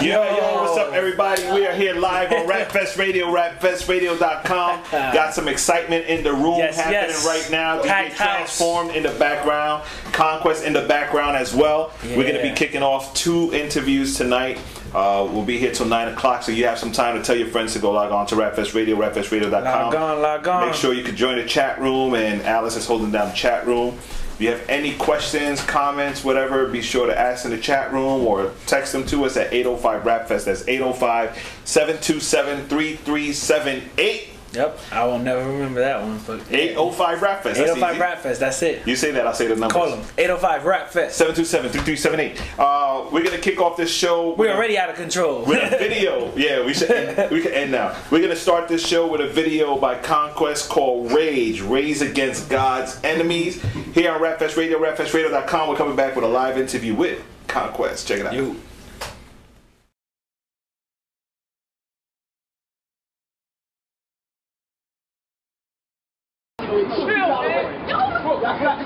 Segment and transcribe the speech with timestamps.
[0.03, 1.43] Yo, yo, what's up, everybody?
[1.53, 4.83] We are here live on Rapfest Radio, rapfestradio.com.
[4.91, 7.25] Got some excitement in the room Yes, happening yes.
[7.25, 7.79] right now.
[7.81, 8.35] DJ Packed house.
[8.37, 11.93] Transformed in the background, Conquest in the background as well.
[12.03, 14.59] We're going to be kicking off two interviews tonight.
[14.93, 17.47] Uh, we'll be here till 9 o'clock, so you have some time to tell your
[17.47, 19.63] friends to go log on to Rapfest Radio, rapfestradio.com.
[19.63, 20.67] Log on, log on.
[20.67, 23.65] Make sure you can join the chat room, and Alice is holding down the chat
[23.65, 23.97] room.
[24.33, 28.25] If you have any questions, comments, whatever, be sure to ask in the chat room
[28.25, 30.45] or text them to us at 805 Rapfest.
[30.45, 34.32] That's 805 727 3378.
[34.53, 36.19] Yep, I will never remember that one.
[36.27, 37.43] But 805 Rapfest.
[37.43, 38.01] That's 805 easy.
[38.01, 38.87] Rap Fest, that's it.
[38.87, 39.71] You say that, I'll say the numbers.
[39.73, 41.17] Call them 805 Rap Fest.
[41.17, 42.59] 727 3378.
[42.59, 44.35] Uh, we're going to kick off this show.
[44.35, 45.43] We're already out of control.
[45.45, 46.31] with a video.
[46.43, 47.95] Yeah, we should end, we can end now.
[48.11, 52.99] We're gonna start this show with a video by Conquest called Rage, Raise Against God's
[53.03, 53.61] Enemies.
[53.93, 55.69] Here on Rapfest Radio, rapfestradio.com.
[55.69, 58.07] We're coming back with a live interview with Conquest.
[58.07, 58.33] Check it out.
[58.33, 58.59] You.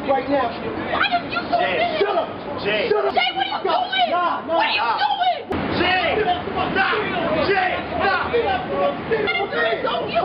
[0.07, 0.49] right now.
[0.91, 1.99] Why are you so busy?
[1.99, 2.29] Shut up.
[2.63, 2.89] Jay.
[2.89, 3.13] Shut up.
[3.13, 4.09] Jay, what are you doing?
[4.09, 4.55] Nah, nah.
[4.55, 5.57] What are you doing?
[5.77, 6.17] Jay!
[6.17, 6.97] Stop!
[7.47, 7.71] Jay!
[8.01, 8.33] Stop!
[8.33, 10.23] Jay, don't you?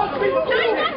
[0.48, 0.96] Jay, that's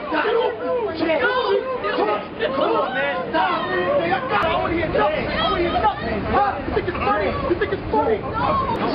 [0.95, 2.21] Jay, come on.
[2.39, 3.15] Come on, man.
[3.29, 3.67] Stop.
[3.67, 4.47] Hey, I got it.
[4.47, 5.27] I want to hear nothing.
[5.27, 6.19] I want to hear nothing.
[6.31, 6.61] Huh?
[6.65, 7.29] You think it's funny?
[7.49, 8.17] You think it's funny?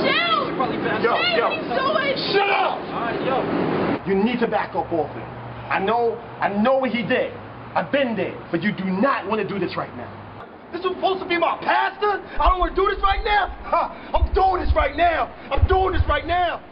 [0.01, 0.41] Chill.
[1.01, 1.45] Yo, Jay, yo.
[1.49, 2.33] what are you doing?
[2.33, 4.07] Shut up.
[4.07, 5.23] You need to back up off it.
[5.69, 7.33] I know, I know what he did.
[7.73, 10.11] I've been there, but you do not want to do this right now.
[10.71, 12.23] This was supposed to be my pastor.
[12.39, 13.47] I don't want to do this right now.
[13.63, 15.27] Huh, I'm doing this right now.
[15.51, 16.63] I'm doing this right now.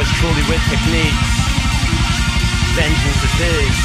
[0.00, 1.28] Yours truly with techniques.
[2.72, 3.76] Vengeance is his.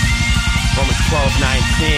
[0.80, 1.92] Romans 12, 19.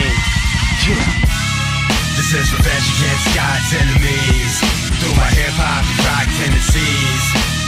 [2.17, 4.53] This is revenge against God's enemies.
[4.97, 7.23] Through my hip hop and rock tendencies.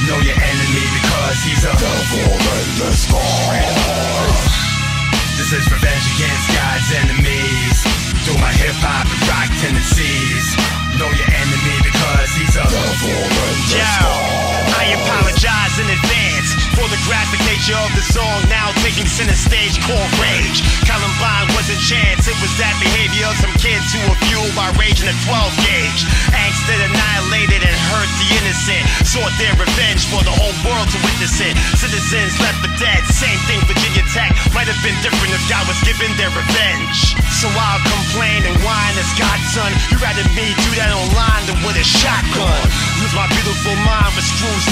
[0.10, 4.50] Know your enemy because he's a devil in disguise.
[5.38, 7.78] This is revenge against God's enemies.
[8.26, 10.46] Through my hip hop and rock tendencies.
[10.98, 17.00] Know your enemy because he's a devil in Yo, I apologize in advance for the
[17.08, 20.62] graphic nature of the song now taking center stage called Rage.
[20.86, 25.04] Columbine wasn't chance, it was that behavior of some kids who were fueled by rage
[25.04, 26.02] in a 12 gauge.
[26.32, 28.84] Angst that annihilated and hurt the innocent.
[29.04, 31.54] Sought their revenge for the whole world to witness it.
[31.76, 34.32] Citizens left for dead, same thing Virginia Tech.
[34.56, 37.18] Might have been different if God was giving their revenge.
[37.40, 39.72] So I'll complain and whine as God's son.
[39.92, 42.64] You rather me do that online than with a shotgun.
[43.00, 44.28] Lose my beautiful mind with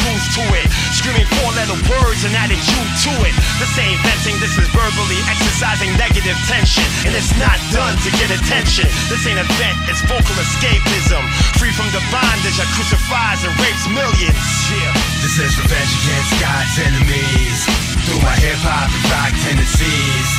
[0.08, 0.68] loose to it.
[0.96, 3.34] Screaming four letter words and adding you to it.
[3.62, 6.86] This ain't venting, this is verbally exercising negative tension.
[7.08, 8.90] And it's not done to get attention.
[9.08, 11.24] This ain't a vent, it's vocal escapism.
[11.62, 14.44] Free from the bondage that crucifies and rapes millions.
[14.72, 14.94] Yeah.
[15.24, 17.60] This is revenge against God's enemies.
[18.08, 20.30] Through my hip hop and rock tendencies.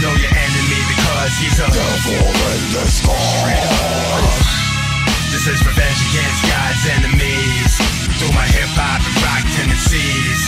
[0.00, 2.22] Know your enemy because he's a devil
[2.54, 4.67] in disguise.
[5.48, 7.72] This is revenge against God's enemies.
[8.20, 10.40] Through my hip hop and rock tendencies.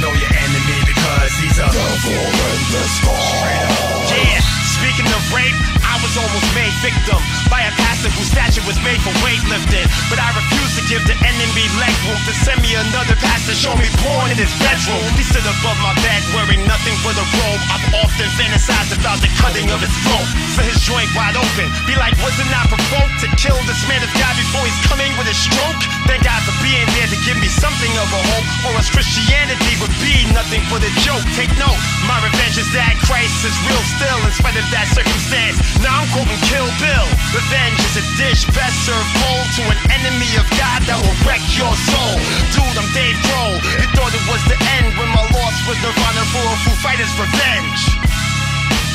[0.00, 4.16] Know your enemy because he's a devil in disguise.
[4.16, 4.40] Yeah,
[4.80, 7.16] speaking of rape, I was almost made victim
[7.48, 9.88] by a pastor whose stature was made for weightlifting.
[10.12, 13.56] But I refuse to give the enemy leg room to send me another pass to
[13.56, 15.00] show me porn in his bedroom.
[15.16, 17.62] He stood above my bed wearing nothing but a robe.
[17.72, 20.28] I've often fantasized about the cutting of his throat.
[20.52, 21.72] For his joint wide open.
[21.88, 25.32] Be like, wasn't I provoked to kill this man of God before he's coming with
[25.32, 25.80] a stroke?
[26.04, 28.46] Thank God for being there to give me something of a hope.
[28.68, 31.24] Or else Christianity would be nothing but a joke.
[31.40, 35.56] Take note, my revenge is that Christ is real still in spite of that circumstance.
[35.86, 37.06] Now I'm quoting Kill Bill.
[37.30, 41.38] Revenge is a dish best served cold to an enemy of God that will wreck
[41.54, 42.18] your soul.
[42.50, 43.54] Dude, I'm Dave Grohl.
[43.62, 47.14] You thought it was the end when my loss was Nirvana for a Foo Fighters
[47.14, 48.02] revenge.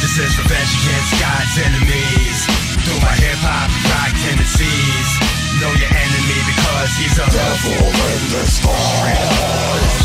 [0.03, 2.37] This is revenge against God's enemies.
[2.83, 5.07] Through my hip hop rock tendencies.
[5.63, 9.95] Know your enemy because he's a devil in disguise.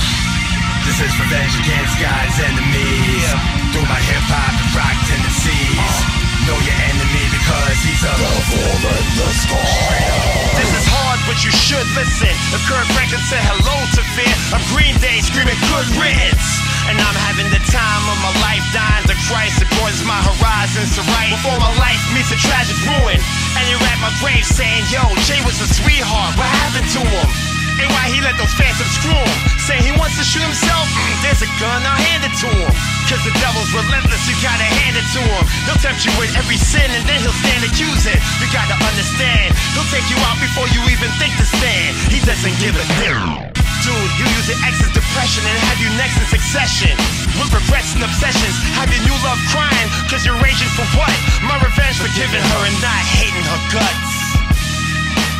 [0.86, 3.26] This is revenge against God's enemies.
[3.74, 6.15] Through my hip hop and rock tendencies.
[6.46, 10.46] Know your enemy because he's a devil in disguise.
[10.54, 12.30] This is hard, but you should listen.
[12.54, 16.46] If Kirk Franklin said hello to fear, I'm Green Day screaming good riddance.
[16.86, 19.58] And I'm having the time of my life, dying to Christ.
[19.58, 21.34] It broadens my horizons to right.
[21.34, 23.18] Before my life meets a tragic ruin.
[23.58, 26.38] And you're at my grave saying, Yo, Jay was a sweetheart.
[26.38, 27.45] What happened to him?
[27.76, 29.38] And why he let those phantoms screw him?
[29.68, 30.88] Saying he wants to shoot himself?
[30.88, 32.72] Mm, there's a gun, I'll hand it to him.
[33.06, 35.44] Cause the devil's relentless, you gotta hand it to him.
[35.68, 38.16] He'll tempt you with every sin and then he'll stand accusing.
[38.40, 41.92] You gotta understand, he'll take you out before you even think to stand.
[42.08, 43.52] He doesn't give a damn.
[43.84, 46.96] Dude, he'll use your ex's depression and have you next in succession.
[47.36, 51.14] With regrets and obsessions, have your new love crying, cause you're raging for what?
[51.44, 54.15] My revenge for giving her and not hating her guts.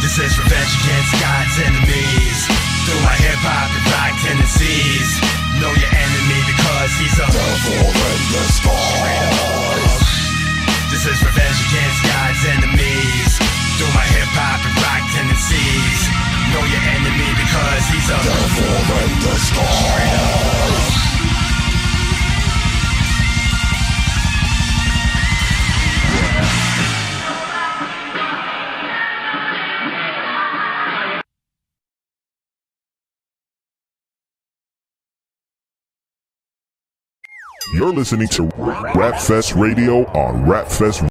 [0.07, 2.39] This is revenge against God's enemies.
[2.87, 5.11] Through my hip hop and rock tendencies.
[5.59, 9.99] Know your enemy because he's a devil in disguise.
[10.95, 13.31] This is revenge against God's enemies.
[13.83, 16.01] Through my hip hop and rock tendencies.
[16.55, 21.06] Know your enemy because he's a devil in disguise.
[37.77, 41.11] You're listening to Rapfest Radio on rapfestradio.com.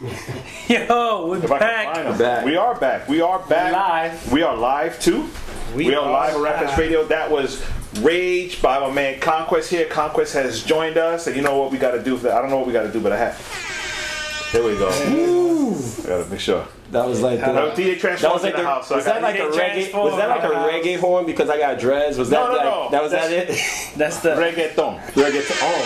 [0.68, 2.18] Yo, we're If I can back.
[2.18, 2.44] Back.
[2.44, 3.08] We are back.
[3.08, 4.32] We are live.
[4.32, 5.28] We are live too.
[5.76, 6.76] We, are, live at Rapfest.
[6.76, 7.04] Radio.
[7.04, 7.64] That was
[8.00, 9.86] Rage by my man Conquest here.
[9.86, 12.32] Conquest has joined us, and you know what we got to do for that?
[12.32, 14.50] I don't know what we got to do, but I have.
[14.52, 14.88] There we go.
[14.88, 16.66] I gotta make sure.
[16.90, 18.88] That was like the, No, DJ that was like the, the, house.
[18.88, 19.58] So was I that gotta- like a
[19.90, 19.92] reggae?
[20.04, 20.70] Was that like a in house.
[20.70, 22.16] reggae horn because I got dreads?
[22.16, 22.88] Was that No, no, like, no.
[22.92, 23.48] that was that it?
[23.96, 24.98] That's the reggaeton?
[25.12, 25.44] reggae.
[25.60, 25.84] Oh,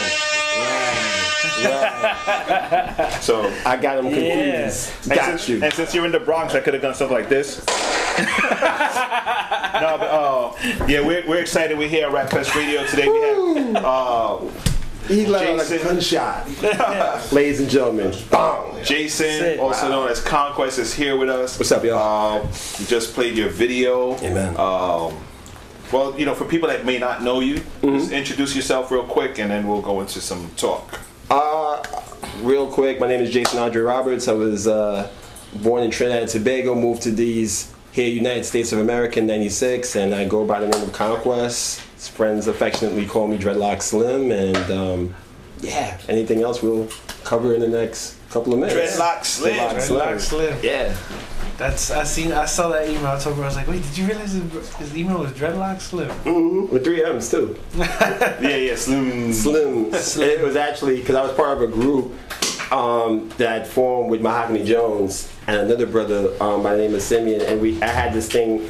[1.65, 3.13] right, right.
[3.21, 4.23] So I got him confused.
[4.29, 5.03] Yeah.
[5.03, 5.63] And Got since, you.
[5.63, 7.59] and since you're in the Bronx, I could have done stuff like this.
[8.19, 8.25] no,
[9.99, 10.53] but uh,
[10.87, 11.77] yeah, we're, we're excited.
[11.79, 13.09] We're here at Rap Fest Radio today.
[13.09, 13.21] We
[13.73, 14.39] have uh,
[15.09, 16.47] He let out a gunshot.
[17.33, 18.85] Ladies and gentlemen, bang.
[18.85, 19.59] Jason, Sid.
[19.61, 21.59] also known as Conquest, is here with us.
[21.59, 22.43] What's up, y'all?
[22.43, 24.15] Um, you just played your video.
[24.19, 24.51] Amen.
[24.57, 25.17] Um,
[25.93, 27.99] well, you know, for people that may not know you, Mm-hmm.
[27.99, 31.01] just introduce yourself real quick, and then we'll go into some talk.
[31.31, 31.83] Uh,
[32.41, 34.29] real quick, my name is Jason Andre Roberts.
[34.29, 35.11] I was uh,
[35.63, 39.97] born in Trinidad and Tobago, moved to these here, United States of America in '96,
[39.97, 41.83] and I go by the name of Conquest.
[42.09, 45.15] Friends affectionately call me Dreadlock Slim, and um,
[45.61, 46.89] yeah, anything else we'll
[47.25, 48.97] cover in the next couple of minutes.
[48.97, 49.55] Dreadlock Slim.
[49.55, 50.59] Dreadlock Dreadlock Slim.
[50.63, 50.97] Yeah.
[51.59, 53.07] That's I seen I saw that email.
[53.07, 55.81] I told her I was like, wait, did you realize his, his email was dreadlock
[55.81, 56.09] slim?
[56.09, 56.73] Mm-hmm.
[56.73, 57.57] With three M's too.
[57.77, 59.33] Yeah, yeah, Slim.
[59.33, 59.95] Slim.
[59.95, 62.13] It was actually because I was part of a group
[62.73, 67.43] um, that formed with Mahogany Jones and another brother um, by the name of Simeon,
[67.43, 68.69] and we I had this thing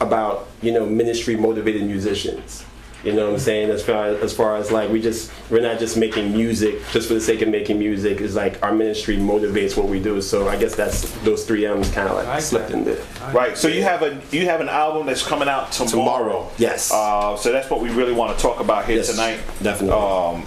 [0.00, 2.64] about you know ministry motivated musicians.
[3.04, 3.70] You know what I'm saying?
[3.70, 7.06] As far as, as far as like we just we're not just making music just
[7.06, 8.20] for the sake of making music.
[8.20, 10.20] It's like our ministry motivates what we do.
[10.20, 12.98] So I guess that's those three M's kind of like like slipped in there.
[13.32, 13.56] Right.
[13.56, 15.90] So you have a you have an album that's coming out tomorrow.
[16.08, 16.90] Tomorrow, yes.
[16.92, 19.38] Uh, so that's what we really want to talk about here Yes, tonight.
[19.62, 19.90] definitely.
[19.96, 20.44] Um,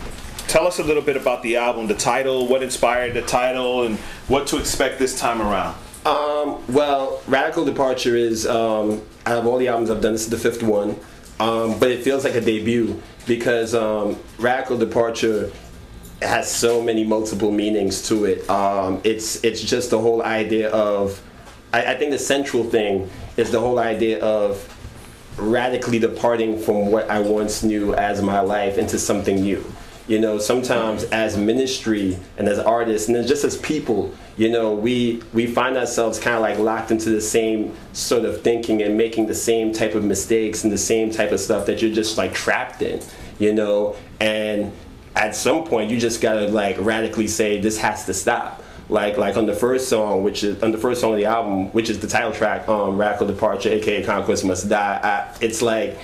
[0.47, 3.97] tell us a little bit about the album, the title, what inspired the title, and
[4.27, 5.75] what to expect this time around.
[6.05, 10.29] Um, well, Radical Departure is um, out of all the albums I've done, this is
[10.29, 10.97] the fifth one,
[11.41, 15.51] um, but it feels like a debut because um, Radical Departure
[16.21, 18.47] has so many multiple meanings to it.
[18.47, 21.19] Um, it's it's just the whole idea of,
[21.73, 24.67] I, I think the central thing is the whole idea of
[25.37, 29.65] radically departing from what I once knew as my life into something new.
[30.07, 35.21] You know, sometimes as ministry and as artists and just as people, you know, we
[35.33, 39.27] we find ourselves kind of like locked into the same sort of thinking and making
[39.27, 42.33] the same type of mistakes and the same type of stuff that you're just like
[42.33, 42.99] trapped in,
[43.37, 44.73] you know, and
[45.15, 49.37] at some point you just gotta like radically say this has to stop like like
[49.37, 51.99] on the first song, which is on the first song of the album, which is
[51.99, 54.99] the title track, um, Radical Departure, aka Conquest Must Die.
[55.03, 55.99] I, it's like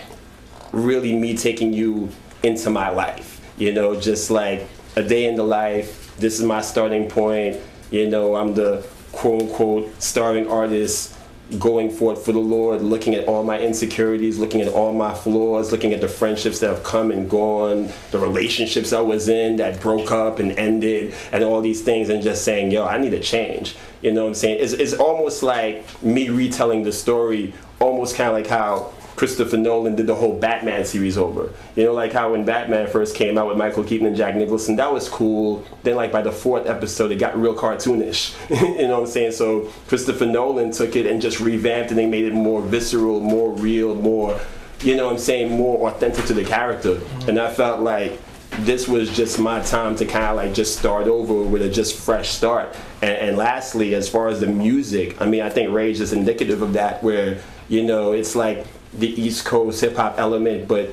[0.71, 2.09] really me taking you
[2.43, 3.41] into my life.
[3.57, 6.15] You know, just like a day in the life.
[6.17, 7.57] This is my starting point.
[7.91, 11.17] You know, I'm the quote unquote starving artist
[11.59, 15.71] going forth for the Lord, looking at all my insecurities, looking at all my flaws,
[15.71, 19.79] looking at the friendships that have come and gone, the relationships I was in that
[19.79, 23.21] broke up and ended, and all these things, and just saying, yo, I need to
[23.21, 23.77] change.
[24.01, 24.57] You know what I'm saying?
[24.59, 29.95] It's, it's almost like me retelling the story, almost kind of like how Christopher Nolan
[29.95, 31.51] did the whole Batman series over.
[31.75, 34.75] You know, like how when Batman first came out with Michael Keaton and Jack Nicholson,
[34.75, 35.65] that was cool.
[35.81, 38.35] Then, like by the fourth episode, it got real cartoonish.
[38.79, 39.31] you know what I'm saying?
[39.31, 43.51] So Christopher Nolan took it and just revamped it and made it more visceral, more
[43.53, 44.39] real, more,
[44.81, 46.95] you know what I'm saying, more authentic to the character.
[46.95, 47.29] Mm-hmm.
[47.29, 48.19] And I felt like
[48.59, 51.97] this was just my time to kind of like just start over with a just
[51.97, 52.75] fresh start.
[53.01, 56.61] And, and lastly, as far as the music, I mean, I think Rage is indicative
[56.61, 60.89] of that, where you know it's like the East Coast hip hop element, but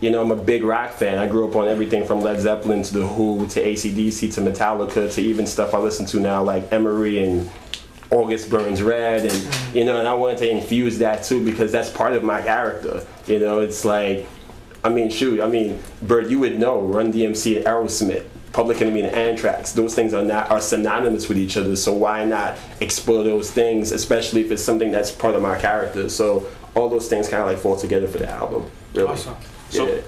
[0.00, 1.18] you know, I'm a big rock fan.
[1.18, 5.12] I grew up on everything from Led Zeppelin to The Who to ACDC to Metallica
[5.14, 7.50] to even stuff I listen to now like Emery and
[8.10, 11.90] August Burns Red and you know, and I wanted to infuse that too because that's
[11.90, 13.06] part of my character.
[13.26, 14.26] You know, it's like
[14.84, 19.02] I mean, shoot, I mean, Bert, you would know Run DMC and Aerosmith, Public Enemy
[19.02, 19.72] and Anthrax.
[19.72, 21.74] Those things are not are synonymous with each other.
[21.74, 26.08] So why not explore those things, especially if it's something that's part of my character?
[26.08, 28.70] So all those things kind of like fall together for the album.
[28.94, 29.08] Really.
[29.08, 29.34] Awesome.
[29.70, 30.00] So Yeah.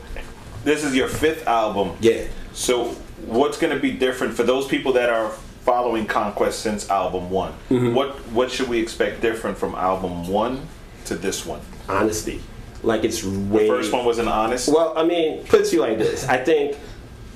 [0.65, 1.97] this is your fifth album.
[2.01, 2.25] Yeah.
[2.53, 2.91] So
[3.27, 5.31] what's going to be different for those people that are
[5.65, 7.53] following Conquest since album one?
[7.71, 7.95] Mm-hmm.
[7.95, 10.67] What what should we expect different from album one
[11.07, 11.61] to this one?
[11.89, 12.43] Honesty,
[12.83, 13.63] like it's way.
[13.63, 14.69] The first one was an honest.
[14.69, 16.29] Well, I mean, puts you like this.
[16.29, 16.77] I think,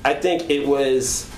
[0.05, 1.31] I think it was,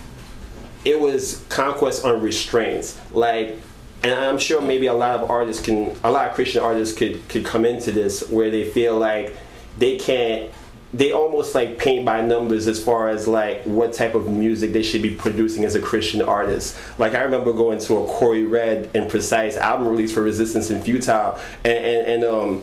[0.85, 2.99] it was conquest on restraints.
[3.13, 3.57] Like,
[4.05, 7.27] and I'm sure maybe a lot of artists can, a lot of Christian artists could
[7.29, 9.35] could come into this where they feel like
[9.79, 10.53] they can't.
[10.93, 14.85] They almost like paint by numbers as far as like what type of music they
[14.85, 16.77] should be producing as a Christian artist.
[16.99, 20.85] Like I remember going to a Corey Red and Precise album release for Resistance Is
[20.85, 22.63] Futile, and and, and um,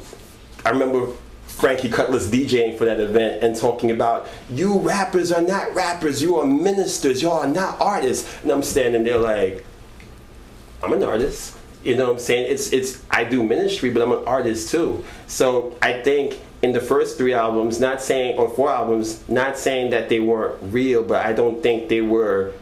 [0.64, 1.12] I remember
[1.48, 6.38] Frankie Cutlass DJing for that event and talking about you rappers are not rappers, you
[6.38, 8.32] are ministers, y'all are not artists.
[8.44, 9.66] And I'm standing there like,
[10.84, 11.58] I'm an artist.
[11.84, 12.52] You know what I'm saying?
[12.52, 15.04] It's it's I do ministry, but I'm an artist too.
[15.28, 19.92] So I think in the first three albums, not saying or four albums, not saying
[19.92, 22.54] that they weren't real, but I don't think they were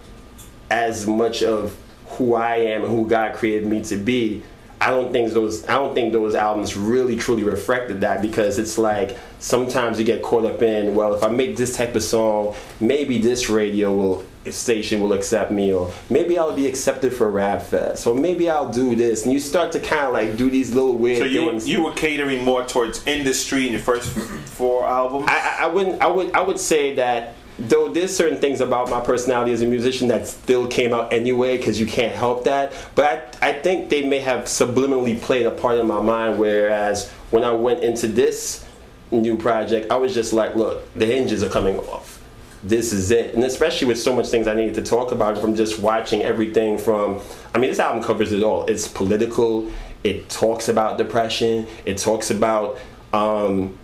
[0.69, 1.75] as much of
[2.11, 4.43] who I am and who God created me to be.
[4.81, 8.77] I don't think those I don't think those albums really truly reflected that because it's
[8.77, 12.55] like sometimes you get caught up in well if I make this type of song
[12.79, 17.62] maybe this radio will station will accept me or maybe I'll be accepted for Rap
[17.62, 20.74] Fest or maybe I'll do this and you start to kind of like do these
[20.74, 21.69] little weird so you were, things.
[21.69, 25.25] you were catering more towards industry in your first four albums.
[25.27, 26.01] I, I I wouldn't.
[26.01, 26.34] I would.
[26.34, 30.25] I would say that though there's certain things about my personality as a musician that
[30.25, 32.74] still came out anyway because you can't help that.
[32.96, 36.39] But I, I think they may have subliminally played a part in my mind.
[36.39, 38.65] Whereas when I went into this
[39.12, 42.18] new project, I was just like, look, the hinges are coming off.
[42.61, 45.55] This is it, and especially with so much things I needed to talk about from
[45.55, 47.21] just watching everything from.
[47.55, 48.65] I mean, this album covers it all.
[48.65, 49.71] It's political.
[50.03, 51.67] It talks about depression.
[51.85, 52.77] It talks about
[53.13, 53.77] um,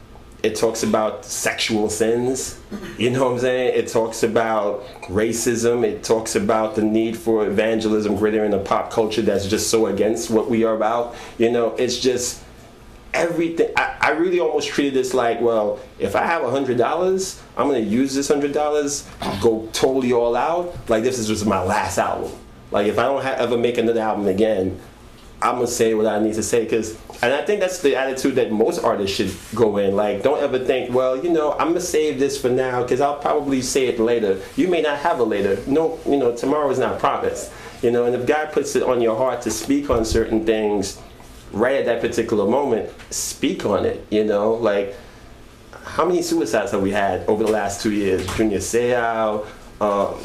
[0.45, 2.59] it talks about sexual sins.
[2.99, 3.79] You know what I'm saying?
[3.79, 5.83] It talks about racism.
[5.83, 9.87] It talks about the need for evangelism greater in a pop culture that's just so
[9.87, 11.15] against what we are about.
[11.39, 12.43] You know, it's just
[13.15, 13.69] everything.
[13.75, 17.67] I, I really almost treated this like, well, if I have a hundred dollars, I'm
[17.67, 19.07] gonna use this hundred dollars,
[19.41, 20.75] go totally all out.
[20.89, 22.31] Like this is just my last album.
[22.71, 24.79] Like if I don't ha- ever make another album again,
[25.41, 28.35] I'm gonna say what I need to say because, and I think that's the attitude
[28.35, 29.95] that most artists should go in.
[29.95, 33.19] Like, don't ever think, well, you know, I'm gonna save this for now because I'll
[33.19, 34.41] probably say it later.
[34.55, 35.61] You may not have a later.
[35.67, 37.51] No, you know, tomorrow is not promised.
[37.81, 40.99] You know, and if God puts it on your heart to speak on certain things,
[41.55, 44.05] right at that particular moment, speak on it.
[44.11, 44.95] You know, like
[45.83, 48.27] how many suicides have we had over the last two years?
[48.35, 49.45] Junior Seau,
[49.81, 50.19] um,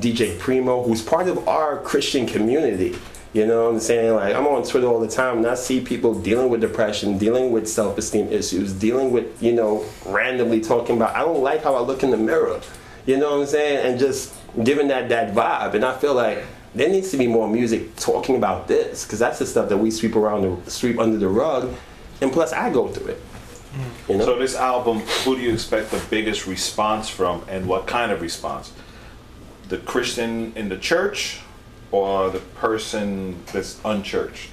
[0.00, 2.96] DJ Primo, who's part of our Christian community.
[3.32, 4.14] You know what I'm saying?
[4.14, 7.52] Like I'm on Twitter all the time and I see people dealing with depression, dealing
[7.52, 11.80] with self-esteem issues, dealing with, you know, randomly talking about I don't like how I
[11.80, 12.60] look in the mirror.
[13.06, 13.86] You know what I'm saying?
[13.86, 14.34] And just
[14.64, 15.74] giving that that vibe.
[15.74, 19.38] And I feel like there needs to be more music talking about this because that's
[19.38, 21.74] the stuff that we sweep around the sweep under the rug.
[22.20, 23.22] And plus, I go through it.
[24.08, 24.24] You know?
[24.24, 28.20] So this album, who do you expect the biggest response from, and what kind of
[28.20, 28.72] response?
[29.68, 31.40] The Christian in the church,
[31.92, 34.50] or the person that's unchurched?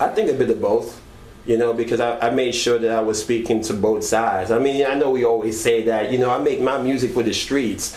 [0.00, 1.00] I think a bit of both,
[1.46, 4.50] you know, because I, I made sure that I was speaking to both sides.
[4.50, 7.22] I mean, I know we always say that, you know, I make my music for
[7.22, 7.96] the streets.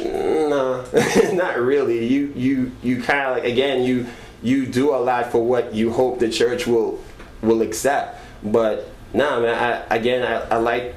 [0.00, 0.84] No,
[1.32, 2.06] not really.
[2.06, 4.06] You you you kind of like again you
[4.42, 7.02] you do a lot for what you hope the church will
[7.42, 8.20] will accept.
[8.42, 9.54] But nah, man.
[9.90, 10.94] I, again, I, I like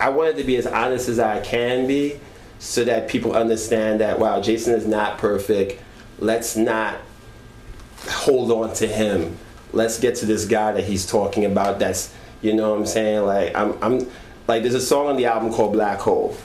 [0.00, 2.20] I wanted to be as honest as I can be,
[2.58, 5.80] so that people understand that wow, Jason is not perfect.
[6.18, 6.98] Let's not
[8.08, 9.38] hold on to him.
[9.72, 11.78] Let's get to this guy that he's talking about.
[11.78, 13.24] That's you know what I'm saying.
[13.24, 14.10] Like I'm I'm
[14.48, 16.36] like there's a song on the album called Black Hole,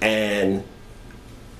[0.00, 0.62] and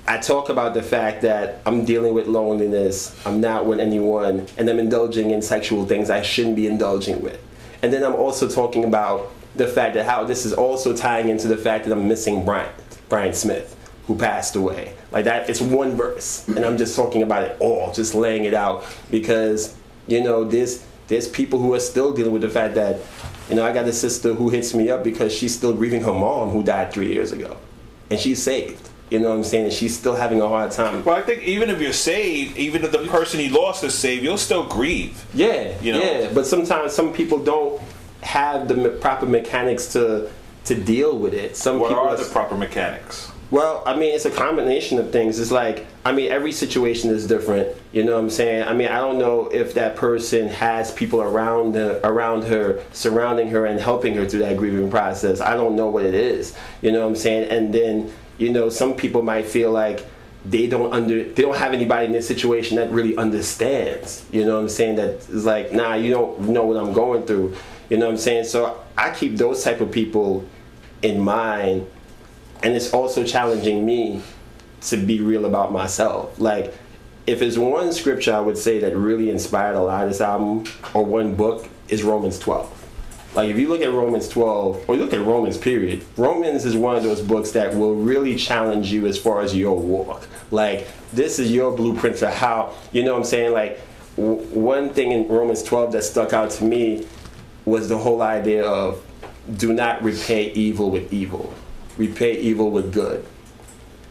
[0.07, 4.69] I talk about the fact that I'm dealing with loneliness, I'm not with anyone, and
[4.69, 7.43] I'm indulging in sexual things I shouldn't be indulging with.
[7.83, 11.49] And then I'm also talking about the fact that how this is also tying into
[11.49, 12.71] the fact that I'm missing Brian,
[13.09, 13.75] Brian Smith,
[14.07, 14.95] who passed away.
[15.11, 18.53] Like that, it's one verse, and I'm just talking about it all, just laying it
[18.53, 19.75] out because
[20.07, 23.01] you know there's there's people who are still dealing with the fact that
[23.49, 26.13] you know I got a sister who hits me up because she's still grieving her
[26.13, 27.57] mom who died three years ago,
[28.11, 28.91] and she's saved.
[29.11, 29.65] You know what I'm saying?
[29.65, 31.05] And she's still having a hard time.
[31.05, 34.25] Well, I think even if you're saved, even if the person you lost is saved,
[34.25, 35.25] you'll still grieve.
[35.35, 36.01] Yeah, You know?
[36.01, 36.31] yeah.
[36.33, 37.81] But sometimes some people don't
[38.23, 40.31] have the proper mechanics to
[40.65, 41.57] to deal with it.
[41.57, 43.31] Some What people are the proper mechanics?
[43.51, 45.39] Well, I mean, it's a combination of things.
[45.39, 47.69] It's like, I mean, every situation is different.
[47.93, 48.65] You know what I'm saying?
[48.65, 53.51] I mean, I don't know if that person has people around her, around her, surrounding
[53.51, 55.41] her, and helping her through that grieving process.
[55.43, 56.57] I don't know what it is.
[56.81, 57.51] You know what I'm saying?
[57.51, 60.05] And then, you know, some people might feel like
[60.45, 64.27] they don't under, they don't have anybody in this situation that really understands.
[64.31, 64.97] You know what I'm saying?
[64.97, 67.57] That is like, nah, you don't know what I'm going through.
[67.89, 68.45] You know what I'm saying?
[68.45, 70.47] So I keep those type of people
[71.03, 71.87] in mind
[72.63, 74.23] and it's also challenging me
[74.83, 76.39] to be real about myself.
[76.39, 76.75] Like,
[77.27, 80.65] if it's one scripture I would say that really inspired a lot of this album,
[80.93, 82.84] or one book, is Romans 12.
[83.35, 86.77] Like, if you look at Romans 12, or you look at Romans, period, Romans is
[86.77, 90.29] one of those books that will really challenge you as far as your walk.
[90.51, 93.53] Like, this is your blueprint for how, you know what I'm saying?
[93.53, 93.81] Like,
[94.17, 97.07] w- one thing in Romans 12 that stuck out to me
[97.65, 99.05] was the whole idea of
[99.57, 101.53] do not repay evil with evil
[101.97, 103.25] repay evil with good.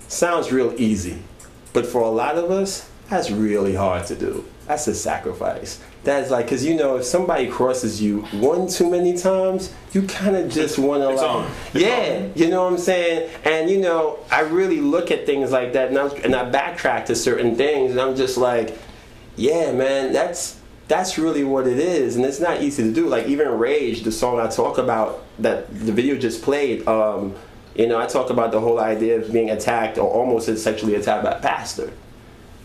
[0.08, 1.20] Sounds real easy,
[1.74, 4.46] but for a lot of us, that's really hard to do.
[4.68, 5.80] That's a sacrifice.
[6.04, 10.36] That's like, cause you know, if somebody crosses you one too many times, you kind
[10.36, 11.52] of just want to like, on.
[11.74, 13.30] It's yeah, you know what I'm saying.
[13.46, 17.06] And you know, I really look at things like that, and I, and I backtrack
[17.06, 18.78] to certain things, and I'm just like,
[19.36, 23.08] yeah, man, that's that's really what it is, and it's not easy to do.
[23.08, 26.88] Like even Rage, the song I talk about that the video just played.
[26.88, 27.36] Um,
[27.76, 31.24] you know, I talk about the whole idea of being attacked or almost sexually attacked
[31.24, 31.92] by a pastor,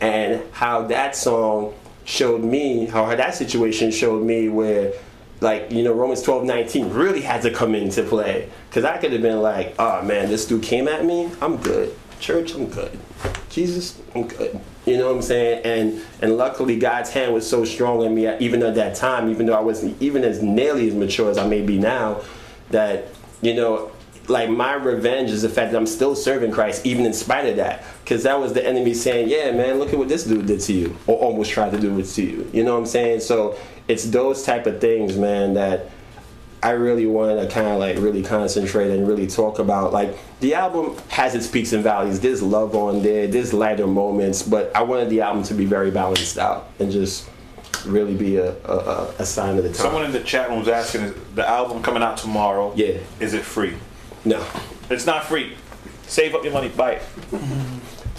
[0.00, 1.74] and how that song
[2.08, 4.92] showed me how that situation showed me where.
[5.40, 9.12] Like you know, Romans 12, 19 really had to come into play because I could
[9.12, 11.30] have been like, "Oh man, this dude came at me.
[11.40, 11.94] I'm good.
[12.18, 12.98] Church, I'm good.
[13.48, 15.62] Jesus, I'm good." You know what I'm saying?
[15.64, 19.28] And and luckily, God's hand was so strong in me, uh, even at that time,
[19.30, 22.20] even though I wasn't even as nearly as mature as I may be now,
[22.70, 23.04] that
[23.40, 23.92] you know,
[24.28, 27.56] like my revenge is the fact that I'm still serving Christ, even in spite of
[27.56, 30.60] that, because that was the enemy saying, "Yeah, man, look at what this dude did
[30.60, 33.20] to you, or almost tried to do it to you." You know what I'm saying?
[33.20, 33.56] So
[33.88, 35.88] it's those type of things, man, that
[36.62, 39.92] I really wanted to kind of like really concentrate and really talk about.
[39.92, 42.20] Like the album has its peaks and valleys.
[42.20, 43.28] There's love on there.
[43.28, 47.28] There's lighter moments, but I wanted the album to be very balanced out and just
[47.86, 49.78] really be a, a, a- a sign of the time.
[49.78, 52.72] Someone in the chat room was asking, the album coming out tomorrow?
[52.74, 52.98] Yeah.
[53.20, 53.74] Is it free?
[54.28, 54.46] No,
[54.90, 55.56] It's not free.
[56.06, 57.02] Save up your money, buy it.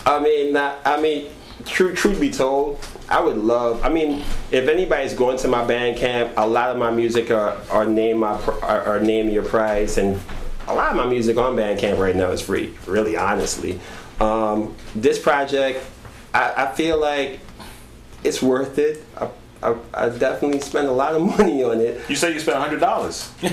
[0.08, 1.30] I mean, not, I mean,
[1.66, 3.84] truth, truth be told, I would love.
[3.84, 7.86] I mean, if anybody's going to my Bandcamp, a lot of my music are, are
[7.86, 10.20] name my are, are name your price, and
[10.68, 12.74] a lot of my music on Bandcamp right now is free.
[12.88, 13.80] Really, honestly,
[14.20, 15.86] um, this project,
[16.34, 17.40] I, I feel like
[18.24, 19.06] it's worth it.
[19.62, 22.10] I, I, I definitely spent a lot of money on it.
[22.10, 23.32] You said you spent hundred dollars.
[23.44, 23.50] you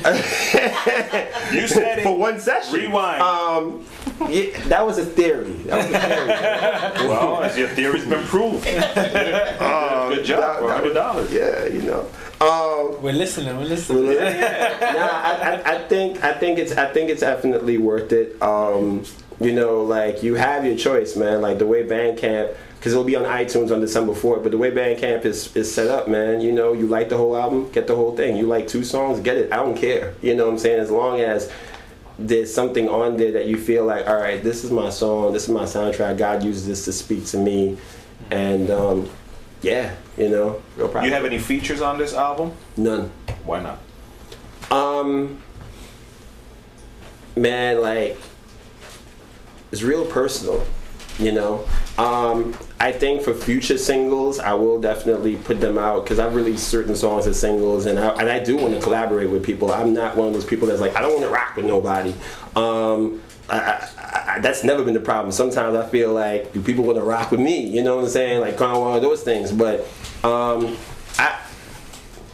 [1.68, 2.02] said it.
[2.02, 2.74] For one session.
[2.80, 3.22] Rewind.
[3.22, 3.84] Um,
[4.30, 5.52] yeah, that was a theory.
[5.66, 5.98] That was a
[6.96, 7.08] theory.
[7.08, 8.66] well, as your theory's been proved.
[8.66, 11.32] Um, Good job that- that Hundred dollars.
[11.32, 12.06] Yeah, you know.
[12.40, 13.56] Um, We're listening.
[13.56, 14.06] We're listening.
[14.06, 18.40] nah, I, I, I think I think it's I think it's definitely worth it.
[18.42, 19.04] Um,
[19.38, 21.42] You know, like you have your choice, man.
[21.42, 22.54] Like the way Bandcamp,
[22.86, 24.44] because it'll be on iTunes on December 4th.
[24.44, 26.40] But the way Bandcamp is is set up, man.
[26.40, 28.36] You know, you like the whole album, get the whole thing.
[28.36, 29.52] You like two songs, get it.
[29.52, 30.14] I don't care.
[30.22, 30.78] You know what I'm saying?
[30.78, 31.50] As long as
[32.16, 35.42] there's something on there that you feel like, all right, this is my song, this
[35.42, 36.16] is my soundtrack.
[36.16, 37.76] God uses this to speak to me,
[38.30, 39.10] and um,
[39.62, 41.06] yeah, you know, real proud.
[41.06, 42.52] You have any features on this album?
[42.76, 43.10] None.
[43.44, 43.80] Why not?
[44.70, 45.42] Um,
[47.34, 48.16] man, like
[49.72, 50.64] it's real personal,
[51.18, 51.66] you know.
[51.98, 56.68] Um, I think for future singles, I will definitely put them out because I've released
[56.68, 59.72] certain songs as singles, and I, and I do want to collaborate with people.
[59.72, 62.14] I'm not one of those people that's like I don't want to rock with nobody.
[62.54, 65.32] Um, I, I, I, that's never been the problem.
[65.32, 67.66] Sometimes I feel like do people want to rock with me?
[67.66, 68.40] You know what I'm saying?
[68.40, 69.52] Like kind of one of those things.
[69.52, 69.80] But
[70.24, 70.76] um,
[71.18, 71.40] I,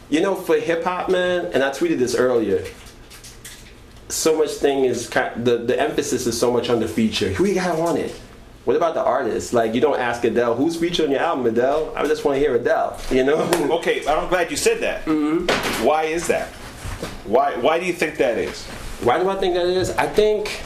[0.09, 2.65] you know, for hip hop, man, and I tweeted this earlier.
[4.09, 7.31] So much thing is the the emphasis is so much on the feature.
[7.31, 8.19] You got on it?
[8.65, 9.51] What about the artist?
[9.53, 11.91] Like you don't ask Adele who's featured on your album, Adele.
[11.95, 12.97] I just want to hear Adele.
[13.11, 13.39] You know?
[13.79, 15.03] Okay, I'm glad you said that.
[15.05, 15.85] Mm-hmm.
[15.85, 16.47] Why is that?
[17.25, 18.65] Why Why do you think that is?
[19.01, 19.89] Why do I think that is?
[19.91, 20.61] I think,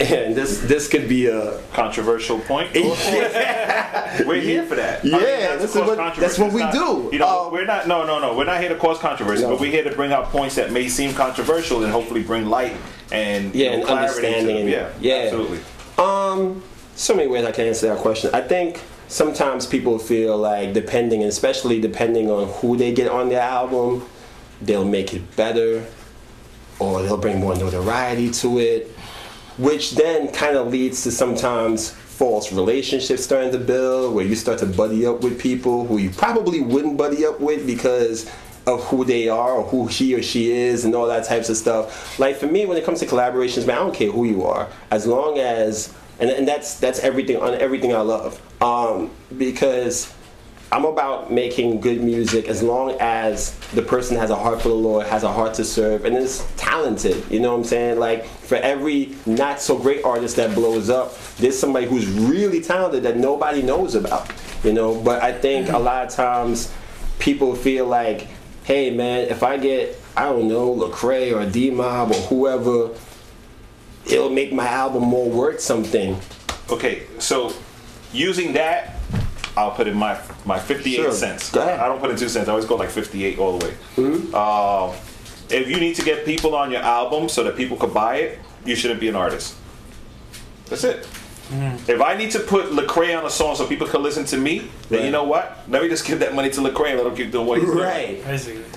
[0.00, 2.72] and this this could be a controversial point.
[2.74, 5.04] We're here for that.
[5.04, 7.10] Yeah, that's this to is what- that's what we not- do.
[7.12, 7.86] You know, Um, we're not.
[7.86, 8.34] No, no, no.
[8.34, 9.50] We're not here to cause controversy, No.
[9.50, 12.76] but we're here to bring out points that may seem controversial and hopefully bring light
[13.12, 14.68] and you yeah, know, and clarity to understanding.
[14.68, 15.58] yeah, yeah, absolutely.
[15.98, 16.62] Um,
[17.00, 18.30] so many ways I can answer that question.
[18.34, 23.40] I think sometimes people feel like depending, especially depending on who they get on their
[23.40, 24.06] album,
[24.60, 25.86] they'll make it better,
[26.78, 28.88] or they'll bring more notoriety to it,
[29.56, 34.58] which then kind of leads to sometimes false relationships starting to build, where you start
[34.58, 38.30] to buddy up with people who you probably wouldn't buddy up with because
[38.66, 41.56] of who they are or who he or she is and all that types of
[41.56, 42.18] stuff.
[42.18, 44.68] Like for me, when it comes to collaborations, man, I don't care who you are,
[44.90, 48.40] as long as and, and that's that's everything on everything I love.
[48.62, 50.12] Um, because
[50.72, 54.74] I'm about making good music as long as the person has a heart for the
[54.74, 57.24] Lord, has a heart to serve, and is talented.
[57.30, 57.98] You know what I'm saying?
[57.98, 63.02] Like for every not so great artist that blows up, there's somebody who's really talented
[63.02, 64.30] that nobody knows about.
[64.62, 66.72] You know, but I think a lot of times
[67.18, 68.28] people feel like,
[68.64, 72.90] hey man, if I get I don't know Lecrae or D Mob or whoever,
[74.10, 76.18] it'll make my album more worth something.
[76.70, 77.52] Okay, so
[78.12, 78.96] using that,
[79.56, 81.12] I'll put in my my 58 Sure.
[81.12, 81.50] cents.
[81.50, 81.80] Go ahead.
[81.80, 82.48] I don't put in two cents.
[82.48, 83.74] I always go like 58 all the way.
[83.96, 84.34] Mm-hmm.
[84.34, 84.94] Uh,
[85.50, 88.38] if you need to get people on your album so that people could buy it,
[88.64, 89.54] you shouldn't be an artist.
[90.66, 91.06] That's it.
[91.50, 91.90] Mm-hmm.
[91.90, 94.70] If I need to put Lecrae on a song so people can listen to me,
[94.88, 95.58] then you know what?
[95.68, 97.68] Let me just give that money to Lecrae and let him keep doing what he's
[97.68, 97.84] doing.
[97.84, 98.18] Right.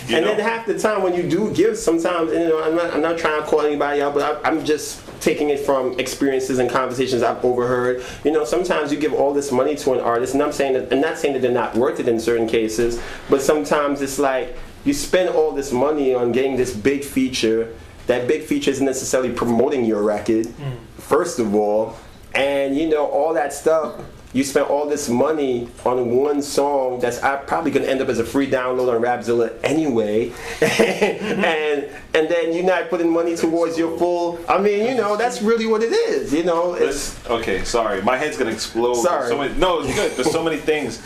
[0.10, 0.36] You and know?
[0.36, 3.18] then half the time when you do give, sometimes you know I'm not, I'm not
[3.18, 7.22] trying to call anybody out, but I, I'm just taking it from experiences and conversations
[7.22, 8.04] I've overheard.
[8.24, 10.92] You know, sometimes you give all this money to an artist, and I'm saying that,
[10.92, 14.58] I'm not saying that they're not worth it in certain cases, but sometimes it's like
[14.84, 17.74] you spend all this money on getting this big feature.
[18.08, 20.78] That big feature isn't necessarily promoting your record, mm.
[20.98, 21.96] first of all,
[22.34, 24.00] and you know all that stuff.
[24.34, 28.18] You spent all this money on one song that's uh, probably gonna end up as
[28.18, 33.96] a free download on Rapzilla anyway, and and then you're not putting money towards your
[34.00, 34.40] full.
[34.50, 36.34] I mean, you know, that's really what it is.
[36.34, 38.02] You know, it's okay, sorry.
[38.02, 38.96] My head's gonna explode.
[38.96, 39.28] Sorry.
[39.28, 40.12] So many, no, it's good.
[40.14, 41.00] There's so many things.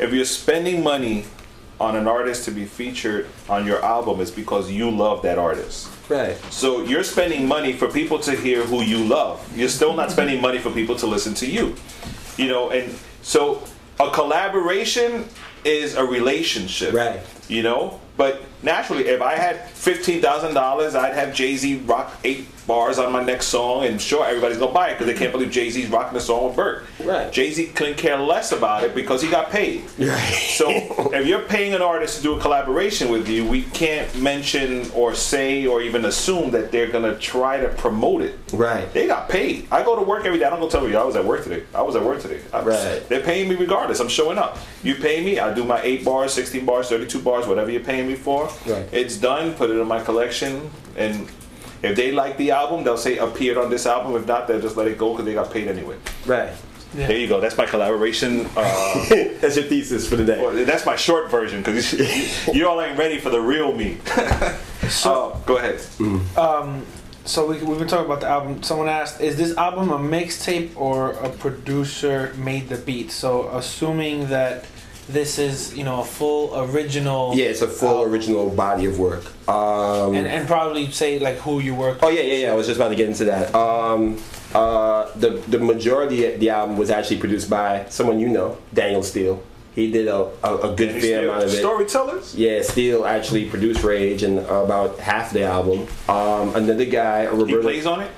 [0.00, 1.26] If you're spending money
[1.80, 5.88] on an artist to be featured on your album, it's because you love that artist.
[6.08, 6.36] Right.
[6.52, 9.46] So you're spending money for people to hear who you love.
[9.56, 11.74] You're still not spending money for people to listen to you.
[12.36, 13.62] You know, and so
[14.00, 15.28] a collaboration
[15.64, 16.94] is a relationship.
[16.94, 17.20] Right.
[17.48, 18.00] You know?
[18.16, 22.98] But naturally, if I had fifteen thousand dollars, I'd have Jay Z rock eight bars
[22.98, 25.70] on my next song, and sure, everybody's gonna buy it because they can't believe Jay
[25.70, 26.84] Z's rocking a song with Bert.
[27.04, 27.32] Right.
[27.32, 29.84] Jay Z couldn't care less about it because he got paid.
[29.98, 30.18] Right.
[30.54, 30.68] So
[31.12, 35.14] if you're paying an artist to do a collaboration with you, we can't mention or
[35.14, 38.38] say or even assume that they're gonna try to promote it.
[38.52, 38.90] Right.
[38.92, 39.66] They got paid.
[39.70, 40.44] I go to work every day.
[40.44, 41.64] I don't go tell you I was at work today.
[41.74, 42.40] I was at work today.
[42.52, 43.08] I- Right.
[43.08, 44.00] They're paying me regardless.
[44.00, 44.56] I'm showing up.
[44.82, 45.38] You pay me.
[45.38, 48.48] I do my eight bars, sixteen bars, thirty-two bars, whatever you're paying me for.
[48.66, 48.86] Right.
[48.92, 49.52] It's done.
[49.54, 51.28] Put it in my collection, and
[51.84, 54.14] if they like the album, they'll say appeared on this album.
[54.16, 55.96] If not, they'll just let it go because they got paid anyway.
[56.26, 56.52] Right.
[56.94, 57.08] Yeah.
[57.08, 57.40] There you go.
[57.40, 58.46] That's my collaboration.
[58.56, 59.08] Uh,
[59.40, 60.64] That's your thesis for the day.
[60.64, 61.92] that's my short version because
[62.54, 63.98] you all ain't ready for the real me.
[64.88, 65.80] so go ahead.
[66.38, 66.86] Um,
[67.24, 68.62] so we, we've been talking about the album.
[68.62, 74.28] Someone asked, "Is this album a mixtape or a producer made the beat?" So assuming
[74.28, 74.66] that
[75.08, 77.34] this is, you know, a full original.
[77.34, 78.12] Yeah, it's a full album.
[78.12, 79.24] original body of work.
[79.48, 81.98] Um, And and probably say like who you work.
[82.02, 82.52] Oh yeah, yeah, yeah.
[82.52, 83.54] I was just about to get into that.
[83.54, 84.18] Um,
[84.54, 89.02] uh, the the majority of the album was actually produced by someone you know, Daniel
[89.02, 89.42] Steele.
[89.74, 91.56] He did a, a, a good Danny fair amount of it.
[91.58, 92.34] Storytellers?
[92.36, 95.88] Yeah, Steele actually produced Rage and about half the album.
[96.08, 97.46] Um, another guy, Roberto.
[97.46, 98.10] He plays on it?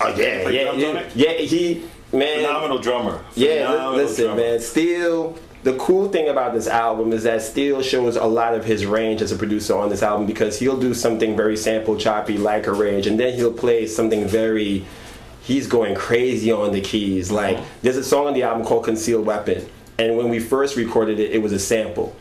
[0.00, 1.16] Oh yeah, Play yeah, drums on yeah, it?
[1.16, 1.32] yeah.
[1.32, 3.20] He man, Phenomenal drummer.
[3.34, 4.40] yeah, li- Phenomenal listen, drummer.
[4.42, 4.60] man.
[4.60, 5.38] Steele.
[5.62, 9.22] The cool thing about this album is that Steele shows a lot of his range
[9.22, 12.72] as a producer on this album because he'll do something very sample choppy like a
[12.72, 14.84] range and then he'll play something very.
[15.42, 17.30] He's going crazy on the keys.
[17.30, 21.20] Like there's a song on the album called "Concealed Weapon," and when we first recorded
[21.20, 22.14] it, it was a sample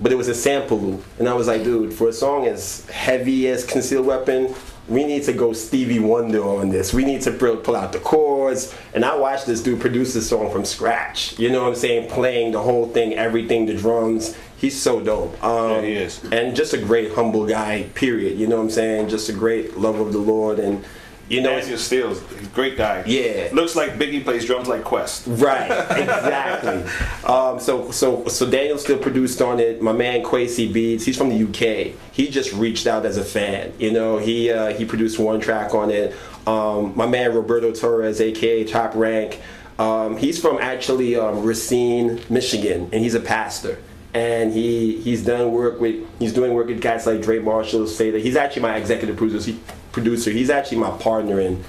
[0.00, 1.04] but it was a sample loop.
[1.18, 4.54] And I was like, dude, for a song as heavy as Concealed Weapon,
[4.90, 6.92] we need to go Stevie Wonder on this.
[6.92, 8.74] We need to pull, out the chords.
[8.92, 11.38] And I watched this dude produce this song from scratch.
[11.38, 12.10] You know what I'm saying?
[12.10, 14.36] Playing the whole thing, everything, the drums.
[14.56, 15.42] He's so dope.
[15.42, 16.22] Um, Yeah, he is.
[16.32, 18.36] And just a great humble guy, period.
[18.38, 19.08] You know what I'm saying?
[19.08, 20.58] Just a great love of the Lord.
[20.58, 20.84] And,
[21.30, 22.20] you know, Daniel Steele's
[22.54, 23.04] great guy.
[23.06, 23.50] Yeah.
[23.52, 25.24] Looks like Biggie plays drums like Quest.
[25.28, 26.82] Right, exactly.
[27.24, 29.80] um, so, so, so Daniel Steele produced on it.
[29.80, 31.94] My man Quasi Beats, he's from the UK.
[32.12, 33.72] He just reached out as a fan.
[33.78, 36.14] You know, he uh, he produced one track on it.
[36.46, 39.40] Um, my man Roberto Torres, aka Top Rank,
[39.78, 43.78] um, he's from actually um, Racine, Michigan, and he's a pastor.
[44.12, 48.10] And he he's done work with he's doing work with guys like Dre Marshall, say
[48.10, 49.52] that he's actually my executive producer.
[49.52, 49.60] He,
[49.92, 50.30] producer.
[50.30, 51.64] He's actually my partner in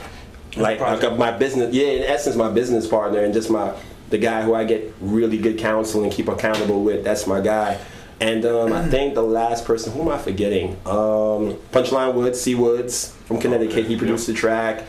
[0.57, 3.73] like, like my business yeah in essence my business partner and just my
[4.09, 7.03] the guy who i get really good counsel and keep accountable with.
[7.03, 7.79] That's my guy.
[8.19, 10.71] And um, i think the last person who am i forgetting?
[10.85, 13.85] Um, punchline woods c woods from connecticut.
[13.85, 14.83] He produced the track.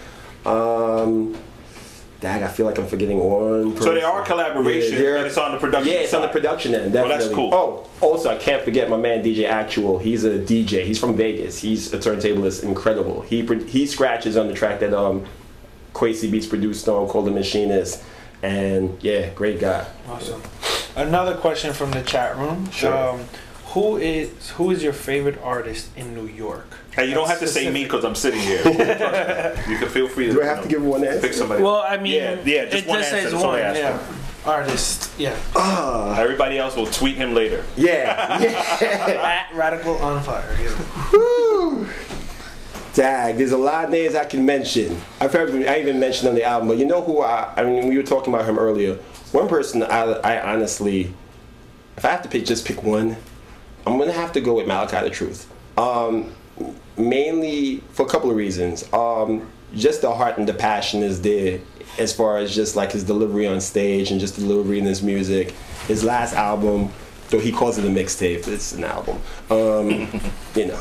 [0.44, 1.38] Um,
[2.22, 3.76] Dag, I feel like I'm forgetting one.
[3.82, 6.72] So there are collaborations, there- and it's on the production Yeah, it's on the production
[6.72, 6.94] end.
[6.94, 7.24] Well, Definitely.
[7.24, 7.52] that's cool.
[7.52, 9.98] Oh, also I can't forget my man DJ Actual.
[9.98, 10.84] He's a DJ.
[10.84, 11.58] He's from Vegas.
[11.58, 13.22] He's a turntablist, incredible.
[13.22, 15.24] He he scratches on the track that um
[15.94, 18.02] Quasi Beats produced on called The Machinist,
[18.40, 19.84] and yeah, great guy.
[20.08, 20.40] Awesome.
[20.94, 22.70] Another question from the chat room.
[22.70, 22.96] Sure.
[22.96, 23.24] Um,
[23.74, 26.68] who is who is your favorite artist in New York?
[26.94, 28.62] Hey, you don't have to say me because I'm sitting here.
[29.68, 30.32] You can feel free to.
[30.34, 31.20] Do I have to give one answer?
[31.20, 31.62] Pick somebody.
[31.62, 33.22] Well, I mean, yeah, yeah, just it one just answer.
[33.30, 33.76] says That's all I one.
[33.76, 33.98] Yeah,
[34.44, 35.10] artist.
[35.18, 35.36] Yeah.
[35.56, 37.64] Ah, Everybody else will tweet him later.
[37.76, 38.40] yeah,
[38.82, 39.46] yeah.
[39.50, 40.56] At Radical on Fire.
[40.60, 41.10] Yeah.
[41.12, 41.86] Woo.
[42.94, 45.00] Dag, there's a lot of names I can mention.
[45.20, 47.50] I've heard I even mentioned on the album, but you know who I?
[47.56, 48.96] I mean, we were talking about him earlier.
[49.32, 51.14] One person I, I honestly,
[51.96, 53.16] if I have to pick, just pick one,
[53.86, 55.50] I'm gonna have to go with Malachi the Truth.
[55.78, 56.34] Um,
[56.96, 58.90] mainly for a couple of reasons.
[58.92, 61.60] Um, just the heart and the passion is there
[61.98, 65.52] as far as just like his delivery on stage and just delivery in his music.
[65.86, 66.90] His last album,
[67.30, 69.18] though he calls it a mixtape, it's an album.
[69.50, 70.20] Um,
[70.54, 70.80] you know,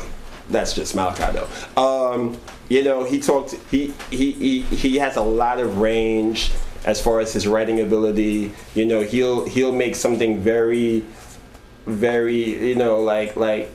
[0.50, 1.80] that's just Malachi though.
[1.80, 3.52] Um, you know, he talked.
[3.70, 6.52] He, he he he has a lot of range
[6.84, 8.52] as far as his writing ability.
[8.74, 11.04] You know, he'll he'll make something very,
[11.86, 13.70] very you know like like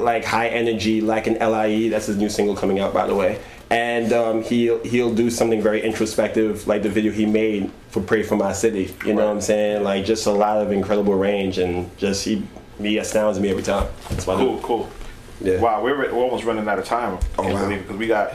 [0.00, 1.88] like high energy, like an LIE.
[1.88, 3.40] That's his new single coming out, by the way.
[3.70, 8.22] And um, he'll he'll do something very introspective, like the video he made for "Pray
[8.22, 9.84] for My City." You know what I'm saying?
[9.84, 12.46] Like just a lot of incredible range, and just he
[12.80, 13.88] he astounds me every time.
[14.08, 14.36] That's why.
[14.36, 14.90] Cool, cool.
[15.40, 15.60] Yeah.
[15.60, 17.18] Wow, we're, we're almost running out of time.
[17.38, 17.62] I can't wow.
[17.62, 18.32] believe it because we got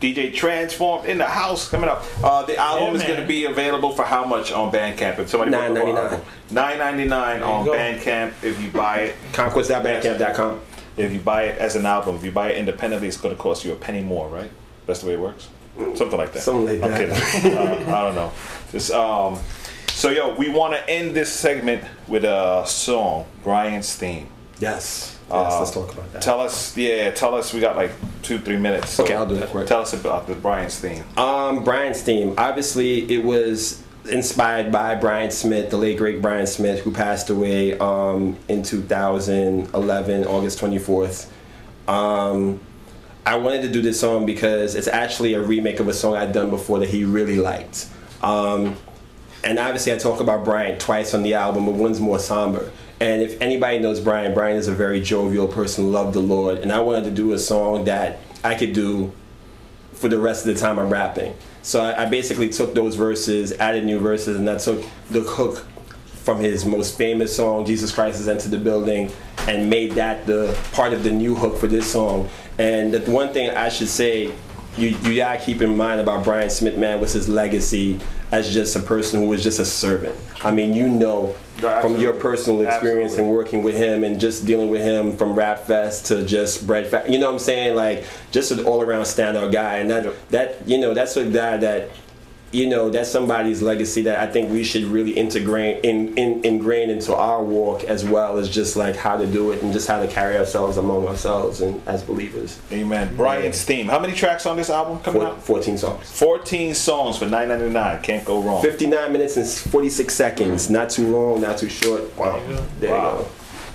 [0.00, 2.04] DJ Transformed in the house coming up.
[2.22, 5.18] Uh, the album Yeah, is going to be available for how much on Bandcamp?
[5.18, 6.22] If somebody $9.99.
[6.50, 7.72] Nine ninety nine on go.
[7.72, 9.16] Bandcamp if you buy it.
[9.32, 10.60] Conquest.bandcamp.com.
[10.96, 13.40] If you buy it as an album, if you buy it independently, it's going to
[13.40, 14.50] cost you a penny more, right?
[14.86, 15.48] That's the way it works.
[15.96, 16.42] Something like that.
[16.42, 17.20] Something like I'm that.
[17.32, 17.58] kidding.
[17.58, 18.32] uh, I don't know.
[18.70, 19.38] Just um.
[19.88, 24.28] So yo, we want to end this segment with a song, Brian's theme.
[24.60, 24.60] Yes.
[24.60, 25.20] Yes.
[25.30, 26.22] Uh, let's talk about that.
[26.22, 27.52] Tell us, yeah, tell us.
[27.54, 27.90] We got like
[28.22, 28.90] two, three minutes.
[28.90, 29.66] So Okay, I'll do that quick.
[29.66, 31.02] Tell us about the Brian's theme.
[31.16, 32.34] Um, Brian's theme.
[32.36, 37.76] Obviously, it was inspired by Brian Smith, the late great Brian Smith, who passed away
[37.78, 41.28] um, in 2011, August 24th.
[41.88, 42.60] Um,
[43.26, 46.32] I wanted to do this song because it's actually a remake of a song I'd
[46.32, 47.88] done before that he really liked.
[48.22, 48.76] Um,
[49.42, 52.70] and obviously, I talk about Brian twice on the album, but one's more somber.
[53.00, 56.58] And if anybody knows Brian, Brian is a very jovial person, loved the Lord.
[56.58, 59.12] And I wanted to do a song that I could do
[59.92, 61.34] for the rest of the time I'm rapping.
[61.64, 65.66] So I, I basically took those verses, added new verses, and I took the hook
[66.06, 69.10] from his most famous song, Jesus Christ has entered the building,
[69.48, 72.28] and made that the part of the new hook for this song.
[72.58, 74.32] And the one thing I should say,
[74.76, 77.98] you, you gotta keep in mind about Brian Smith, man, was his legacy
[78.30, 80.16] as just a person who was just a servant.
[80.42, 83.24] I mean, you know From your personal experience Absolutely.
[83.24, 86.86] and working with him and just dealing with him from Rap Fest to just Bread
[86.86, 87.08] Fest.
[87.08, 87.76] You know what I'm saying?
[87.76, 89.76] Like just an all around standout guy.
[89.76, 91.90] And that that you know that's a guy that
[92.54, 96.88] you know that's somebody's legacy that I think we should really integrate in, in ingrain
[96.88, 100.00] into our walk as well as just like how to do it and just how
[100.00, 102.60] to carry ourselves among ourselves and as believers.
[102.70, 103.16] Amen.
[103.16, 103.88] Brian's theme.
[103.88, 105.42] How many tracks on this album coming Four, out?
[105.42, 106.18] 14 songs.
[106.18, 108.02] 14 songs for 9.99.
[108.04, 108.62] Can't go wrong.
[108.62, 110.70] 59 minutes and 46 seconds.
[110.70, 112.16] Not too long, not too short.
[112.16, 112.40] Wow.
[112.78, 113.26] There you Wow.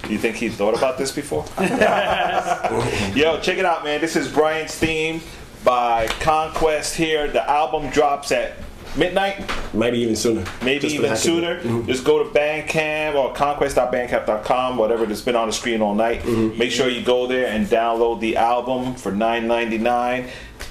[0.03, 0.07] go.
[0.09, 1.43] You think he thought about this before?
[1.59, 3.99] Yo, check it out, man.
[3.99, 5.19] This is Brian's theme
[5.65, 7.27] by Conquest here.
[7.27, 8.53] The album drops at
[8.97, 10.43] midnight, Maybe even sooner.
[10.63, 11.25] maybe Just even heck of it.
[11.25, 11.59] sooner.
[11.61, 11.85] Mhm.
[11.87, 16.21] Just go to Bandcamp or conquest.bandcamp.com, whatever that's been on the screen all night.
[16.23, 16.57] Mm-hmm.
[16.57, 20.25] Make sure you go there and download the album for $9.99.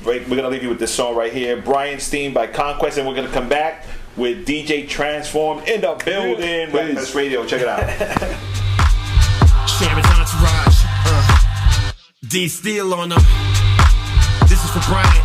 [0.05, 3.07] Right, we're gonna leave you with this song right here, Brian's theme by Conquest, and
[3.09, 3.85] we're gonna come back
[4.17, 6.71] with DJ Transform in the building.
[6.71, 6.97] Please.
[6.99, 7.81] Rapfest Radio, check it out.
[9.69, 10.83] Sharon's entourage.
[11.07, 11.93] Uh,
[12.27, 13.21] D Steele on them.
[14.49, 15.25] This is for Brian.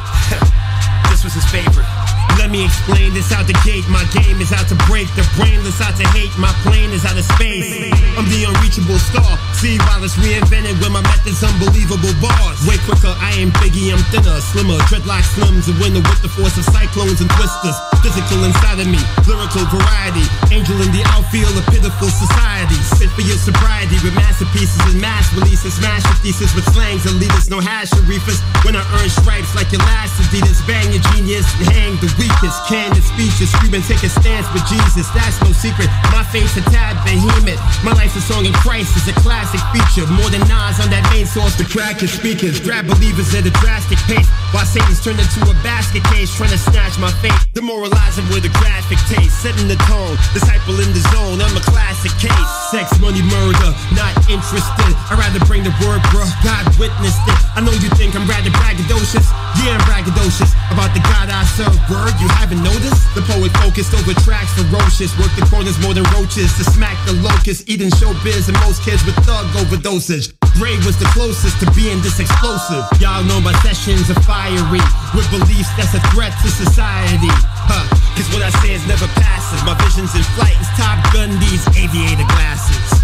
[2.53, 3.81] Me explain this out the gate.
[3.89, 5.09] My game is out to break.
[5.17, 6.29] The brainless out to hate.
[6.37, 7.65] My plane is out of space.
[8.13, 9.25] I'm the unreachable star.
[9.63, 12.59] See, Wallace reinvented with my methods, unbelievable bars.
[12.67, 14.75] Way quicker, I ain't Biggie, I'm thinner, slimmer.
[14.91, 17.79] Dreadlock slims, a winner with the force of cyclones and twisters.
[18.03, 20.27] Physical inside of me, lyrical variety.
[20.51, 22.75] Angel in the outfield, a pitiful society.
[22.99, 25.79] Sit for your sobriety with masterpieces and mass releases.
[25.79, 28.43] Smash your thesis with slangs, elitists, no hash reefers.
[28.67, 32.59] When I earn stripes like your last Adidas, bang your genius and hang the weakest.
[32.67, 35.07] Candid speeches, screaming, take a stance with Jesus.
[35.15, 35.87] That's no secret.
[36.11, 37.63] My face a tad behemoth.
[37.79, 40.07] My life's a song in Christ is a classic feature.
[40.07, 42.59] More than Nas on that main source to crack his speakers.
[42.59, 44.29] Grab believers at a drastic pace.
[44.53, 47.33] While Satan's turned into a basket case, trying to snatch my faith.
[47.57, 50.13] Demoralizing with a graphic taste, setting the tone.
[50.29, 52.49] Disciple in the zone, I'm a classic case.
[52.69, 54.93] Sex, money, murder, not interested.
[55.09, 56.29] I'd rather bring the word, bruh.
[56.45, 57.39] God witnessed it.
[57.57, 59.25] I know you think I'm rather braggadocious.
[59.57, 61.73] Yeah, I'm braggadocious about the God I serve.
[61.89, 63.09] Word, you haven't noticed?
[63.17, 65.17] The poet focused over tracks ferocious.
[65.17, 67.65] Work the corners more than roaches to smack the locust.
[67.65, 70.29] Eating showbiz and most kids with thug overdosage.
[70.61, 72.85] Brave was the closest to being this explosive.
[73.01, 74.83] Y'all know my sessions are fiery.
[75.15, 77.31] With beliefs that's a threat to society.
[77.69, 77.85] Huh,
[78.17, 79.63] cause what I say is never passes.
[79.63, 82.99] My vision's in flight is Top Gun these aviator glasses.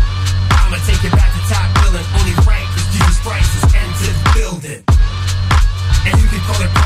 [0.52, 2.08] I'ma take it back to top billing.
[2.20, 4.82] Only right cause Jesus Christ has entered building.
[6.04, 6.79] And you can call it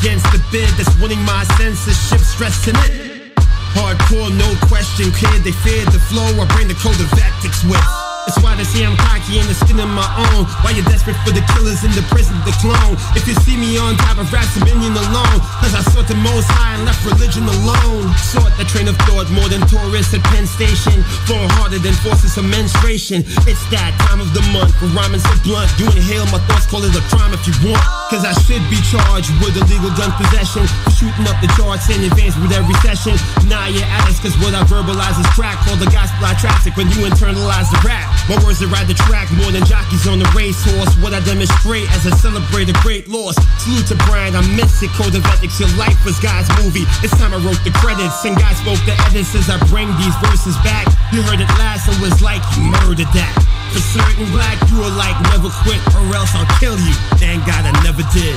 [0.00, 3.34] against the bid that's winning my censorship, stressing it.
[3.74, 5.44] Hardcore, no question, kid.
[5.44, 6.26] They fear the flow.
[6.40, 8.07] I bring the code of ethics with.
[8.28, 10.44] That's why they say I'm cocky and the skin of my own.
[10.60, 13.00] Why you're desperate for the killers in the prison to clone.
[13.16, 15.40] If you see me on top of raps, dominion alone.
[15.64, 18.12] Cause I sought the most high and left religion alone.
[18.20, 21.00] Sought the train of thought more than tourists at Penn Station.
[21.24, 23.24] Flowing harder than forces of menstruation.
[23.48, 25.72] It's that time of the month for rhyming so blunt.
[25.80, 27.80] You inhale my thoughts, call it a crime if you want.
[28.12, 30.68] Cause I should be charged with illegal gun possession.
[31.00, 33.16] Shooting up the charts in advance with every session.
[33.48, 33.88] Nah, you're
[34.20, 35.56] cause what I verbalize is crack.
[35.64, 38.17] Call the gospel I traffic when you internalize the rap.
[38.26, 40.92] My words that ride the track more than jockeys on the racehorse.
[40.98, 43.38] What I demonstrate as I celebrate a great loss.
[43.62, 44.90] Salute to Brian, I miss it.
[44.98, 46.84] Code of ethics, your life was God's movie.
[47.00, 50.16] It's time I wrote the credits, and God spoke the edits as I bring these
[50.24, 50.90] verses back.
[51.14, 53.32] You heard it last, it was like you murdered that.
[53.72, 56.94] For certain black, you were like never quit, or else I'll kill you.
[57.20, 58.36] Thank God I never did.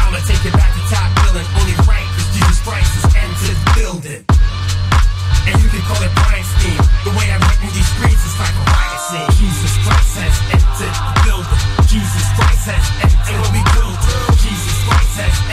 [0.00, 3.70] I'ma take it back to top billing, only right, cause Jesus Christ has entered the
[3.76, 4.22] building.
[5.48, 6.82] And you can call it Brian's theme.
[7.04, 8.69] The way I'm written these streets is like a
[9.90, 11.62] Christ has entered the building.
[11.90, 13.98] Jesus Christ has entered what we build.
[14.38, 15.49] Jesus Christ has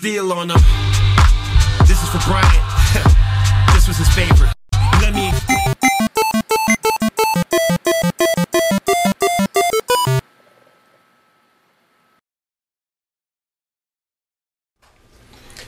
[0.00, 0.79] D Steele on them.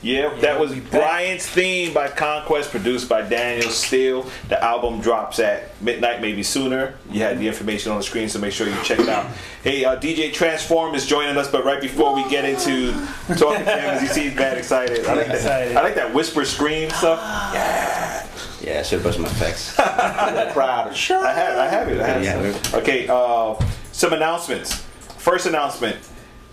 [0.03, 4.27] Yep, that was Brian's theme by Conquest, produced by Daniel Steele.
[4.49, 6.97] The album drops at midnight, maybe sooner.
[7.09, 9.27] You had the information on the screen, so make sure you check it out.
[9.63, 12.91] Hey, uh, DJ Transform is joining us, but right before we get into
[13.37, 15.07] talking to him, as you see, he's mad excited.
[15.07, 15.77] I like that.
[15.77, 17.21] I like that whisper scream stuff.
[17.55, 18.27] Yeah.
[18.61, 19.75] Yeah, I should have brushed my effects.
[20.53, 20.97] proud.
[20.97, 21.25] Sure.
[21.25, 22.01] I have, I have it.
[22.01, 22.41] I have Yeah.
[22.43, 22.75] it.
[22.75, 23.55] Okay, uh,
[23.93, 24.85] some announcements.
[25.19, 25.97] First announcement,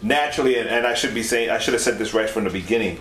[0.03, 2.49] naturally, and, and I should be saying, I should have said this right from the
[2.51, 2.99] beginning.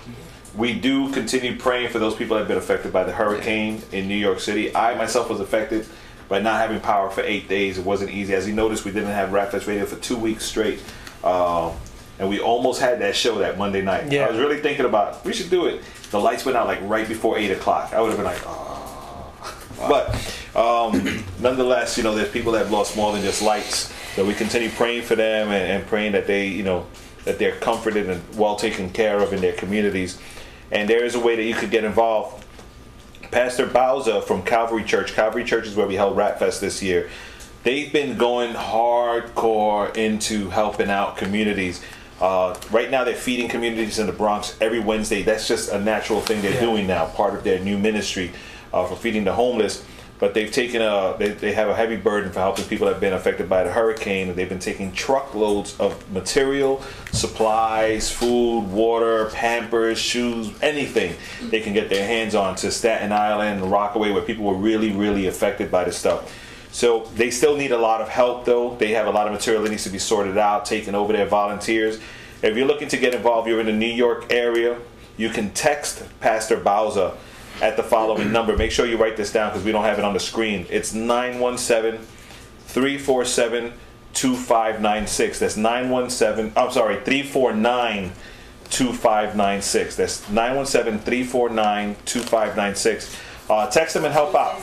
[0.59, 4.09] We do continue praying for those people that have been affected by the hurricane in
[4.09, 4.75] New York City.
[4.75, 5.87] I myself was affected
[6.29, 7.79] by not having power for eight days.
[7.79, 8.35] It wasn't easy.
[8.35, 10.83] As you noticed, we didn't have Rapfest Radio for two weeks straight.
[11.23, 11.75] Um,
[12.19, 14.11] and we almost had that show that Monday night.
[14.11, 14.27] Yeah.
[14.27, 15.81] I was really thinking about we should do it.
[16.11, 17.93] The lights went out like right before eight o'clock.
[17.93, 19.33] I would have been like, oh.
[19.79, 20.11] But
[20.57, 23.95] um, nonetheless, you know, there's people that have lost more than just lights.
[24.17, 26.85] So we continue praying for them and, and praying that they, you know,
[27.25, 30.19] that they're comforted and well taken care of in their communities.
[30.71, 32.45] And there is a way that you could get involved.
[33.31, 35.13] Pastor Bowser from Calvary Church.
[35.13, 37.11] Calvary Church is where we held Rap Fest this year.
[37.63, 41.83] They've been going hardcore into helping out communities.
[42.21, 45.23] Uh, right now, they're feeding communities in the Bronx every Wednesday.
[45.23, 46.61] That's just a natural thing they're Yeah.
[46.61, 48.33] doing now, part of their new ministry
[48.73, 49.85] uh, for feeding the homeless.
[50.19, 53.01] But they've taken a they, they have a heavy burden for helping people that have
[53.01, 54.35] been affected by the hurricane.
[54.35, 61.15] They've been taking truckloads of material, supplies, food, water, Pampers, shoes, anything
[61.51, 64.91] they can get their hands on to Staten Island and Rockaway, where people were really
[64.91, 66.35] really affected by this stuff.
[66.71, 68.77] So they still need a lot of help, though.
[68.77, 71.27] They have a lot of material that needs to be sorted out, taken over their
[71.27, 71.99] volunteers.
[72.43, 74.79] If you're looking to get involved, you're in the New York area,
[75.17, 77.13] you can text Pastor Bowser
[77.61, 78.57] at the following number.
[78.57, 80.67] Make sure you write this down because we don't have it on the screen.
[80.71, 82.01] It's 917
[82.67, 83.73] 347
[84.15, 85.39] 2596.
[85.39, 88.13] That's 917, I'm sorry, 349
[88.71, 89.97] 2596.
[89.97, 93.17] That's 917 349 2596.
[93.51, 94.61] Uh, text them and help out.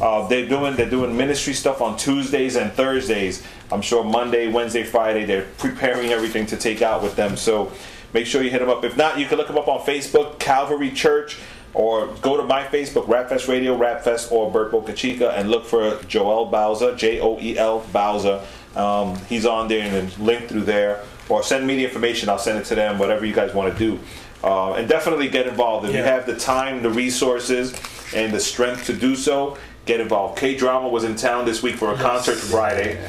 [0.00, 3.42] Uh, they're doing they're doing ministry stuff on Tuesdays and Thursdays.
[3.70, 7.36] I'm sure Monday, Wednesday, Friday they're preparing everything to take out with them.
[7.36, 7.70] So
[8.14, 8.82] make sure you hit them up.
[8.82, 11.38] If not, you can look them up on Facebook, Calvary Church,
[11.74, 16.00] or go to my Facebook, Rapfest Radio, Rapfest, or Bert Boca Chica, and look for
[16.08, 18.44] Joel Bowser, J O E L Bowser.
[18.76, 21.04] Um, he's on there and then link through there.
[21.28, 22.28] Or send me the information.
[22.28, 22.98] I'll send it to them.
[22.98, 23.98] Whatever you guys want to do.
[24.42, 25.88] Uh, and definitely get involved.
[25.88, 27.72] If you have the time, the resources,
[28.14, 29.56] and the strength to do so,
[29.86, 30.38] get involved.
[30.38, 33.02] K Drama was in town this week for a concert Friday.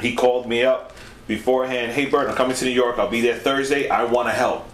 [0.00, 0.92] He called me up
[1.26, 1.92] beforehand.
[1.92, 2.98] Hey, Bert, I'm coming to New York.
[2.98, 3.88] I'll be there Thursday.
[3.88, 4.64] I want to help.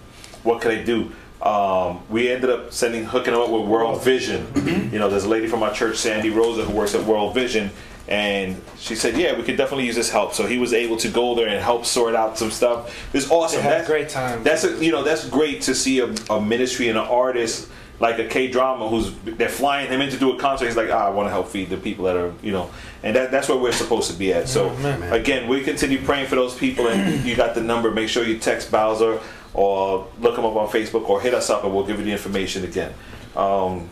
[0.42, 1.12] What can I do?
[1.43, 4.47] Um, we ended up sending hooking him up with World Vision.
[4.93, 7.70] You know, there's a lady from our church, Sandy Rosa, who works at World Vision,
[8.09, 11.09] and she said, "Yeah, we could definitely use this help." So he was able to
[11.09, 12.95] go there and help sort out some stuff.
[13.14, 13.59] It's awesome.
[13.59, 14.43] They had a That's great time.
[14.43, 17.68] That's a, you know that's great to see a, a ministry and an artist
[18.01, 20.66] like a K drama who's they're flying him in to do a concert.
[20.66, 22.70] He's like, ah, I want to help feed the people that are you know,
[23.03, 24.49] and that, that's where we're supposed to be at.
[24.49, 24.70] So
[25.12, 27.91] again, we continue praying for those people, and you got the number.
[27.91, 29.20] Make sure you text Bowser
[29.55, 32.12] or look them up on Facebook or hit us up, and we'll give you the
[32.12, 32.92] information again.
[33.36, 33.90] Um,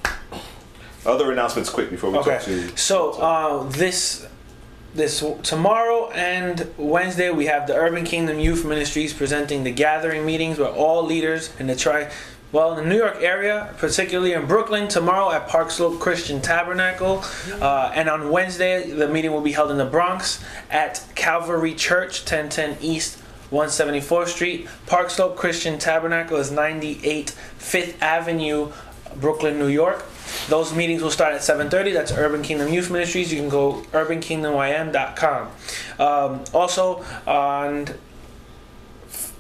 [1.07, 2.45] other announcements, quick before we talk Okay.
[2.45, 2.77] to.
[2.77, 4.27] So uh, this
[4.95, 10.59] this tomorrow and Wednesday we have the Urban Kingdom Youth Ministries presenting the gathering meetings
[10.59, 12.11] where all leaders in the tri
[12.53, 17.23] well in the New York area, particularly in Brooklyn, tomorrow at Park Slope Christian Tabernacle,
[17.61, 22.21] uh, and on Wednesday the meeting will be held in the Bronx at Calvary Church,
[22.21, 23.19] 1010 East
[23.51, 24.69] 174th Street.
[24.87, 28.73] Park Slope Christian Tabernacle is 98 Fifth Avenue,
[29.17, 30.05] Brooklyn, New York.
[30.49, 31.93] Those meetings will start at 7:30.
[31.93, 33.33] That's Urban Kingdom Youth Ministries.
[33.33, 35.49] You can go urbankingdomym.com.
[35.99, 37.89] Um, also on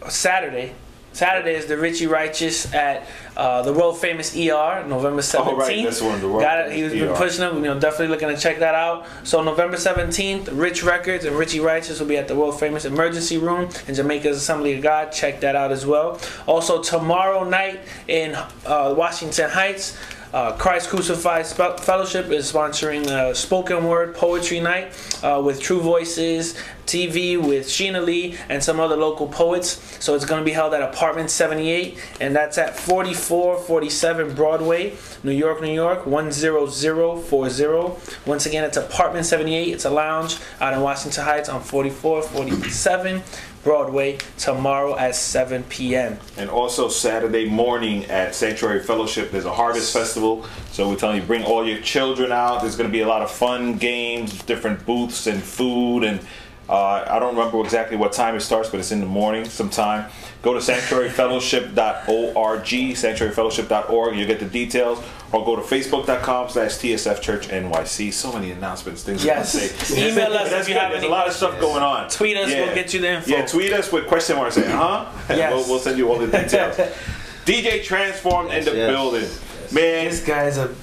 [0.08, 0.74] Saturday.
[1.12, 3.06] Saturday is the Richie Righteous at
[3.38, 5.46] uh, the world famous ER, November 17th.
[5.46, 6.72] Oh, right, this one, the world Got it.
[6.72, 7.14] He's been ER.
[7.14, 7.58] pushing them.
[7.58, 9.06] You know, definitely looking to check that out.
[9.22, 13.38] So November 17th, Rich Records and Richie Righteous will be at the world famous Emergency
[13.38, 15.12] Room in Jamaica's Assembly of God.
[15.12, 16.20] Check that out as well.
[16.46, 17.78] Also tomorrow night
[18.08, 18.34] in
[18.66, 19.96] uh, Washington Heights.
[20.30, 26.54] Uh, Christ Crucified Fellowship is sponsoring a spoken word poetry night uh, with True Voices
[26.88, 29.98] TV with Sheena Lee and some other local poets.
[30.02, 35.32] So it's going to be held at Apartment 78, and that's at 4447 Broadway, New
[35.32, 37.92] York, New York 10040.
[38.26, 39.68] Once again, it's Apartment 78.
[39.68, 43.22] It's a lounge out in Washington Heights on 4447
[43.64, 46.18] Broadway tomorrow at 7 p.m.
[46.36, 50.46] And also Saturday morning at Sanctuary Fellowship, there's a harvest festival.
[50.70, 52.62] So we're telling you, bring all your children out.
[52.62, 56.20] There's going to be a lot of fun games, different booths and food, and
[56.68, 60.10] Uh, I don't remember exactly what time it starts, but it's in the morning sometime.
[60.42, 64.16] Go to sanctuaryfellowship.org, sanctuaryfellowship.org.
[64.16, 65.02] You'll get the details,
[65.32, 68.12] or go to facebook.com slash TSF Church NYC.
[68.12, 69.56] So many announcements, things Yes.
[69.56, 70.08] I want to say.
[70.12, 70.80] Email us That's if you good.
[70.82, 72.08] have There's any a lot of stuff going on.
[72.10, 73.30] Tweet us, we'll get you the info.
[73.30, 75.06] Yeah, tweet us with question marks saying, huh?
[75.28, 75.52] And Yes.
[75.54, 76.76] we'll, we'll send you all the details.
[77.46, 78.90] DJ Transformed in the yes.
[78.90, 79.28] building.
[79.72, 80.74] Man, This guy's a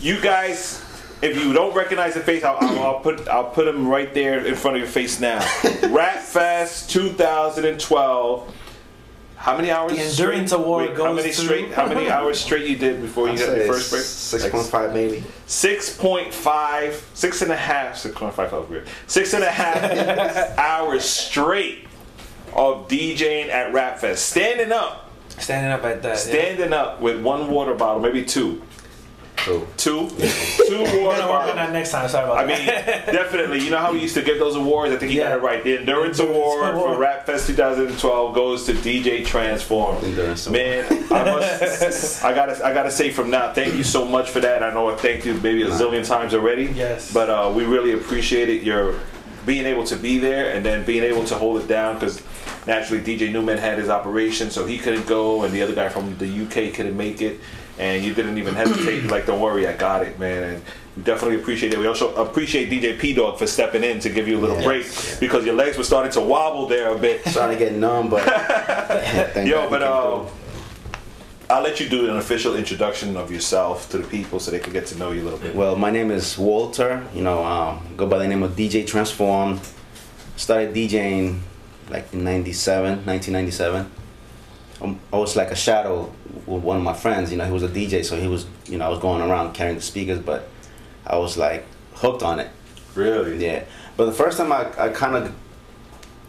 [0.00, 0.83] you guys,
[1.24, 4.44] if you don't recognize the face, I'll, I'll, I'll put I'll put him right there
[4.44, 5.38] in front of your face now.
[5.90, 8.54] Rap Fest 2012.
[9.36, 9.92] How many hours?
[9.92, 10.60] The endurance straight?
[10.64, 11.72] award how goes many to- straight?
[11.72, 14.02] How many hours straight you did before you I'd had say the first break?
[14.02, 15.22] Six point five maybe.
[15.46, 18.86] Six point five, six and a half, six point five felt weird.
[19.06, 21.86] Six and a half hours straight
[22.54, 26.10] of DJing at Rap Fest, standing up, standing up at that.
[26.10, 26.14] yeah.
[26.16, 28.62] standing up with one water bottle, maybe two,
[29.44, 30.08] So two,
[30.66, 31.54] two water We're gonna work on bottles.
[31.56, 32.08] that next time.
[32.08, 32.60] Sorry about that.
[32.60, 33.06] I that.
[33.06, 33.60] mean, definitely.
[33.62, 34.92] You know how we used to get those awards?
[34.92, 35.62] I think you got it right.
[35.62, 36.98] The Endurance Endurance Award for Award.
[36.98, 40.02] Rap Fest 2012 goes to DJ Transform.
[40.02, 40.62] Endurance Award.
[40.62, 42.24] Man, I must.
[42.24, 42.64] I gotta.
[42.64, 44.62] I gotta say from now, thank you so much for that.
[44.62, 46.64] I know I thanked you maybe a zillion times already.
[46.64, 47.12] Yes.
[47.12, 48.62] But uh, we really appreciate it.
[48.62, 48.98] Your
[49.44, 52.22] being able to be there and then being able to hold it down because
[52.66, 56.16] naturally DJ Newman had his operation, so he couldn't go, and the other guy from
[56.16, 57.40] the UK couldn't make it.
[57.78, 59.02] And you didn't even hesitate.
[59.02, 60.42] You're like, don't worry, I got it, man.
[60.44, 60.62] And
[60.96, 61.78] we definitely appreciate it.
[61.78, 64.86] We also appreciate DJ P Dog for stepping in to give you a little break
[65.18, 67.24] because your legs were starting to wobble there a bit.
[67.24, 68.22] trying to get numb, but
[69.32, 70.30] thank Yo, but go.
[71.50, 74.72] I'll let you do an official introduction of yourself to the people so they can
[74.72, 75.54] get to know you a little bit.
[75.54, 77.06] Well, my name is Walter.
[77.12, 79.60] You know, um, go by the name of DJ Transform.
[80.36, 81.40] Started DJing
[81.90, 83.90] like in 97, 1997.
[85.12, 86.12] I was like a shadow
[86.46, 87.30] with one of my friends.
[87.30, 89.54] You know, he was a DJ, so he was, you know, I was going around
[89.54, 90.48] carrying the speakers, but
[91.06, 91.64] I was like
[91.94, 92.50] hooked on it.
[92.94, 93.44] Really?
[93.44, 93.64] Yeah.
[93.96, 95.34] But the first time I, I kind of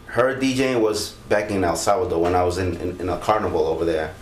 [0.06, 3.66] heard DJing was back in El Salvador when I was in, in, in a carnival
[3.66, 4.14] over there.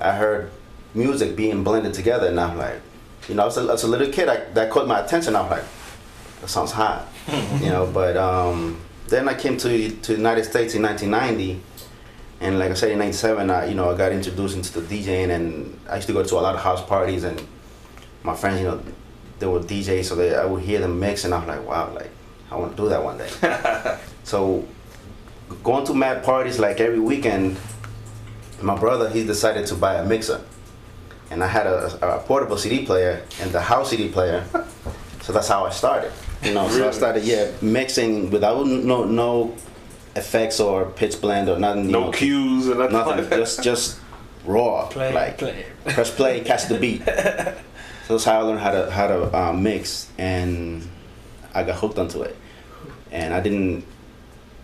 [0.00, 0.50] I heard
[0.94, 2.80] music being blended together, and I'm like,
[3.28, 5.36] you know, as a, as a little kid, I, that caught my attention.
[5.36, 5.64] I'm like,
[6.40, 7.06] that sounds hot,
[7.60, 7.90] you know.
[7.92, 11.60] But um, then I came to to the United States in 1990,
[12.40, 15.30] and like I said, in '97, I you know I got introduced into the DJing,
[15.30, 17.42] and I used to go to a lot of house parties, and
[18.22, 18.80] my friends, you know,
[19.38, 22.10] they were DJs, so they, I would hear them mix, and I'm like, wow, like
[22.50, 23.98] I want to do that one day.
[24.24, 24.64] so
[25.64, 27.56] going to mad parties like every weekend,
[28.62, 30.40] my brother he decided to buy a mixer,
[31.30, 34.44] and I had a, a portable CD player and the house CD player,
[35.22, 36.12] so that's how I started.
[36.42, 39.56] You know, so I started yeah mixing without no no
[40.18, 41.90] effects or pitch blend or nothing.
[41.90, 43.16] No know, cues or nothing.
[43.16, 43.98] nothing, just just
[44.44, 45.66] raw, Play, like play.
[45.84, 47.02] press play, catch the beat.
[47.06, 50.86] so that's how I learned how to how to uh, mix, and
[51.54, 52.36] I got hooked onto it.
[53.10, 53.84] And I didn't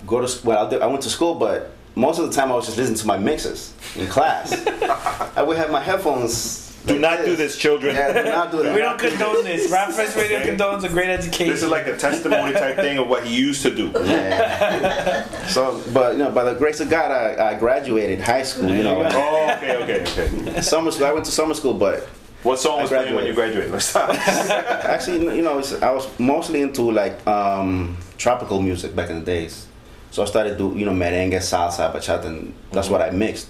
[0.07, 2.57] go to well, I, did, I went to school, but most of the time I
[2.57, 4.53] was just listening to my mixes in class.
[5.37, 6.64] I would have my headphones.
[6.87, 7.97] Do like not do this, children.
[7.97, 8.75] Yeah, do not do that.
[8.75, 9.71] We don't condone this.
[9.71, 11.49] Rap Fest Radio condones a great education.
[11.49, 13.91] This is like a testimony type thing of what he used to do.
[14.05, 15.47] Yeah.
[15.47, 18.69] so, but you know, by the grace of God, I, I graduated high school.
[18.71, 20.61] You know, Oh, okay, okay, okay.
[20.61, 21.07] summer school.
[21.07, 22.01] I went to summer school, but
[22.43, 23.71] What song was playing when you graduated?
[23.73, 24.11] Let's stop.
[24.11, 29.67] Actually, you know, I was mostly into like um, tropical music back in the days.
[30.11, 33.49] So I started do you know merengue, salsa, bachata, and that's what I mixed.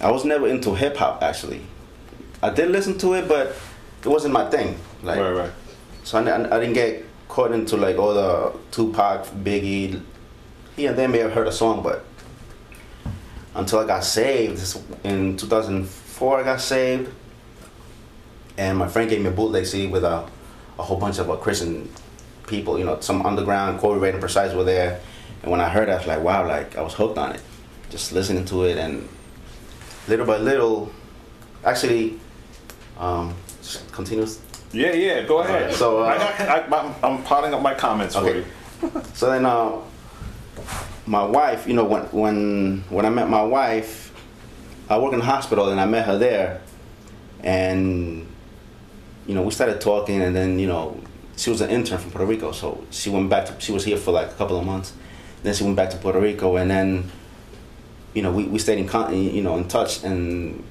[0.00, 1.62] I was never into hip hop actually.
[2.42, 3.56] I did listen to it, but
[4.04, 4.78] it wasn't my thing.
[5.02, 5.50] Like, right, right.
[6.04, 10.02] so I, I, I didn't get caught into like all the Tupac, Biggie.
[10.76, 12.04] And there may have heard a song, but
[13.54, 17.12] until I got saved in 2004, I got saved,
[18.56, 20.28] and my friend gave me a bootleg CD with a,
[20.78, 21.90] a whole bunch of uh, Christian
[22.46, 22.78] people.
[22.78, 25.00] You know, some underground Corey Red and Precise were there,
[25.42, 27.40] and when I heard it, I was like, wow, like I was hooked on it,
[27.90, 29.08] just listening to it, and
[30.06, 30.92] little by little,
[31.64, 32.20] actually,
[32.98, 34.40] um, just continues
[34.72, 35.22] Yeah, yeah.
[35.22, 35.62] Go ahead.
[35.62, 36.40] Alright, so, uh, I got,
[36.72, 38.38] I, I'm, I'm piling up my comments for Okay.
[38.38, 39.02] you.
[39.14, 39.72] So then, uh,
[41.06, 44.12] my wife, you know, when when when I met my wife,
[44.90, 46.60] I work in the hospital, and I met her there,
[47.42, 48.26] and
[49.26, 51.00] you know, we started talking, and then you know,
[51.36, 53.96] she was an intern from Puerto Rico, so she went back to she was here
[53.96, 54.92] for like a couple of months,
[55.42, 57.10] then she went back to Puerto Rico, and then
[58.14, 60.62] you know, we, we stayed in con- you know in touch, and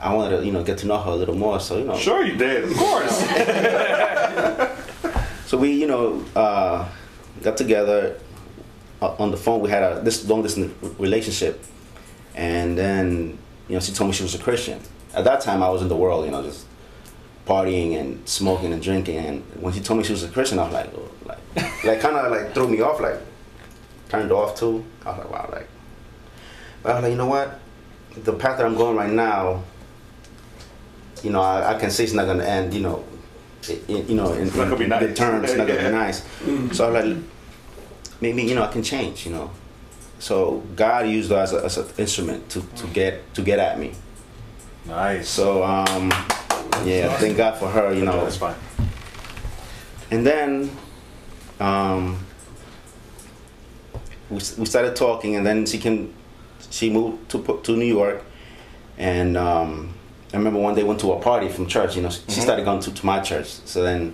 [0.00, 1.96] I wanted to you know get to know her a little more, so you know.
[1.96, 2.64] Sure, you did.
[2.64, 3.22] Of course.
[5.46, 6.88] So we, you know, uh,
[7.40, 8.18] got together
[9.00, 9.60] uh, on the phone.
[9.60, 11.64] We had a this long distance relationship,
[12.34, 13.38] and then
[13.68, 14.80] you know she told me she was a Christian.
[15.14, 16.66] At that time, I was in the world, you know, just
[17.46, 19.18] partying and smoking and drinking.
[19.18, 22.00] And when she told me she was a Christian, I was like, oh, like, like
[22.00, 23.20] kind of like threw me off, like,
[24.08, 24.84] turned off to.
[25.04, 25.68] I was like, wow, like,
[26.82, 27.60] but I was like, you know what?
[28.24, 29.62] The path that I'm going right now,
[31.22, 32.74] you know, I, I can say it's not gonna end.
[32.74, 33.04] You know,
[33.68, 35.00] i- i- you know, in, gonna in nice.
[35.00, 36.22] good terms, it's not gonna be nice.
[36.76, 37.16] So I was like,
[38.20, 39.26] maybe you know, I can change.
[39.26, 39.50] You know,
[40.18, 43.92] so God used that as, an instrument to, to get to get at me.
[44.86, 45.28] Nice.
[45.28, 46.10] So um,
[46.84, 47.92] yeah, thank God for her.
[47.92, 48.54] You know, that's fine.
[50.10, 50.70] and then
[51.58, 52.18] um,
[54.30, 56.12] we, we started talking, and then she can
[56.70, 58.22] she moved to to New York,
[58.98, 59.94] and um,
[60.36, 61.96] I remember one day went to a party from church.
[61.96, 62.42] You know, she Mhm.
[62.42, 63.46] started going to, to my church.
[63.64, 64.12] So then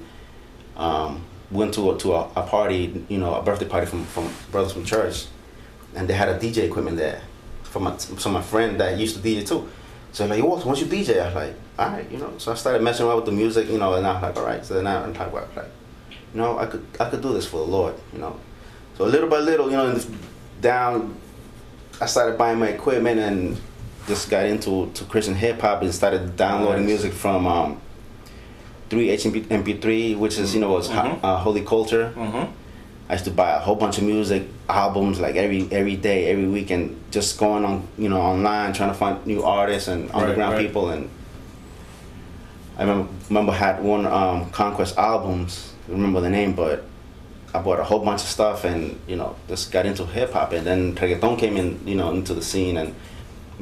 [0.77, 4.31] um, went to a, to a, a party, you know, a birthday party from from
[4.53, 5.27] brothers from church,
[5.97, 7.21] and they had a DJ equipment there
[7.65, 9.69] from my so my friend that used to DJ too.
[10.13, 10.65] So like, what?
[10.65, 12.33] Once you DJ, I was like, all right, you know.
[12.39, 14.45] So I started messing around with the music, you know, and I was like, all
[14.47, 14.65] right.
[14.65, 15.71] So then I was like, well, like,
[16.33, 18.39] you know, I could I could do this for the Lord, you know.
[18.97, 20.09] So little by little, you know, in this
[20.61, 21.17] down,
[22.01, 23.57] I started buying my equipment and
[24.07, 26.89] just got into to Christian hip hop and started downloading Nice.
[27.03, 27.81] music from um,
[28.91, 31.19] 3H MP3, which is you know was Mhm.
[31.23, 32.13] uh, Holy Culture.
[32.17, 32.49] Mhm.
[33.09, 36.47] I used to buy a whole bunch of music albums like every every day, every
[36.47, 40.55] week, and just going on you know online trying to find new artists and underground
[40.55, 40.67] right.
[40.67, 40.89] people.
[40.91, 41.09] And
[42.79, 45.73] I remember remember had one um, Conquest albums.
[45.89, 46.85] I remember the name, but
[47.55, 50.53] I bought a whole bunch of stuff and you know just got into hip hop.
[50.53, 52.95] And then reggaeton came in you know into the scene and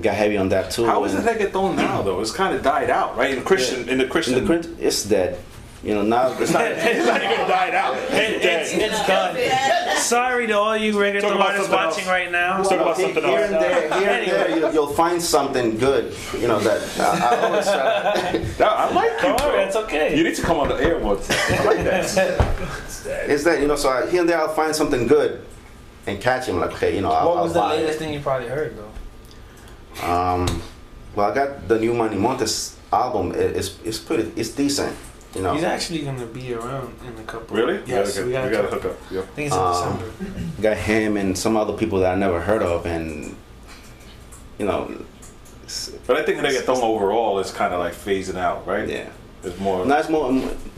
[0.02, 0.84] got heavy on that too.
[0.86, 2.20] How is and- the reggaeton now though?
[2.20, 3.36] It's kind of died out, right?
[3.36, 5.38] In Christian, in the Christian, in the Christ- it's dead.
[5.82, 7.96] You know now it's not, it's not even died out.
[7.96, 8.62] It's dead.
[8.62, 9.96] It's, it's done.
[9.96, 12.06] Sorry to all you Talk reggaeton artists watching else.
[12.08, 12.58] right now.
[12.58, 13.50] Let's talk about Here- something here else.
[13.50, 16.14] and there, here and there, you, you'll find something good.
[16.38, 18.38] You know that I, I always try.
[18.58, 19.48] That- I like you, Don't bro.
[19.48, 20.16] worry, it's okay.
[20.18, 21.30] You need to come on the air once.
[21.30, 22.56] I like that.
[23.26, 23.76] It's that you know.
[23.76, 25.40] So I, here and there, I'll find something good
[26.06, 26.60] and catch him.
[26.60, 27.10] Like okay, you know.
[27.10, 27.98] I'll, What was the I'll buy latest it.
[28.04, 28.89] thing you probably heard though?
[30.02, 30.62] Um,
[31.14, 33.32] well, I got the new Manny Montes album.
[33.32, 34.32] It, it's it's pretty.
[34.36, 34.96] It's decent.
[35.34, 35.54] You know.
[35.54, 37.56] He's actually gonna be around in a couple.
[37.56, 37.80] Really?
[37.86, 39.12] Yes, we we gotta, gotta, we gotta hook up.
[39.12, 39.24] Yep.
[39.24, 40.62] I think it's in Um, December.
[40.62, 43.36] got him and some other people that I never heard of, and
[44.58, 44.90] you know.
[46.06, 48.88] But I think reggaeton overall is kind of like phasing out, right?
[48.88, 49.08] Yeah.
[49.44, 49.86] It's more.
[49.86, 50.32] Now it's more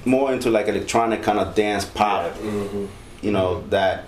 [0.05, 2.33] more into like electronic kind of dance pop.
[3.23, 4.05] You know that,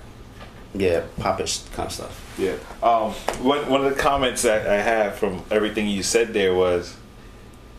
[0.74, 2.34] yeah, popish kind of stuff.
[2.38, 2.56] Yeah.
[2.82, 3.12] Um,
[3.42, 6.96] one, one of the comments that I have from everything you said there was,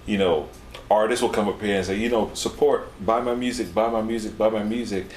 [0.05, 0.49] you know,
[0.89, 4.01] artists will come up here and say, you know, support, buy my music, buy my
[4.01, 5.07] music, buy my music.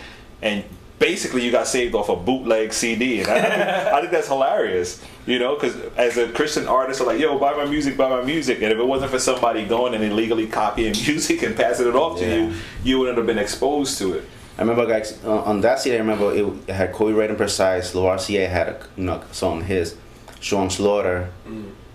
[0.42, 0.64] And
[0.98, 3.20] basically you got saved off a bootleg CD.
[3.20, 7.00] And I, I, think, I think that's hilarious, you know, because as a Christian artist,
[7.00, 8.62] I'm like, yo, buy my music, buy my music.
[8.62, 12.18] And if it wasn't for somebody going and illegally copying music and passing it off
[12.18, 14.24] to you, you wouldn't have been exposed to it.
[14.58, 15.94] I remember guys uh, on that CD.
[15.96, 17.94] I remember it, it had Corey Red and Precise.
[17.94, 19.96] Loarcia had a you know song his,
[20.40, 21.30] Sean Slaughter,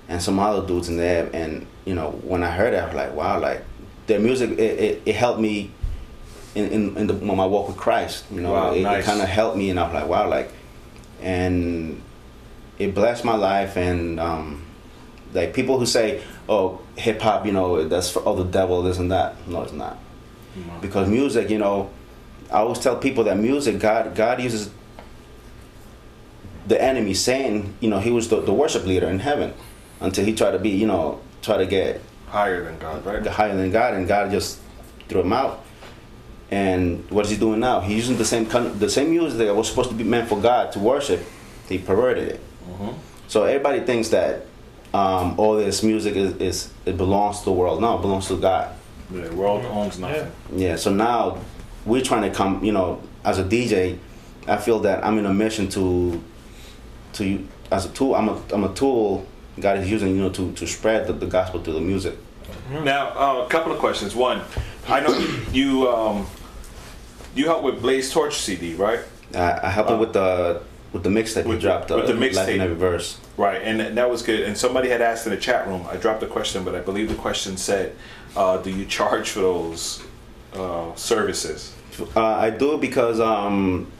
[0.07, 1.29] and some other dudes in there.
[1.33, 3.63] And you know when I heard it, I was like, wow, like
[4.07, 5.71] their music it, it, it helped me
[6.55, 8.23] in in, in the, my walk with Christ.
[8.31, 9.05] You know, Wow, it, nice.
[9.05, 10.49] kind of helped me, and I was like, wow, like,
[11.21, 12.01] and
[12.79, 13.75] it blessed my life.
[13.75, 14.63] And um,
[15.33, 18.99] like people who say, oh, hip hop, you know, that's for all the devil, this
[18.99, 19.35] and that.
[19.49, 19.97] No, it's not
[20.81, 21.89] because music you know
[22.53, 24.69] i always tell people that music god god uses
[26.67, 29.53] the enemy saying you know he was the, the worship leader in heaven
[29.99, 33.25] until he tried to be you know try to get Higher than God, right?
[33.27, 34.59] higher than god and god just
[35.07, 35.63] threw him out.
[36.49, 37.79] And what is he doing now?
[37.81, 38.45] He's using the same
[38.79, 41.21] the same music that was supposed to be meant for god to worship.
[41.69, 42.39] He perverted it.
[43.27, 44.45] So everybody thinks that
[44.93, 47.81] um, all this music is, is it belongs to the world.
[47.81, 48.75] No it belongs to god.
[49.11, 50.31] The world owns nothing.
[50.55, 51.37] yeah, so now
[51.85, 53.97] we're trying to come, you know, as a DJ,
[54.47, 56.23] I feel that I'm in a mission to,
[57.13, 58.15] to as a tool.
[58.15, 59.25] I'm a, I'm a tool
[59.59, 62.17] God is using, you know, to, to spread the, the gospel through the music.
[62.71, 64.15] Now, uh, a couple of questions.
[64.15, 64.41] One,
[64.87, 65.15] I know
[65.51, 66.25] you um,
[67.35, 68.99] you help with Blaze Torch CD, right?
[69.33, 70.61] I, I helped him with the
[70.91, 71.89] with the mixtape we dropped.
[71.89, 72.59] with the mixtape.
[72.59, 73.19] every verse.
[73.37, 74.41] Right, and that was good.
[74.41, 75.85] And somebody had asked in the chat room.
[75.89, 77.95] I dropped a question, but I believe the question said,
[78.35, 80.03] uh, "Do you charge for those
[80.55, 81.75] uh, services?"
[82.15, 83.91] Uh, I do it because um,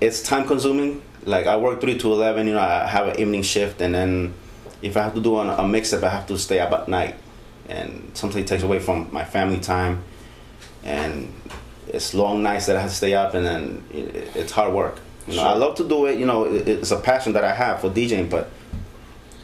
[0.00, 1.02] it's time consuming.
[1.24, 2.46] Like I work three to eleven.
[2.46, 4.34] You know, I have an evening shift, and then
[4.82, 7.16] if I have to do an, a mix-up, I have to stay up at night,
[7.68, 10.04] and sometimes it takes away from my family time,
[10.84, 11.32] and
[11.88, 15.00] it's long nights that I have to stay up, and then it, it's hard work.
[15.26, 16.18] You know, I love to do it.
[16.18, 18.50] You know, it, it's a passion that I have for DJing, but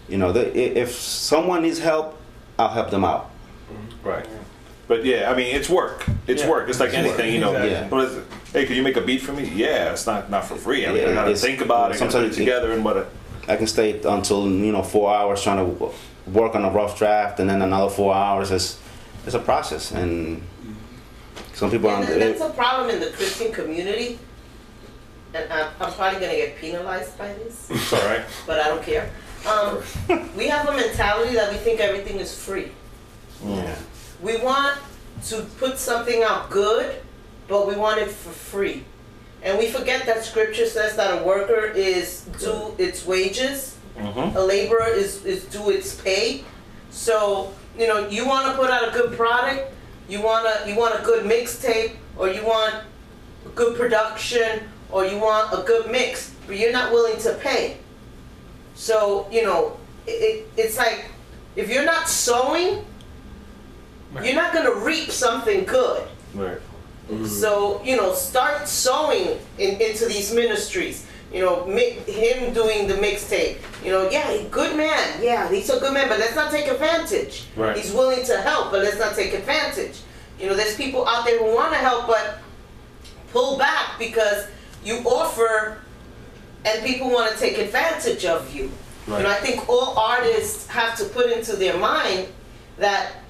[0.09, 2.17] you know, the, if someone needs help,
[2.59, 3.31] I'll help them out.
[4.05, 4.27] Right.
[4.93, 6.05] But yeah, I mean, it's work.
[6.27, 6.69] It's Yeah, work.
[6.69, 7.07] It's like it's work.
[7.19, 7.55] anything, you know.
[7.55, 7.89] Exactly.
[7.89, 9.45] But it's- Hey, can you make a beat for me?
[9.55, 10.87] Yeah, it's not not for free.
[10.87, 13.09] I mean, I gotta think about it, gotta put it sometimes it- together, and what.
[13.49, 15.91] I can stay until you know four hours trying to
[16.31, 18.51] work on a rough draft, and then another four hours.
[18.51, 18.77] It's
[19.25, 20.43] it's a process, and
[21.55, 22.21] some people And aren't.
[22.21, 24.19] that's a problem in the Christian community.
[25.33, 28.21] And I'm, I'm probably gonna get penalized by this, It's all right.
[28.47, 29.09] but I don't care.
[29.51, 29.81] Um,
[30.37, 32.69] we have a mentality that we think everything is free.
[33.43, 33.75] Yeah.
[34.23, 34.79] We want
[35.27, 36.97] to put something out good,
[37.49, 38.85] but we want it for free.
[39.43, 44.35] And we forget that scripture says that a worker is due its wages, Mm-hmm.
[44.39, 46.45] a laborer is, is due its pay.
[46.91, 49.71] So, you know, you want to put out a good product,
[50.09, 52.75] you want to you want a good mixtape, or you want
[53.55, 54.61] good production,
[54.91, 57.77] or you want a good mix, but you're not willing to pay.
[58.75, 61.11] So, you know, it, it, it's like
[61.55, 62.85] if you're not sowing,
[64.23, 66.07] you're not going to reap something good.
[66.35, 66.59] Right.
[67.09, 67.27] Mm-hmm.
[67.27, 71.07] So, you know, start sowing in, into these ministries.
[71.33, 73.57] You know, mi- him doing the mixtape.
[73.85, 75.23] You know, yeah, he- good man.
[75.23, 77.45] Yeah, he's a good man, but let's not take advantage.
[77.57, 77.77] Right.
[77.77, 80.01] He's willing to help, but let's not take advantage.
[80.39, 82.39] You know, there's people out there who want to help, but
[83.33, 84.47] pull back because
[84.85, 85.79] you offer
[86.65, 88.71] and people want to take advantage of you.
[89.07, 89.19] Right.
[89.19, 92.29] And I think all artists have to put into their mind
[92.79, 93.22] that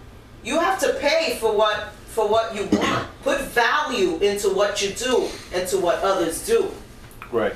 [0.45, 3.09] you have to pay for what for what you want.
[3.22, 6.70] Put value into what you do and to what others do.
[7.30, 7.55] Right.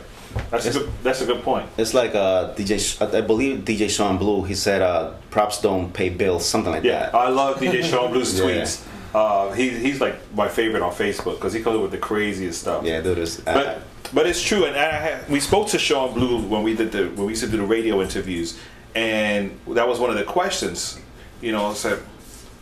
[0.51, 0.91] That's a good.
[1.03, 1.69] That's a good point.
[1.79, 2.79] It's like uh, DJ.
[2.79, 4.45] Sh- I believe DJ Sean Blue.
[4.45, 7.15] He said, uh, "Props don't pay bills," something like Yeah, that.
[7.15, 8.45] I love DJ Sean Blue's Yeah.
[8.45, 8.83] tweets.
[9.15, 12.61] Uh, he, he's like my favorite on Facebook because he comes up with the craziest
[12.61, 12.85] stuff.
[12.85, 13.17] Yeah, dude.
[13.19, 13.81] It's, But
[14.13, 17.05] but it's true, and I had, we spoke to Sean Blue when we did the
[17.17, 18.59] when we used to do the radio interviews,
[18.95, 21.01] and that was one of the questions.
[21.41, 21.99] You know, said,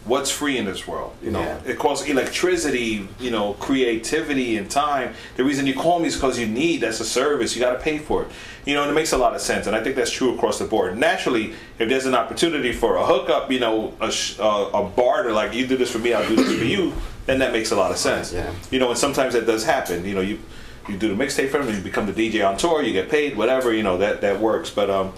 [0.04, 1.58] "What's free in this world?" You know, Yeah.
[1.72, 5.14] it costs electricity, you know, creativity and time.
[5.36, 7.54] The reason you call me is because you need that's a service.
[7.56, 8.28] You got to pay for it.
[8.66, 10.58] You know, and it makes a lot of sense, and I think that's true across
[10.58, 10.96] the board.
[10.98, 15.52] Naturally, if there's an opportunity for a hookup, you know, a, uh, a barter, like
[15.54, 16.92] you do this for me, I'll do this for you,
[17.26, 18.32] then that makes a lot of sense.
[18.32, 18.50] Yeah.
[18.70, 20.04] You know, and sometimes that does happen.
[20.04, 20.38] You know, you
[20.88, 23.36] you do the mixtape for them, you become the DJ on tour, you get paid,
[23.38, 23.72] whatever.
[23.72, 24.70] You know that that works.
[24.70, 25.12] But um,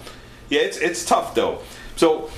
[0.49, 1.59] yeah, it's it's tough though.
[1.97, 2.29] So,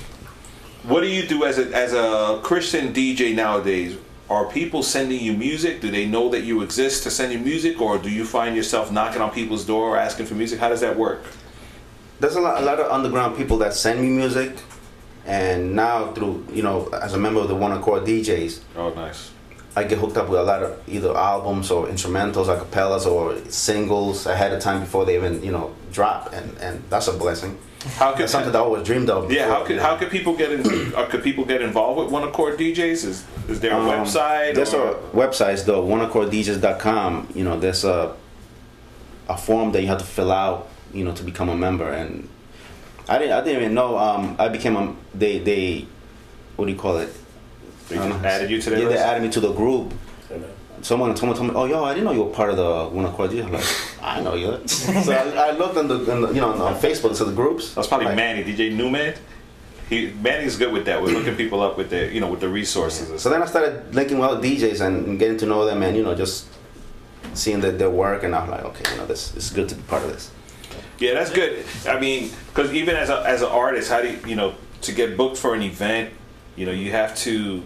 [0.84, 3.96] what do you do as a as a Christian DJ nowadays?
[4.28, 5.80] Are people sending you music?
[5.80, 8.92] Do they know that you exist to send you music, or do you find yourself
[8.92, 10.60] knocking on people's door asking for music?
[10.60, 11.24] How does that work?
[12.20, 14.52] There's a lot, a lot of underground people that send me music,
[15.26, 19.32] and now through you know, as a member of the One Accord DJs, Oh, nice.
[19.74, 24.26] I get hooked up with a lot of either albums or instrumentals, acapellas, or singles
[24.26, 27.58] ahead of time before they even you know drop, and and that's a blessing.
[27.96, 29.32] How could something that I always dreamed of.
[29.32, 30.60] Yeah, how could how could people get in?
[30.94, 33.04] uh, could people get involved with One Accord DJs?
[33.04, 34.54] Is is there a Um, website?
[34.54, 37.28] There's or- a website, though, oneaccordDJs.com.
[37.34, 38.14] You know, there's a
[39.28, 41.88] a form that you have to fill out, you know, to become a member.
[41.88, 42.28] And
[43.08, 43.96] I didn't, I didn't even know.
[43.98, 44.94] Um, I became a.
[45.14, 45.86] They, they,
[46.56, 47.12] what do you call it?
[47.88, 48.98] They just added you to their Yeah, list?
[48.98, 49.94] they added me to the group.
[50.82, 53.04] Someone, someone told me, "Oh, yo, I didn't know you were part of the One
[53.04, 53.64] Accord DJs." I'm like,
[54.02, 57.16] "I know you." so I, I looked on the, on the, you know, on Facebook
[57.18, 57.74] to the groups.
[57.74, 59.14] That's probably Like, Manny, DJ Newman.
[59.88, 62.48] He Manny's good with that, with hooking people up with the you know with the
[62.48, 63.20] resources.
[63.20, 66.04] So then I started linking with other DJs and, getting to know them and you
[66.04, 66.46] know just
[67.34, 69.82] seeing that their work and I'm like okay you know this it's good to be
[69.82, 70.30] part of this.
[71.00, 71.64] Yeah, that's good.
[71.88, 74.92] I mean, because even as a as an artist, how do you you know to
[74.92, 76.12] get booked for an event?
[76.56, 77.62] You know, you have to.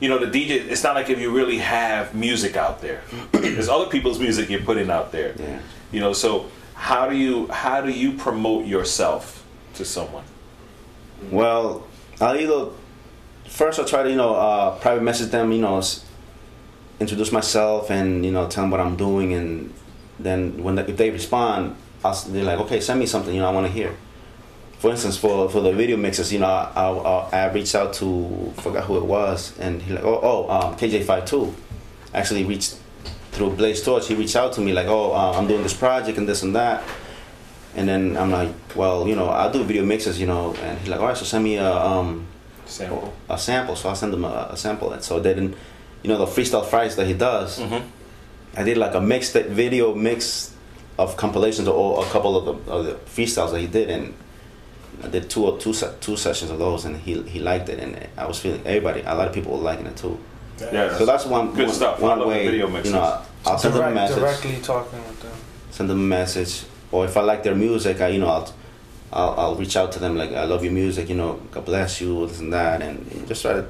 [0.00, 0.68] You know, the DJ.
[0.70, 3.02] It's not like if you really have music out there.
[3.32, 5.34] There's other people's music you're putting out there.
[5.38, 5.60] Yeah.
[5.92, 9.44] You know, so how do you how do you promote yourself
[9.74, 10.24] to someone?
[11.30, 11.86] Well,
[12.20, 12.70] I'll either
[13.46, 15.82] first I'll try to you know uh, private message them you know
[17.00, 19.74] introduce myself and you know tell them what I'm doing and
[20.18, 23.48] then when they, if they respond I'll, they're like okay send me something you know
[23.48, 23.96] I want to hear.
[24.80, 28.50] For instance, for, for the video mixes, you know, I, I, I reached out to
[28.56, 31.52] forgot who it was, and he like, oh, oh, um, KJ52,
[32.14, 32.78] actually reached
[33.32, 34.08] through Blaze Torch.
[34.08, 36.56] He reached out to me like, oh, uh, I'm doing this project and this and
[36.56, 36.82] that,
[37.76, 40.88] and then I'm like, well, you know, I do video mixes, you know, and he's
[40.88, 42.26] like, all right, so send me a um,
[42.64, 43.12] Sample.
[43.28, 43.76] a sample.
[43.76, 45.54] So I send him a, a sample, and so then,
[46.02, 47.82] you know, the freestyle Fridays that he does, Mhm.
[48.56, 50.54] I did like a mixed video mix
[50.98, 54.14] of compilations or a couple of the, of the freestyles that he did, and
[55.02, 58.06] I did two or two two sessions of those, and he he liked it, and
[58.16, 60.18] I was feeling everybody, a lot of people were liking it too.
[60.60, 62.00] Yeah, so that's one good one, stuff.
[62.00, 62.92] One way, video you mixes.
[62.92, 65.32] know, I'll send them a message, directly talking with them.
[65.70, 68.54] send them a message, or if I like their music, I you know I'll.
[69.12, 72.00] I'll, I'll reach out to them like I love your music, you know, God bless
[72.00, 73.66] you, this and that, and just try to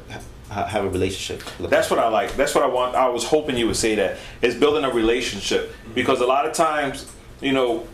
[0.51, 1.43] ha- have a relationship.
[1.59, 2.37] with That's what I like.
[2.37, 2.95] That's what I want.
[2.95, 6.53] I was hoping you would say that is building a relationship because a lot of
[6.53, 7.11] times,
[7.41, 7.87] you know,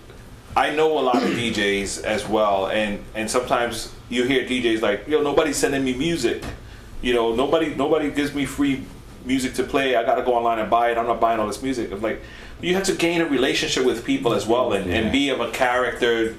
[0.56, 5.06] I know a lot of DJs as well, and and sometimes you hear DJs like,
[5.06, 6.42] yo, nobody's sending me music.
[7.02, 8.82] You know, nobody nobody gives me free
[9.26, 9.96] music to play.
[9.96, 10.96] I got to go online and buy it.
[10.96, 11.92] I'm not buying all this music.
[11.92, 12.22] I'm like,
[12.62, 15.50] you have to gain a relationship with people as well, and, and be of a
[15.50, 16.34] character.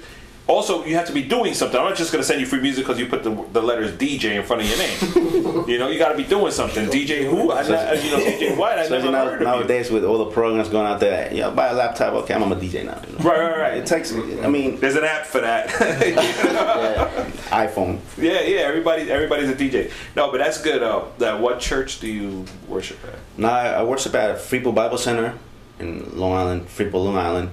[0.48, 1.78] Also, you have to be doing something.
[1.78, 3.92] I'm not just going to send you free music because you put the, the letters
[3.92, 5.68] DJ in front of your name.
[5.68, 6.86] you know, you got to be doing something.
[6.86, 7.52] DJ who?
[7.52, 8.78] I, not, you know, DJ what?
[8.78, 9.44] I Especially never now, heard of you.
[9.46, 12.14] nowadays with all the programs going out there, yeah, buy a laptop.
[12.14, 12.98] Okay, I'm a DJ now.
[13.06, 13.24] you know.
[13.28, 13.74] Right, right, right.
[13.76, 14.10] It takes.
[14.14, 15.68] I mean, There's an app for that.
[17.50, 18.00] iPhone.
[18.16, 18.60] yeah, yeah.
[18.60, 19.92] Everybody, everybody's a DJ.
[20.16, 20.82] No, but that's good.
[20.82, 23.18] Uh, that what church do you worship at?
[23.36, 25.34] No, I I worship at Freeport Bible Center
[25.78, 27.50] in Long Island, Freeport, Long Island.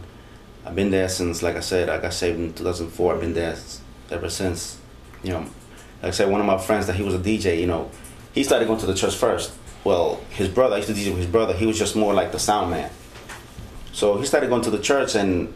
[0.66, 3.14] I've been there since, like I said, I got saved in 2004.
[3.14, 3.56] I've been there
[4.10, 4.80] ever since.
[5.24, 5.40] You know,
[6.02, 7.60] like I said, one of my friends that he was a DJ.
[7.60, 7.92] You know,
[8.34, 9.54] he started going to the church first.
[9.84, 11.54] Well, his brother, I used to DJ with his brother.
[11.54, 12.90] He was just more like the sound man.
[13.94, 15.54] So he started going to the church, and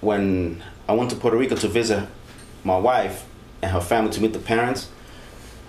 [0.00, 2.08] when I went to Puerto Rico to visit
[2.64, 3.26] my wife
[3.60, 4.88] and her family to meet the parents,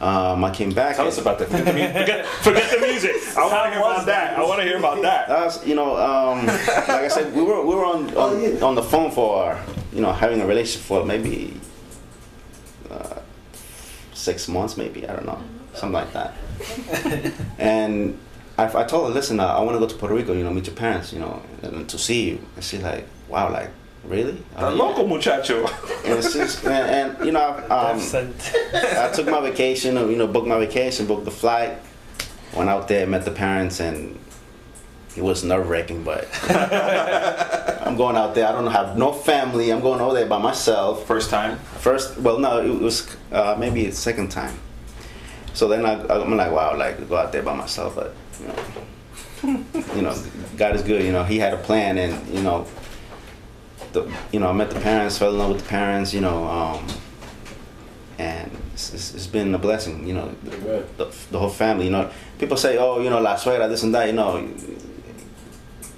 [0.01, 0.95] um, I came back.
[0.95, 1.49] Tell us about that.
[1.49, 3.11] Forget the, mu- forget, forget the music.
[3.37, 4.37] I want to hear about that.
[4.37, 5.27] I want to hear about that.
[5.31, 8.75] That was, you know, um, like I said, we were we were on on, on
[8.75, 9.57] the phone for,
[9.93, 11.53] you know, having a relationship for maybe
[12.89, 13.19] uh,
[14.13, 15.41] six months, maybe I don't know,
[15.73, 16.33] something like that.
[17.59, 18.17] and
[18.57, 20.51] I, I told her, listen, uh, I want to go to Puerto Rico, you know,
[20.51, 22.39] meet your parents, you know, and to see you.
[22.55, 23.69] And she's like, wow, like
[24.05, 24.31] really?
[24.55, 24.69] The yeah.
[24.69, 25.67] local muchacho.
[26.05, 27.99] And, it's just, and, and you know, um,
[28.73, 31.77] I took my vacation, you know, booked my vacation, booked the flight,
[32.55, 34.17] went out there, met the parents, and
[35.15, 36.03] it was nerve wracking.
[36.03, 36.27] But
[37.85, 38.47] I'm going out there.
[38.47, 39.71] I don't have no family.
[39.71, 41.05] I'm going over there by myself.
[41.05, 41.57] First time.
[41.79, 44.57] First, well, no, it was uh, maybe the second time.
[45.53, 49.65] So then I, I'm like, wow, like go out there by myself, but you know,
[49.95, 50.15] you know,
[50.55, 51.03] God is good.
[51.03, 52.65] You know, He had a plan, and you know,
[53.93, 56.13] the you know, I met the parents, fell in love with the parents.
[56.13, 56.87] You know, um,
[58.17, 60.07] and it's, it's, it's been a blessing.
[60.07, 61.85] You know, the, the, the whole family.
[61.85, 64.07] You know, people say, oh, you know, la suegra, this and that.
[64.07, 64.49] You know.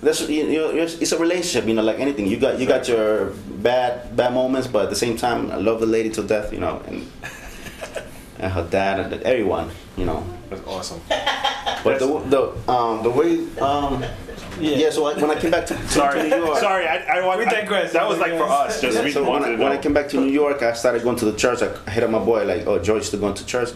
[0.01, 2.27] That's, you know, it's it's a relationship, you know, like anything.
[2.27, 3.31] You got you got your
[3.63, 6.59] bad bad moments, but at the same time, I love the lady to death, you
[6.59, 7.07] know, and
[8.37, 10.25] and her dad and everyone, you know.
[10.49, 10.99] That's awesome.
[11.07, 14.03] But the the um the way um
[14.59, 16.87] yeah, so I, when I came back to, to, Sorry, to New York, sorry.
[16.87, 17.39] I, I want.
[17.39, 17.93] We digress.
[17.93, 18.81] that was like for us.
[18.81, 21.03] Just Yeah, we so when I, when I came back to New York, I started
[21.03, 21.61] going to the church.
[21.61, 23.69] I, I hit up my boy like, "Oh, George, still going to church?"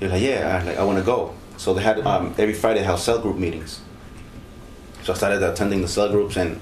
[0.00, 2.80] He's like, "Yeah." I like, "I want to go." So they had um, every Friday
[2.80, 3.80] they have cell group meetings.
[5.04, 6.60] So I started attending the cell groups, and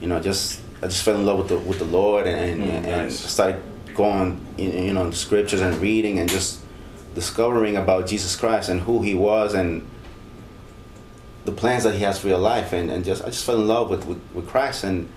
[0.00, 2.62] you know, just I just fell in love with the with the Lord, and and,
[2.62, 3.18] Mm, and nice.
[3.20, 3.62] started
[3.94, 6.60] going, you you know, the scriptures and reading, and just
[7.14, 9.86] discovering about Jesus Christ and who He was, and
[11.44, 13.66] the plans that He has for your life, and, and just I just fell in
[13.68, 15.08] love with with, with Christ, and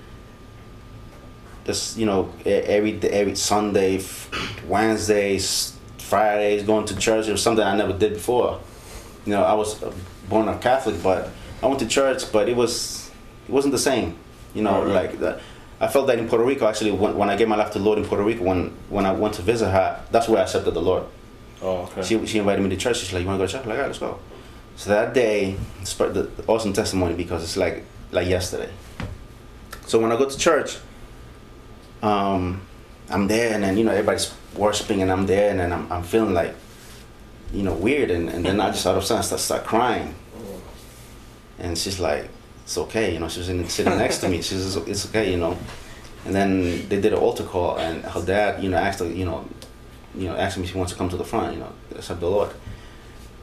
[1.65, 4.01] just you know every every Sunday,
[4.67, 7.27] Wednesdays, Fridays, going to church.
[7.27, 8.59] It was something I never did before.
[9.25, 9.91] You know, I was uh,
[10.29, 11.29] born a Catholic, but
[11.61, 13.09] I went to church, but it was
[13.47, 14.15] it wasn't the same.
[14.53, 15.41] You know, Right, like the,
[15.81, 16.67] I felt that in Puerto Rico.
[16.67, 19.05] Actually, when, when I gave my life to the Lord in Puerto Rico, when when
[19.05, 21.03] I went to visit her, that's where I accepted the Lord.
[21.61, 22.03] Oh, okay.
[22.03, 22.97] She, she invited me to church.
[22.97, 24.19] She's like, "You want to go to church?" I'm like, "Yeah, let's go."
[24.75, 28.69] So that day, the awesome testimony because it's like like yesterday.
[29.85, 30.77] So when I go to church,
[32.01, 32.61] um,
[33.09, 36.03] I'm there, and then you know everybody's worshiping, and I'm there, and then I'm, I'm
[36.03, 36.55] feeling like,
[37.53, 40.15] you know, weird, and, and then I just out of sudden start, start crying,
[41.59, 42.29] and she's like,
[42.63, 43.29] "It's okay," you know.
[43.29, 44.37] She was in, sitting next to me.
[44.41, 45.57] She says, "It's okay," you know.
[46.25, 49.25] And then they did an altar call, and her dad, you know, asked her, you
[49.25, 49.47] know,
[50.15, 52.19] you know, asked me if she wants to come to the front, you know, accept
[52.19, 52.49] the Lord.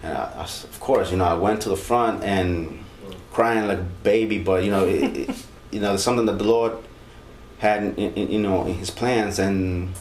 [0.03, 2.85] And I, I of course, you know, I went to the front and
[3.33, 6.45] crying like a baby, but you know, it, it, you know, it's something that the
[6.45, 6.77] Lord
[7.59, 9.39] had, in, in, you know, in His plans.
[9.39, 9.95] And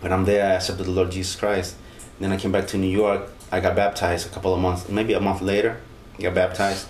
[0.00, 1.76] when I'm there, I accepted the Lord Jesus Christ.
[2.18, 3.30] then I came back to New York.
[3.52, 5.80] I got baptized a couple of months, maybe a month later.
[6.18, 6.86] I got baptized.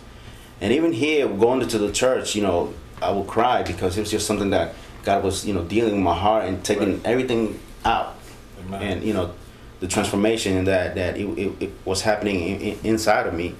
[0.61, 4.11] And even here, going to the church, you know, I would cry because it was
[4.11, 8.17] just something that God was, you know, dealing with my heart and taking everything out.
[8.61, 8.83] Amen.
[8.83, 9.33] And you know,
[9.81, 13.55] the transformation that that it, it, it was happening in, in, inside of me,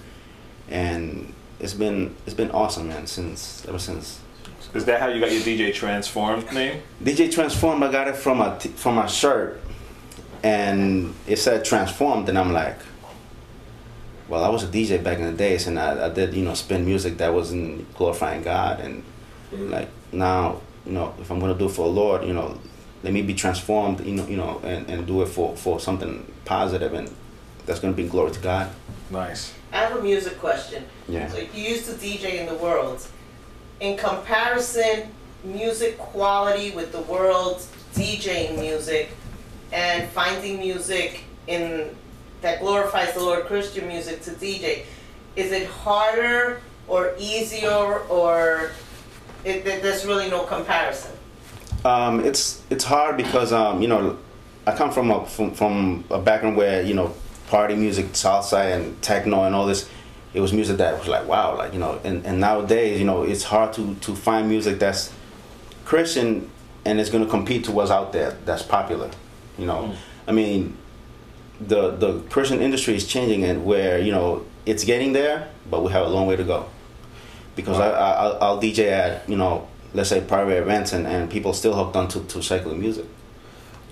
[0.69, 3.07] and it's been it's been awesome, man.
[3.07, 4.21] Since ever since
[4.75, 6.83] Is that how you got your DJ Transformed name?
[7.03, 9.61] DJ Transformed, I got it from a t- from a shirt,
[10.43, 12.79] and it said Transformed, and I'm like,
[14.29, 16.55] well, I was a DJ back in the days, and I, I did you know
[16.55, 19.03] spin music that wasn't glorifying God, and
[19.53, 19.71] mm.
[19.71, 22.59] like now you know if I'm gonna do it for the Lord, you know,
[23.03, 26.31] let me be transformed, you know, you know, and, and do it for for something
[26.45, 27.11] positive, and
[27.67, 28.71] that's gonna bring glory to God.
[29.11, 29.53] Nice.
[29.73, 30.85] I have a music question.
[31.09, 31.29] Yeah.
[31.29, 33.07] So if you used to DJ in the world.
[33.81, 35.09] In comparison,
[35.43, 39.09] music quality with the world's DJing music
[39.73, 41.97] and finding music in
[42.43, 44.83] that glorifies the Lord Christian music to DJ,
[45.37, 48.73] is it harder or easier or
[49.45, 51.13] it, there- there's really no comparison?
[51.85, 54.19] Um, it's it's hard because um, you know
[54.67, 57.15] I come from a from, from a background where you know
[57.49, 59.89] party music, salsa and techno and all this.
[60.33, 63.23] It was music that was like wow, like you know, and, and nowadays you know
[63.23, 65.13] it's hard to to find music that's
[65.85, 66.51] Christian
[66.85, 69.11] and it's gonna compete to what's out there that's popular.
[69.59, 69.95] You know,
[70.29, 70.77] I mean,
[71.61, 75.91] the the Christian industry is changing and where you know it's getting there, but we
[75.93, 76.67] have a long way to go.
[77.57, 81.31] Because I, I I'll, I'll DJ at you know let's say private events and, and
[81.31, 83.07] people still hooked on to, to secular music.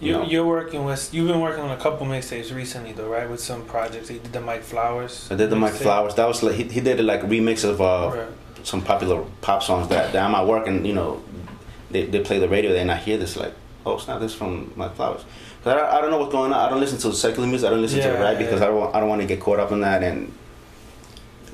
[0.00, 0.22] You, know.
[0.22, 3.28] you're working with you've been working on a couple mixtapes recently though, right?
[3.28, 4.10] With some projects.
[4.10, 5.26] You did the Mike Flowers.
[5.30, 5.72] I did the Mike.
[5.74, 6.14] Flowers.
[6.14, 8.28] That was like he, he did it like a remix of uh, Right.
[8.66, 11.20] some popular pop songs that, that I'm at work and you know
[11.90, 14.72] they, they play the radio and I hear this like oh it's not this from
[14.76, 15.24] Mike Flowers.
[15.64, 16.60] 'Cause I, I don't know what's going on.
[16.66, 17.66] I don't listen to secular music.
[17.66, 18.66] I don't listen to Yeah, rap yeah, because yeah.
[18.66, 20.32] I don't want, I don't want to get caught up in that and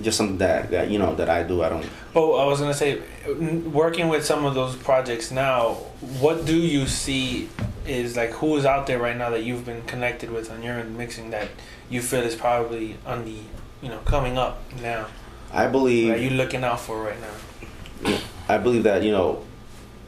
[0.01, 1.63] just something that, that you know that I do.
[1.63, 1.87] I don't.
[2.15, 5.75] Oh, I was gonna say, working with some of those projects now,
[6.21, 7.49] what do you see
[7.87, 10.75] is like who is out there right now that you've been connected with on your
[10.75, 11.49] end mixing that
[11.91, 13.37] you feel is probably on the,
[13.83, 15.07] you know, coming up now.
[15.53, 16.09] I believe.
[16.09, 18.19] That you looking out for right now.
[18.49, 19.45] I believe that you know,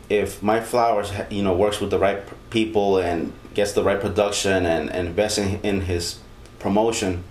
[0.09, 4.67] if Mike Flowers you know works with the right people and gets the right production
[4.67, 6.19] and, and invests in, in his
[6.59, 7.25] promotion,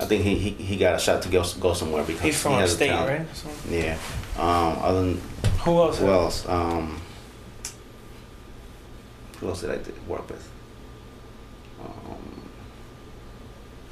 [0.00, 2.52] I think he, he, he got a shot to go go somewhere because He's from
[2.54, 3.28] he has the upstate, talent.
[3.28, 3.36] right?
[3.36, 3.98] So- Yeah.
[4.38, 5.20] Um, other than
[5.64, 5.98] Who else?
[5.98, 6.48] Who else?
[6.48, 7.00] Um,
[9.38, 9.78] who else did I
[10.10, 10.48] work with?
[11.82, 12.42] Um,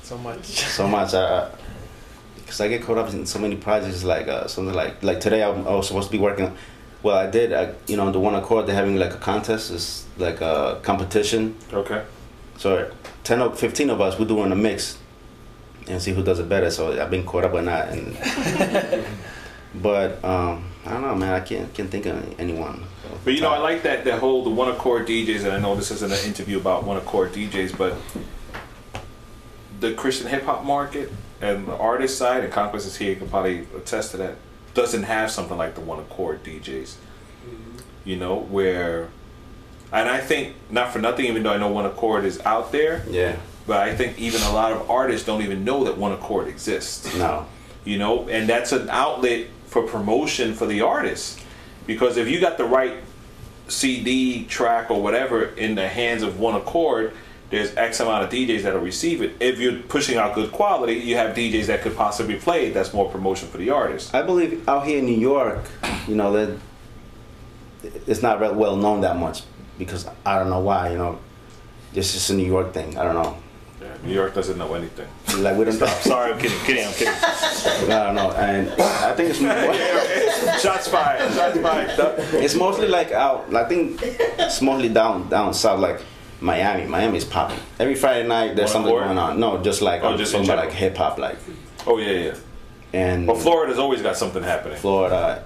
[0.02, 0.44] So much.
[0.44, 1.14] so much.
[1.14, 1.50] I,
[2.36, 5.42] because I get caught up in so many projects, like uh, something like like today
[5.42, 6.56] I, I was supposed to be working.
[7.02, 7.52] Well, I did.
[7.52, 11.56] I, you know, the one accord they're having like a contest, is like a competition.
[11.72, 12.02] Okay.
[12.56, 12.90] So
[13.24, 14.96] ten or fifteen of us, we're doing a mix,
[15.88, 16.70] and see who does it better.
[16.70, 19.04] So I've been caught up in that, and
[19.82, 21.32] but um, I don't know, man.
[21.34, 22.84] I can't can't think of anyone.
[23.24, 25.74] But you know, I like that that whole the one accord DJs, and I know
[25.74, 27.94] this isn't an interview about one accord DJs, but
[29.80, 33.60] the Christian hip hop market and the artist side, and Conquest is here, can probably
[33.76, 34.36] attest to that,
[34.74, 36.96] doesn't have something like the one accord DJs.
[38.04, 39.08] You know, where,
[39.92, 43.04] and I think not for nothing, even though I know one accord is out there,
[43.08, 43.36] Yeah.
[43.68, 47.14] But I think even a lot of artists don't even know that one accord exists.
[47.16, 47.46] No.
[47.84, 51.40] You know, and that's an outlet for promotion for the artist.
[51.86, 52.94] Because if you got the right
[53.68, 57.12] CD track or whatever in the hands of one accord,
[57.50, 59.36] there's X amount of DJs that'll receive it.
[59.38, 62.74] If you're pushing out good quality, you have DJs that could possibly play it.
[62.74, 64.14] That's more promotion for the artist.
[64.14, 65.64] I believe out here in New York,
[66.06, 66.58] you know, that
[68.06, 69.42] it's not well known that much
[69.78, 70.92] because I don't know why.
[70.92, 71.18] You know,
[71.94, 72.98] it's just a New York thing.
[72.98, 73.36] I don't know.
[74.02, 75.08] Yeah, New York doesn't know anything.
[75.42, 75.74] Like we don't.
[75.74, 75.88] Stop.
[76.02, 76.58] Sorry, I'm kidding.
[76.60, 76.86] Kidding.
[76.86, 77.14] I'm kidding.
[77.92, 80.58] I don't know, and I think it's more.
[80.58, 81.32] Shots fired.
[81.34, 81.90] Shots fired.
[82.42, 83.52] It's mostly like out.
[83.54, 86.00] I think it's mostly down down south, like
[86.40, 86.86] Miami.
[86.86, 88.56] Miami's popping every Friday night.
[88.56, 89.04] There's One something accord?
[89.04, 89.40] going on.
[89.40, 91.36] No, just like Oh, I'm just talking about like hip hop, like
[91.86, 92.34] Oh yeah, yeah.
[92.92, 94.78] and Well, Florida's always got something happening.
[94.78, 95.44] Florida,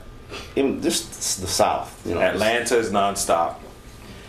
[0.56, 2.00] even just the South.
[2.06, 3.56] You know, Atlanta is nonstop.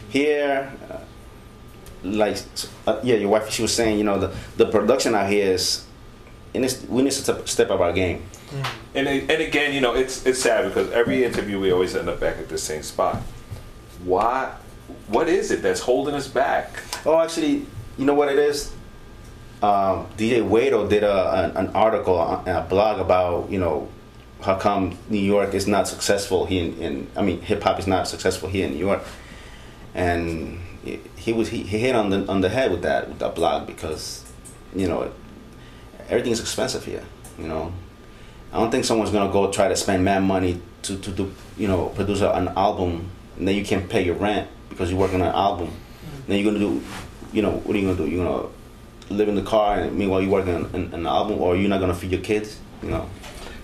[0.09, 0.97] here uh,
[2.03, 2.37] like
[2.87, 5.85] uh, yeah your wife she was saying you know the the production out here is
[6.55, 8.21] and it's, we need to step, up our game
[8.93, 12.19] And and again, you know, it's it's sad because every interview we always end up
[12.19, 13.15] back at the same spot.
[14.03, 14.53] Why?
[15.07, 16.83] What is it that's holding us back?
[17.05, 17.65] oh actually
[17.97, 18.71] you know what it is
[19.61, 23.87] um, dj wado did a, an, an article on a blog about you know
[24.41, 28.07] how come new york is not successful here in, in i mean hip-hop is not
[28.07, 29.03] successful here in new york
[29.95, 33.19] and he, he was he, he hit on the on the head with that with
[33.19, 34.23] that blog because
[34.75, 35.11] you know
[36.09, 37.03] everything's expensive here
[37.37, 37.71] you know
[38.51, 41.67] I don't think someone's gonna go try to spend mad money to, to do you
[41.67, 45.21] know produce a, an album and then you can't pay your rent because you're working
[45.21, 45.67] on an album.
[45.67, 46.27] Mm-hmm.
[46.27, 46.83] Then you're gonna do
[47.31, 48.09] you know what are you gonna do?
[48.09, 48.49] You're gonna
[49.09, 51.79] live in the car and meanwhile you're working on an, an album or you're not
[51.79, 52.59] gonna feed your kids.
[52.81, 53.09] You know.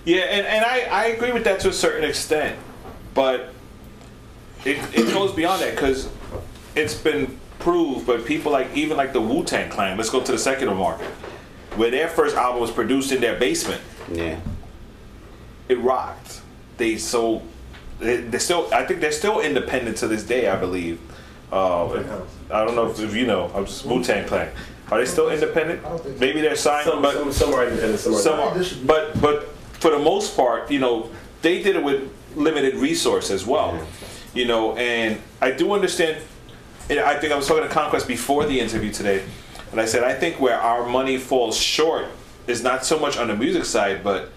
[0.04, 2.58] Yeah, and, and I, I agree with that to a certain extent,
[3.12, 3.52] but
[4.64, 6.08] it, it goes beyond that because
[6.74, 8.06] it's been proved.
[8.06, 9.96] But people like even like the Wu Tang Clan.
[9.96, 11.10] Let's go to the secular market,
[11.76, 13.80] where their first album was produced in their basement.
[14.12, 14.40] Yeah.
[15.68, 16.40] It rocked.
[16.76, 17.42] They so
[17.98, 18.68] they, they're still.
[18.72, 20.48] I think they're still independent to this day.
[20.48, 21.00] I believe.
[21.52, 21.86] Uh,
[22.50, 23.50] I don't know if, if you know.
[23.54, 24.52] I'm just Wu Tang Clan.
[24.90, 25.82] Are they still independent?
[26.18, 29.48] Maybe they're signed, Some, but some, some are independent, some some are, but but
[29.78, 31.10] for the most part, you know,
[31.42, 33.80] they did it with limited resource as well.
[34.34, 36.22] You know, and I do understand.
[36.90, 39.22] And I think I was talking to Conquest before the interview today,
[39.70, 42.06] and I said I think where our money falls short
[42.48, 44.30] is not so much on the music side, but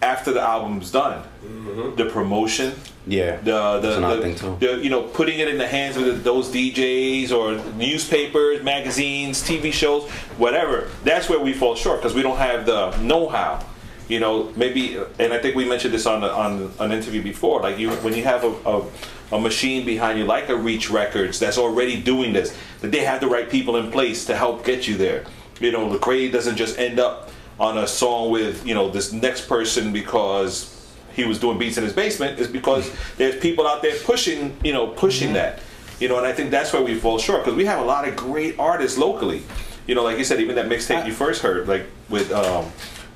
[0.00, 1.94] after the album's done, mm-hmm.
[1.96, 2.74] the promotion,
[3.06, 3.36] Yeah.
[3.42, 6.48] the the, That's the, the- you know putting it in the hands of the, those
[6.48, 10.08] DJs or newspapers, magazines, TV shows,
[10.38, 10.88] whatever.
[11.04, 13.64] That's where we fall short because we don't have the know-how.
[14.08, 17.60] You know, maybe, and I think we mentioned this on the, on an interview before.
[17.60, 18.84] Like you, when you have a, a
[19.32, 23.20] a machine behind you, like a Reach Records, that's already doing this, that they have
[23.20, 25.24] the right people in place to help get you there.
[25.60, 29.48] You know, Lecrae doesn't just end up on a song with you know this next
[29.48, 30.72] person because
[31.14, 34.72] he was doing beats in his basement is because there's people out there pushing, you
[34.72, 35.60] know, pushing that.
[35.98, 38.06] You know, and I think that's where we fall short because we have a lot
[38.06, 39.42] of great artists locally.
[39.86, 42.70] You know, like you said, even that mixtape you first heard, like with um,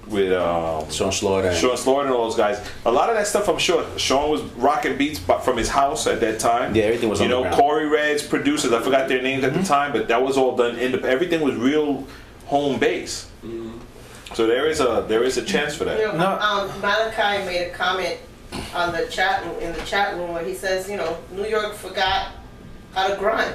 [0.07, 1.55] with um, Sean Slaughter.
[1.55, 2.67] Sean Slaughter and all those guys.
[2.85, 6.21] A lot of that stuff, I'm sure, Sean was rocking beats from his house at
[6.21, 6.75] that time.
[6.75, 7.49] Yeah, everything was You know.
[7.51, 8.73] Corey Reds, producers.
[8.73, 10.77] I forgot their names at the time, but that was all done.
[10.79, 12.07] In the, everything was real
[12.47, 13.29] home base.
[14.35, 15.99] So there is a there is a chance for that.
[15.99, 18.17] You know, um, Malachi made a comment
[18.75, 22.33] on the chat in the chat room where he says, you know, New York forgot
[22.95, 23.55] how to grind.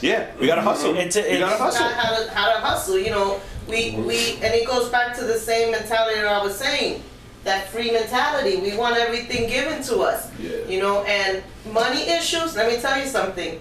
[0.00, 0.96] Yeah, we gotta hustle.
[0.96, 1.84] It's a- we gotta hustle.
[1.84, 2.96] How to how to hustle.
[2.98, 3.40] You know,
[3.70, 7.02] we we and it goes back to the same mentality that I was saying.
[7.44, 8.56] That free mentality.
[8.58, 10.30] We want everything given to us.
[10.38, 10.50] Yeah.
[10.68, 11.42] You know, and
[11.72, 12.54] money issues.
[12.54, 13.58] Let me tell you something.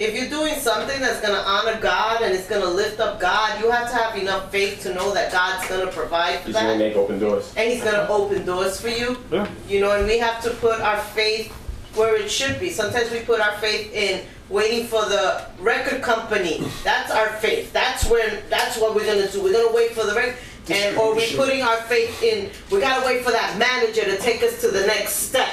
[0.00, 3.70] If you're doing something that's gonna honor God and it's gonna lift up God, you
[3.70, 6.78] have to have enough faith to know that God's gonna provide for He's that gonna
[6.78, 7.54] make open doors.
[7.56, 9.16] and he's gonna open doors for you.
[9.30, 9.46] Yeah.
[9.68, 11.52] You know, and we have to put our faith
[11.96, 12.70] where it should be.
[12.70, 16.62] Sometimes we put our faith in waiting for the record company.
[16.82, 17.72] That's our faith.
[17.72, 19.42] That's where that's what we're gonna do.
[19.42, 20.36] We're gonna wait for the record
[20.70, 24.42] and or we're putting our faith in we gotta wait for that manager to take
[24.42, 25.48] us to the next step.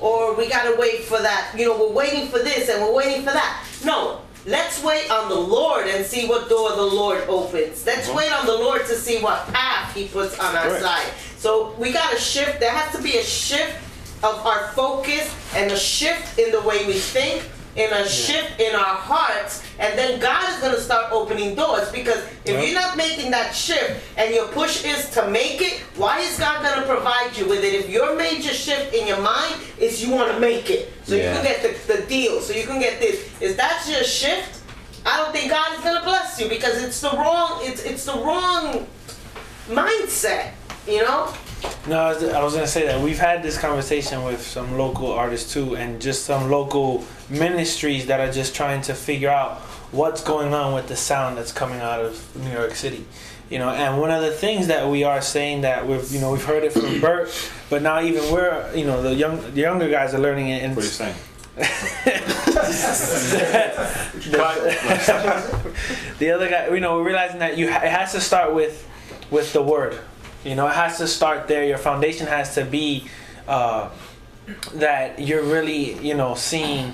[0.00, 3.20] Or we gotta wait for that, you know, we're waiting for this and we're waiting
[3.20, 3.66] for that.
[3.84, 4.20] No.
[4.46, 7.86] Let's wait on the Lord and see what door the Lord opens.
[7.86, 8.18] Let's uh-huh.
[8.18, 10.82] wait on the Lord to see what path He puts on our Right.
[10.82, 11.12] side.
[11.38, 12.60] So we got to shift.
[12.60, 13.74] There has to be a shift
[14.24, 17.42] of our focus and a shift in the way we think,
[17.76, 21.90] and a shift in our hearts, and then God is going to start opening doors.
[21.90, 22.60] Because if Yeah.
[22.62, 26.62] you're not making that shift and your push is to make it, why is God
[26.62, 27.74] going to provide you with it?
[27.74, 31.22] If your major shift in your mind is you want to make it, so Yeah.
[31.30, 33.16] you can get the, the deal, so you can get this.
[33.40, 34.60] Is that your shift?
[35.04, 37.58] I don't think God is going to bless you because it's the wrong.
[37.62, 38.86] It's it's the wrong
[39.68, 40.52] mindset.
[40.86, 41.34] You know.
[41.86, 45.76] No, I was, gonna say that we've had this conversation with some local artists too,
[45.76, 49.58] and just some local ministries that are just trying to figure out
[49.92, 53.04] what's going on with the sound that's coming out of New York City.
[53.50, 56.32] You know, and one of the things that we are saying that we've, you know,
[56.32, 57.30] we've heard it from Bert,
[57.68, 60.62] but now even we're, you know, the young, the younger guys are learning it.
[60.62, 61.16] And What are you saying?
[66.18, 68.88] the other guy, you know, we're realizing that you it has to start with
[69.30, 70.00] with the word.
[70.44, 71.64] You know, it has to start there.
[71.64, 73.08] Your foundation has to be
[73.48, 73.90] uh,
[74.74, 76.92] that you're really, you know, seeing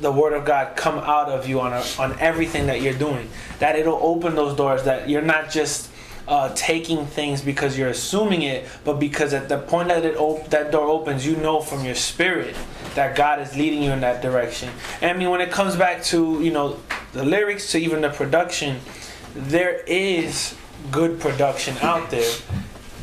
[0.00, 3.28] the word of God come out of you on a, on everything that you're doing.
[3.58, 4.84] That it'll open those doors.
[4.84, 5.90] That you're not just
[6.28, 10.48] uh, taking things because you're assuming it, but because at the point that it op-
[10.50, 12.54] that door opens, you know from your spirit
[12.94, 14.70] that God is leading you in that direction.
[15.00, 16.78] And I mean, when it comes back to you know
[17.12, 18.80] the lyrics to even the production,
[19.34, 20.54] there is
[20.90, 22.34] good production out there.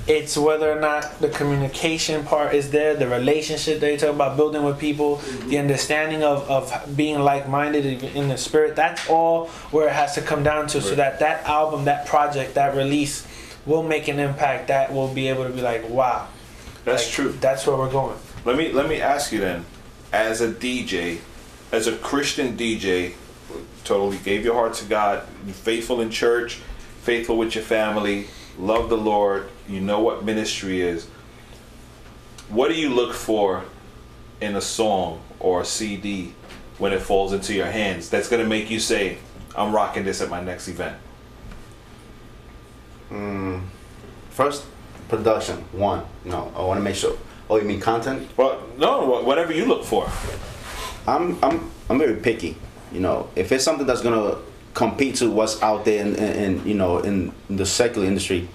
[0.07, 4.37] It's whether or not the communication part is there, the relationship that you talk about
[4.37, 5.55] building with people, the mm-hmm.
[5.55, 8.75] understanding of, of being like minded in the spirit.
[8.75, 12.53] That's all where it has to come down to, so that that album, that project,
[12.53, 13.25] that release
[13.65, 14.67] will make an impact.
[14.67, 16.27] That will be able to be like, wow,
[16.83, 17.31] That's like, true.
[17.31, 18.17] That's where we're going.
[18.45, 19.65] Let me let me ask you then,
[20.13, 21.17] as a DJ,
[21.71, 23.13] as a Christian DJ,
[23.83, 26.59] totally gave your heart to God, faithful in church,
[27.01, 28.27] faithful with your family,
[28.59, 31.07] love the Lord, you know what ministry is.
[32.49, 33.63] What do you look for
[34.41, 36.33] in a song or a CD
[36.77, 39.17] when it falls into your hands that's gonna make you say,
[39.57, 40.97] I'm rocking this at my next event?
[43.09, 43.63] Mm,
[44.29, 44.65] first,
[45.07, 45.57] production.
[45.71, 46.05] One.
[46.23, 47.17] No, I want to make sure.
[47.49, 48.27] Oh, you mean content?
[48.37, 50.09] Well, no, whatever you look for.
[51.07, 52.57] I'm I'm I'm very picky.
[52.91, 54.37] You know, if it's something that's gonna
[54.73, 58.47] compete to what's out there in, in, in you know in the secular industry,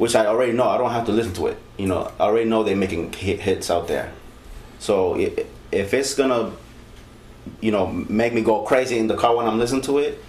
[0.00, 1.58] which I already know, I don't have to listen to it.
[1.76, 4.10] You know, I already know they're making hit, hits out there.
[4.78, 6.52] So if, if it's gonna,
[7.60, 10.24] you know, make me go crazy in the car when I'm listening to it,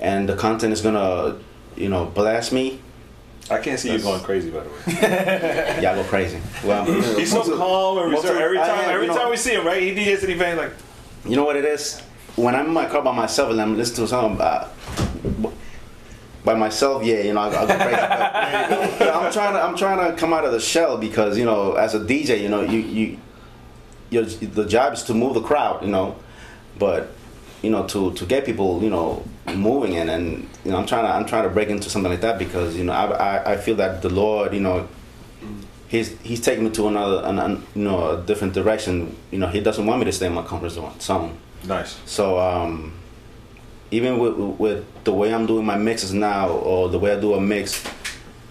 [0.00, 1.38] and the content is gonna,
[1.76, 2.78] you know, blast me.
[3.50, 4.76] I can't see you going crazy, by the way.
[5.80, 6.38] Yeah, I go crazy.
[6.62, 6.84] Well,
[7.16, 8.38] He's so calm and reserved.
[8.38, 9.82] Every time, every you know- time we see him, right?
[9.82, 10.72] He DJs an event like,
[11.24, 12.00] You know what it is?
[12.36, 14.68] When I'm in my car by myself and I'm listening to something uh,
[16.44, 17.90] by myself, yeah, you know, I, go crazy.
[17.90, 21.44] But, but I'm trying to I'm trying to come out of the shell because you
[21.44, 23.18] know, as a DJ, you know, you you
[24.10, 26.16] your the job is to move the crowd, you know,
[26.78, 27.12] but
[27.62, 29.22] you know to to get people you know
[29.54, 32.22] moving and and you know I'm trying to I'm trying to break into something like
[32.22, 34.88] that because you know I I, I feel that the Lord you know
[35.88, 39.48] he's he's taking me to another an, an, you know a different direction you know
[39.48, 41.98] he doesn't want me to stay in my comfort zone zone nice.
[42.06, 42.92] so um
[43.90, 47.34] even with with the way I'm doing my mixes now or the way I do
[47.34, 47.84] a mix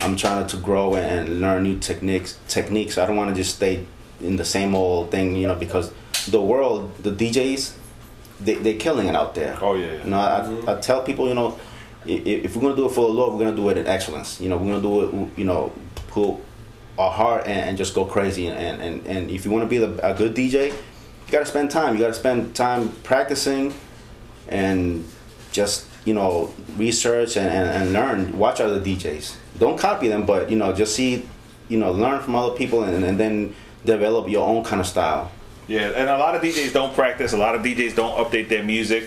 [0.02, 2.98] I'm trying to grow and learn new techniques techniques.
[2.98, 3.86] I don't want to just stay
[4.22, 5.92] in the same old thing you know because
[6.28, 7.76] the world the DJs
[8.42, 9.58] they, they're killing it out there.
[9.62, 10.04] Oh, yeah, yeah.
[10.04, 10.80] you know I, I mm-hmm.
[10.82, 11.60] tell people you know
[12.06, 14.40] if we're gonna do it for the Lord we're gonna do it in excellence.
[14.40, 15.72] You know we're gonna do it you know
[16.08, 16.38] put
[16.98, 18.48] our heart and, and just go crazy.
[18.48, 20.74] And, and, and if you want to be the, a good DJ
[21.30, 21.94] you gotta spend time.
[21.94, 23.72] You gotta spend time practicing
[24.48, 25.06] and
[25.60, 26.32] just you know
[26.78, 29.26] research and, and, and learn watch other DJs
[29.64, 31.28] don't copy them but you know just see
[31.68, 33.54] you know learn from other people and, and then
[33.84, 35.26] develop your own kind of style
[35.68, 37.30] Yeah, and a lot of DJs don't practice.
[37.34, 39.04] A lot of DJs don't update their music.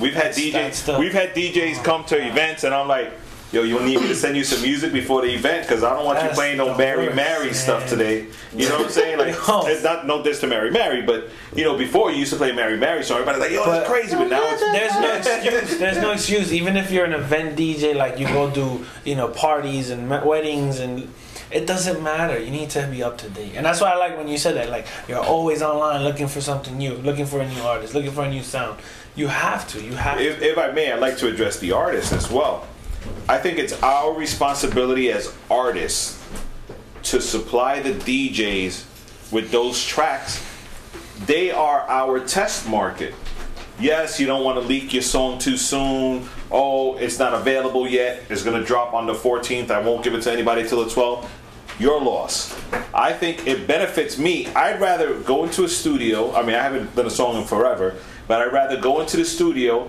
[0.00, 0.86] We've had That's- that's DJs.
[0.86, 3.10] the- We've had DJs come to events, and I'm like,
[3.52, 6.04] "Yo, you'll need me to send you some music before the event because I don't
[6.04, 9.18] want you playing no Mary worst, Mary stuff today." You know what I'm saying?
[9.18, 9.66] Like, Yo.
[9.66, 12.52] it's not no diss to Mary Mary, but you know, before you used to play
[12.52, 15.78] Mary Mary, so everybody's like, "Yo, But- that's crazy," but now it's There's no excuse.
[15.78, 16.52] There's no excuse.
[16.52, 20.78] Even if you're an event DJ, like you go do, you know, parties and weddings,
[20.78, 21.12] and
[21.50, 22.38] it doesn't matter.
[22.38, 24.56] You need to be up to date, and that's why I like when you said
[24.56, 24.68] that.
[24.70, 28.24] Like you're always online looking for something new, looking for a new artist, looking for
[28.24, 28.78] a new sound.
[29.16, 29.82] You have to.
[29.82, 30.20] You have.
[30.20, 32.66] if, if I may, I'd like to address the artist as well.
[33.28, 36.22] I think it's our responsibility as artists
[37.04, 40.44] to supply the DJs with those tracks.
[41.26, 43.14] They are our test market.
[43.80, 46.28] Yes, you don't want to leak your song too soon.
[46.50, 48.22] Oh, it's not available yet.
[48.28, 49.70] It's going to drop on the 14th.
[49.70, 51.28] I won't give it to anybody till the 12th.
[51.78, 52.56] Your loss.
[52.92, 54.48] I think it benefits me.
[54.48, 56.34] I'd rather go into a studio.
[56.34, 57.94] I mean, I haven't done a song in forever,
[58.26, 59.88] but I'd rather go into the studio,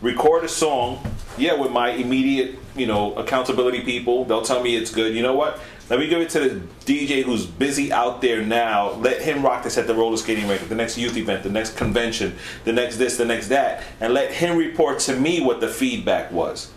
[0.00, 1.04] record a song,
[1.36, 4.24] yeah, with my immediate, you know, accountability people.
[4.24, 5.14] They'll tell me it's good.
[5.14, 5.60] You know what?
[5.88, 8.92] Let me give it to the DJ who's busy out there now.
[8.92, 11.76] Let him rock this at the roller skating rink, the next youth event, the next
[11.76, 15.68] convention, the next this, the next that, and let him report to me what the
[15.68, 16.70] feedback was.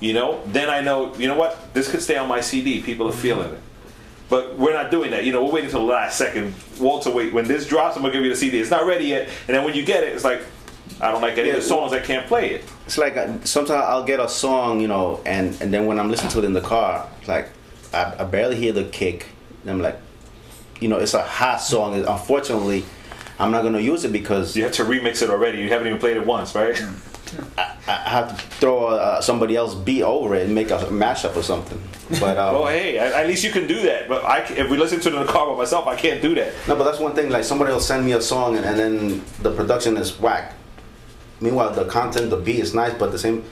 [0.00, 1.74] You know, then I know, you know what?
[1.74, 2.80] This could stay on my CD.
[2.82, 3.60] People are feeling it.
[4.30, 5.24] But we're not doing that.
[5.24, 6.54] You know, we're waiting until the last second.
[6.80, 8.58] Walter, wait, when this drops, I'm gonna give you the CD.
[8.58, 9.28] It's not ready yet.
[9.46, 10.40] And then when you get it, it's like,
[11.00, 11.92] I don't like any of the songs.
[11.92, 12.64] I can't play it.
[12.86, 16.10] it's like uh, sometimes I'll get a song, you know, and and then when I'm
[16.10, 17.48] listening to it in the car, it's like
[17.92, 19.26] I, I barely hear the kick.
[19.62, 19.98] And I'm like,
[20.80, 21.94] you know, it's a hot song.
[21.94, 22.84] Unfortunately,
[23.38, 25.58] I'm not gonna use it because You have to remix it already.
[25.58, 26.80] You haven't even played it once, right?
[27.58, 31.42] I have to throw uh, somebody else beat over it and make a mashup or
[31.42, 31.80] something.
[32.20, 34.08] But um, well, hey, at, at least you can do that.
[34.08, 36.34] But I, if we listen to it in the car by myself, I can't do
[36.36, 36.52] that.
[36.68, 37.30] no, but that's one thing.
[37.30, 40.54] Like somebody will send me a song and, and then the production is whack.
[41.40, 43.44] Meanwhile, the content, the beat is nice, but the same.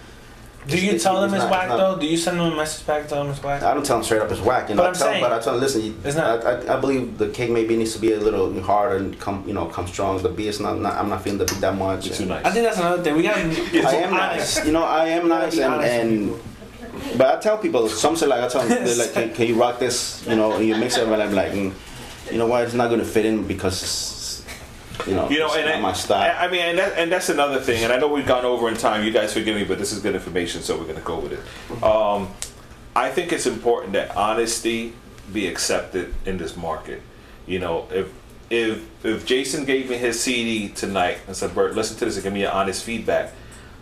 [0.68, 1.96] Do you it's- tell them it's it's whack not- though?
[1.98, 3.08] Do you send them a message back?
[3.08, 3.64] Tell them it's whack.
[3.64, 4.68] I don't tell them straight up it's whack.
[4.68, 6.16] You know, But I I'm tell them, saying- but I tell them, listen, you, It's
[6.16, 9.18] not- I, I, I believe the cake maybe needs to be a little harder and
[9.18, 10.22] come, you know, come strong.
[10.22, 12.06] The beat is not, not I'm not feeling the beat that much.
[12.06, 12.44] You're too nice.
[12.44, 13.16] I think that's another thing.
[13.16, 13.36] We got.
[13.38, 14.64] I am nice.
[14.64, 16.40] You know, I am nice, and, and
[17.18, 19.56] but I tell people, some say like I tell them, they're like, can, can you
[19.60, 20.24] rock this?
[20.28, 21.72] You know, and you mix it, and I'm like, mm,
[22.30, 22.62] you know what?
[22.62, 24.21] It's not gonna fit in because it's,
[25.06, 26.36] you know, You know, and not I, my style.
[26.38, 27.82] I I mean, and, that, and that's another thing.
[27.84, 29.04] And I know we've gone over in time.
[29.04, 31.32] You guys forgive me, but this is good information, so we're going to go with
[31.32, 31.82] it.
[31.82, 32.30] Um,
[32.94, 34.92] I think it's important that honesty
[35.32, 37.02] be accepted in this market.
[37.46, 38.12] You know, if
[38.50, 42.24] if if Jason gave me his CD tonight and said, "Bert, listen to this and
[42.24, 43.32] give me an honest feedback,"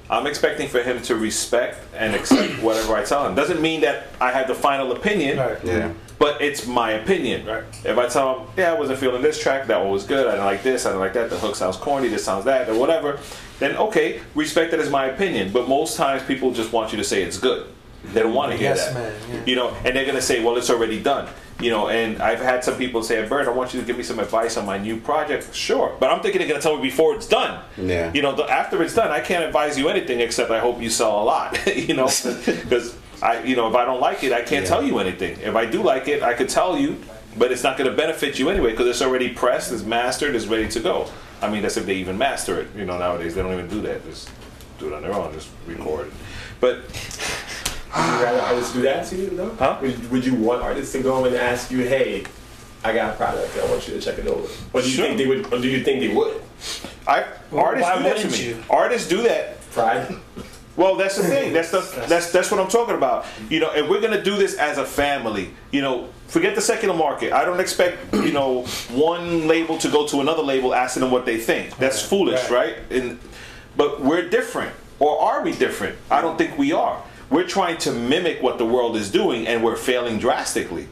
[0.09, 3.35] I'm expecting for him to respect and accept whatever I tell him.
[3.35, 5.37] Doesn't mean that I have the final opinion.
[5.65, 5.93] yeah.
[6.21, 7.47] But it's my opinion.
[7.47, 7.65] Right.
[7.83, 10.33] If I tell them, yeah, I wasn't feeling this track, that one was good, I
[10.33, 12.75] didn't like this, I didn't like that, the hook sounds corny, this sounds that, or
[12.79, 13.19] whatever,
[13.59, 15.51] then okay, respect that as my opinion.
[15.51, 17.67] But most times people just want you to say it's good.
[18.05, 18.95] They don't want to hear Yes, that.
[18.95, 19.45] man, yeah.
[19.47, 21.27] You know, and they're gonna say, well, it's already done.
[21.59, 24.03] You know, and I've had some people say, Bert, I want you to give me
[24.03, 25.55] some advice on my new project.
[25.55, 27.63] Sure, but I'm thinking they're gonna tell me before it's done.
[27.79, 28.13] Yeah.
[28.13, 30.91] You know, the, after it's done, I can't advise you anything except I hope you
[30.91, 31.59] sell a lot.
[31.77, 32.07] you know,
[32.47, 35.39] because I, you know, if I don't like it, I can't tell you anything.
[35.41, 36.97] If I do like it, I could tell you,
[37.37, 40.47] but it's not going to benefit you anyway because it's already pressed, it's mastered, it's
[40.47, 41.07] ready to go.
[41.43, 42.69] I mean, that's if they even master it.
[42.77, 44.05] You know, nowadays they don't even do that.
[44.05, 44.31] Just
[44.79, 46.13] do it on their own, just record it.
[46.61, 49.55] But Would you rather artists do that to you, though?
[49.59, 49.79] Huh?
[49.83, 52.25] Would, would you want artists to go and ask you, hey,
[52.85, 54.49] I got a product, I want you to check it over?
[54.73, 55.07] Or do you Sure.
[55.07, 55.53] think they would?
[55.53, 56.41] Or do you think they would?
[57.07, 58.49] I artists why do that to wouldn't me.
[58.49, 58.65] you?
[58.71, 59.61] Artists do that.
[59.73, 60.15] Pride.
[60.81, 61.53] Well, that's the thing.
[61.53, 63.27] That's the that's that's what I'm talking about.
[63.51, 66.95] You know, if we're gonna do this as a family, you know, forget the secular
[66.95, 67.35] market.
[67.35, 71.27] I don't expect you know one label to go to another label asking them what
[71.27, 71.77] they think.
[71.77, 72.77] That's foolish, right?
[72.89, 73.19] And
[73.77, 75.99] but we're different, or are we different?
[76.11, 77.03] I don't think we are.
[77.29, 80.89] We're trying to mimic what the world is doing, and we're failing drastically.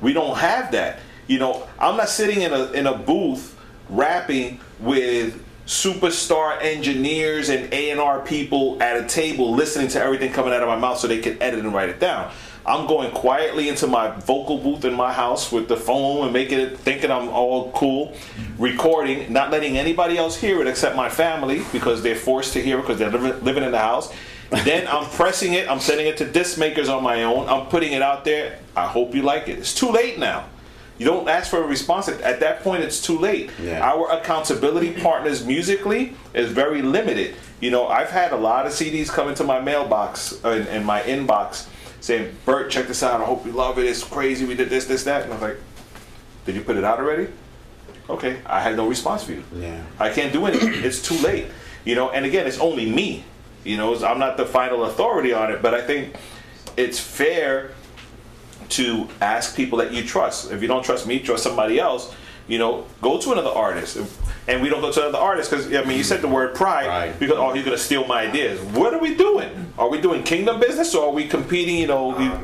[0.00, 0.98] We don't have that.
[1.28, 3.56] You know, I'm not sitting in a in a booth
[3.88, 5.40] rapping with
[5.70, 10.76] superstar engineers and A&R people at a table listening to everything coming out of my
[10.76, 12.28] mouth so they can edit and write it down.
[12.66, 16.58] I'm going quietly into my vocal booth in my house with the phone and making
[16.58, 18.16] it thinking I'm all cool,
[18.58, 22.78] recording, not letting anybody else hear it except my family because they're forced to hear
[22.78, 24.12] it because they're living, living in the house.
[24.50, 27.48] then I'm pressing it, I'm sending it to disc makers on my own.
[27.48, 28.58] I'm putting it out there.
[28.76, 29.60] I hope you like it.
[29.60, 30.46] It's too late now.
[31.00, 32.08] You don't ask for a response.
[32.08, 33.50] At at that point, it's too late.
[33.80, 37.36] Our accountability partners musically is very limited.
[37.58, 40.84] You know, I've had a lot of CDs come into my mailbox uh, in, in
[40.84, 41.68] my inbox
[42.02, 43.22] saying, "Bert, check this out.
[43.22, 43.86] I hope you love it.
[43.86, 44.44] It's crazy.
[44.44, 45.56] We did this, this, that." And I was like,
[46.44, 47.28] "Did you put it out already?"
[48.10, 49.42] Okay, I had no response for you.
[49.56, 49.82] Yeah.
[49.98, 50.84] I can't do anything.
[50.84, 51.46] it's too late.
[51.86, 53.24] You know, and again, it's only me.
[53.64, 56.14] You know, I'm not the final authority on it, but I think
[56.76, 57.72] it's fair
[58.70, 60.50] to ask people that you trust.
[60.50, 62.14] If you don't trust me, trust somebody else.
[62.48, 63.96] You know, go to another artist.
[64.48, 66.88] And we don't go to another artist because I mean, you said the word pride
[66.88, 67.18] right.
[67.20, 68.60] because oh, he's gonna steal my ideas.
[68.74, 69.72] What are we doing?
[69.78, 71.76] Are we doing kingdom business or are we competing?
[71.76, 72.40] You know, we oh,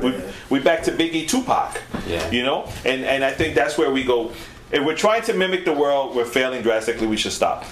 [0.49, 1.81] we, we back to Biggie, Tupac.
[2.07, 2.31] Yeah.
[2.31, 4.31] You know, and and I think that's where we go.
[4.71, 7.07] If we're trying to mimic the world, we're failing drastically.
[7.07, 7.65] We should stop.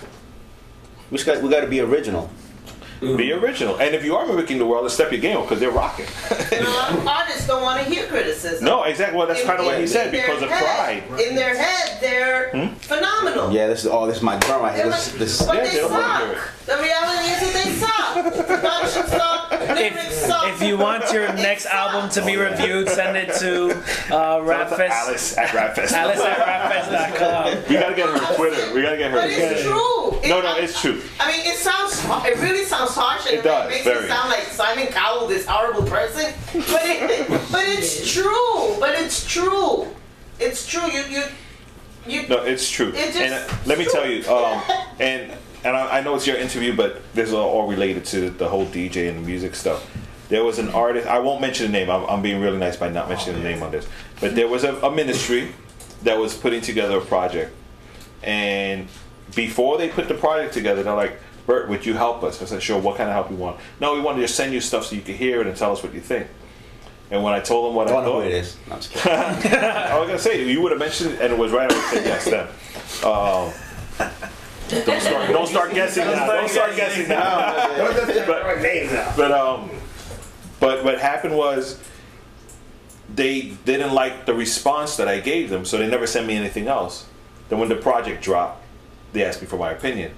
[1.12, 2.30] We got we got to be original.
[3.02, 5.60] Be original, and if you are mimicking the world, let's step your game up because
[5.60, 6.06] they're rocking.
[6.52, 8.64] You know, artists don't want to hear criticism.
[8.66, 9.18] No, exactly.
[9.18, 11.22] Well, that's kind of what he said in their because of head- pride.
[11.22, 12.74] In their head, they're Hmm?
[12.76, 13.52] phenomenal.
[13.52, 14.86] Yeah, this is oh, this is my drum right here.
[14.86, 16.52] This, this, But they suck.
[16.66, 16.78] The
[19.76, 19.94] suck.
[19.94, 20.48] Lyrics suck.
[20.54, 23.72] If you want your next album to be reviewed, send it to
[24.16, 24.90] uh, Rapfest.
[24.90, 25.92] Alice at Rapfest.
[25.94, 27.64] Alice at rapfest.com.
[27.70, 28.74] We gotta get her on Twitter.
[28.74, 29.18] We gotta get her.
[29.18, 30.30] But it's true.
[30.30, 31.02] No, no, it's true.
[31.20, 34.06] I mean, it sounds, it really sounds harsh, and It does, makes very.
[34.06, 36.34] it sound like Simon Cowell, this horrible person.
[36.54, 38.76] But it, but it's true.
[38.80, 39.88] But it's true.
[40.40, 40.86] It's true.
[40.92, 41.24] You, you,
[42.08, 42.28] you.
[42.28, 42.90] No, it's true.
[42.90, 44.62] It just- and uh, let me tell you, um,
[45.00, 45.32] and
[45.66, 48.68] and I, I know it's your interview, but this is all, related to the whole
[48.68, 49.90] DJ and music stuff.
[50.30, 51.08] There was an artist.
[51.08, 51.90] I won't mention the name.
[51.90, 53.88] I'm, I'm being really nice by not mentioning the name on this.
[54.22, 55.54] But there was a, a ministry
[56.04, 57.52] that was putting together a project,
[58.22, 58.88] and
[59.36, 62.62] before they put the project together, they're like, "Bert, would you help us?" I said,
[62.62, 62.80] "Sure.
[62.80, 64.96] What kind of help you want?" No, we want to just send you stuff so
[64.96, 66.28] you can hear it and tell us what you think.
[67.12, 68.58] And when I told them what I, don't know thought, who it is.
[68.68, 69.60] No, I'm just kidding.
[69.60, 71.72] I was gonna say you would have mentioned it and it was right.
[71.72, 72.48] I would said yes then.
[73.06, 73.52] Um,
[74.70, 75.30] don't start.
[75.30, 76.26] Don't start guessing now.
[76.26, 77.68] Don't start guessing now.
[78.26, 79.70] but, but um,
[80.60, 81.80] but what happened was
[83.14, 86.68] they didn't like the response that I gave them, so they never sent me anything
[86.68, 87.06] else.
[87.50, 88.64] Then when the project dropped,
[89.14, 90.14] they asked me for my opinion.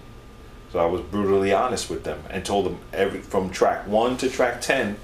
[0.71, 4.29] So I was brutally honest with them and told them every from track one to
[4.29, 4.97] track ten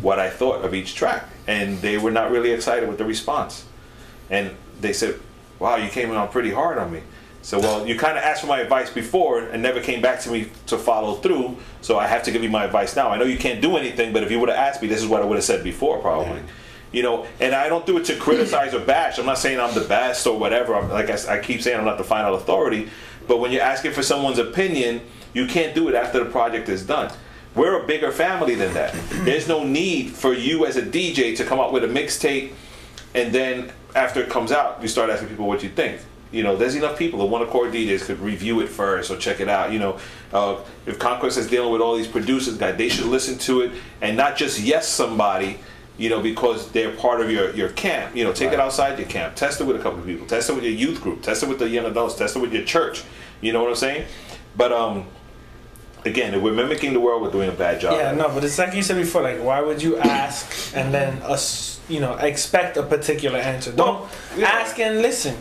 [0.00, 3.64] what I thought of each track, and they were not really excited with the response.
[4.30, 5.20] And they said,
[5.58, 7.02] "Wow, you came on pretty hard on me."
[7.48, 10.30] So, well, you kind of asked for my advice before and never came back to
[10.30, 11.56] me to follow through.
[11.80, 13.08] So I have to give you my advice now.
[13.08, 15.06] I know you can't do anything, but if you would have asked me, this is
[15.06, 16.42] what I would have said before, probably.
[16.92, 19.18] You know, and I don't do it to criticize or bash.
[19.18, 20.74] I'm not saying I'm the best or whatever.
[20.74, 22.90] I'm, like I, I keep saying, I'm not the final authority.
[23.26, 25.00] But when you're asking for someone's opinion,
[25.32, 27.10] you can't do it after the project is done.
[27.54, 28.92] We're a bigger family than that.
[29.24, 32.52] There's no need for you as a DJ to come up with a mixtape
[33.14, 36.02] and then after it comes out, you start asking people what you think.
[36.30, 37.18] You know, there's enough people.
[37.20, 39.72] The one accord DJs could review it first or check it out.
[39.72, 39.98] You know,
[40.32, 43.72] uh, if Conquest is dealing with all these producers, guys, they should listen to it
[44.00, 45.58] and not just yes somebody.
[45.96, 48.14] You know, because they're part of your your camp.
[48.14, 50.48] You know, take it outside your camp, test it with a couple of people, test
[50.48, 52.64] it with your youth group, test it with the young adults, test it with your
[52.64, 53.02] church.
[53.40, 54.06] You know what I'm saying?
[54.56, 55.06] But um,
[56.04, 57.94] again, if we're mimicking the world, we're doing a bad job.
[57.94, 59.22] Yeah, no, but it's like you said before.
[59.22, 63.72] Like, why would you ask and then us, you know, expect a particular answer?
[63.72, 64.08] Don't
[64.40, 65.36] ask and listen.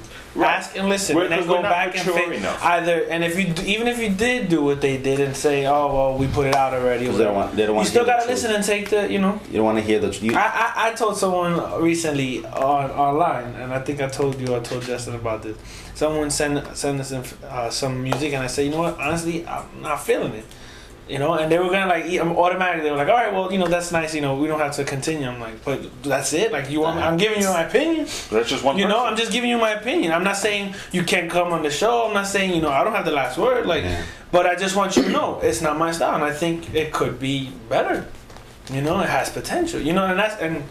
[0.45, 2.63] Ask and listen, We're- and then go back and think enough.
[2.63, 3.05] either.
[3.09, 6.17] And if you even if you did do what they did and say, "Oh well,
[6.17, 8.25] we put it out already," they don't want- they don't you still to hear the
[8.25, 9.39] gotta listen and take the, you know.
[9.49, 10.09] You don't want to hear the.
[10.15, 14.55] You, I, I, I told someone recently on online, and I think I told you,
[14.55, 15.57] I told Justin about this.
[15.95, 18.99] Someone sent sent us in, uh, some music, and I said, you know what?
[18.99, 20.45] Honestly, I'm not feeling it.
[21.09, 22.83] You know, and they were gonna like eat- automatically.
[22.83, 24.13] They were like, all right, well, you know, that's nice.
[24.13, 25.27] You know, we don't have to continue.
[25.27, 26.51] I'm like, but that's it.
[26.51, 26.99] Like, you want?
[26.99, 28.05] I'm giving you my opinion.
[28.29, 28.77] That's just one.
[28.77, 29.07] You know, person.
[29.07, 30.11] I'm just giving you my opinion.
[30.11, 32.07] I'm not saying you can't come on the show.
[32.07, 33.65] I'm not saying you know I don't have the last word.
[33.65, 33.85] Like,
[34.31, 36.91] but I just want you to know it's not my style, and I think it
[36.91, 38.05] could be better.
[38.71, 39.79] You know, it has potential.
[39.79, 40.63] You know, and that's and,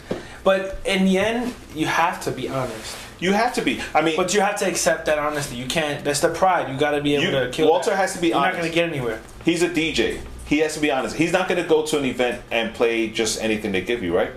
[0.43, 2.95] but in the end, you have to be honest.
[3.19, 3.79] You have to be.
[3.95, 5.55] I mean, but you have to accept that honesty.
[5.55, 6.03] You can't.
[6.03, 6.71] That's the pride.
[6.71, 7.69] You got to be able You- to kill.
[7.69, 7.97] Walter that.
[7.97, 8.57] has to be You're honest.
[8.57, 9.19] not gonna get anywhere.
[9.43, 10.21] He's a DJ.
[10.45, 11.15] He has to be honest.
[11.15, 14.15] He's not going to go to an event and play just anything they give you,
[14.15, 14.31] right?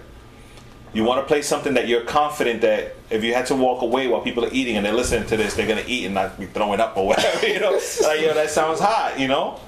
[0.93, 4.09] You want to play something that you're confident that if you had to walk away
[4.09, 6.36] while people are eating and they're listening to this, they're going to eat and not
[6.40, 7.73] be throwing up or whatever, you know?
[8.02, 9.61] like, yo, that sounds hot, you know?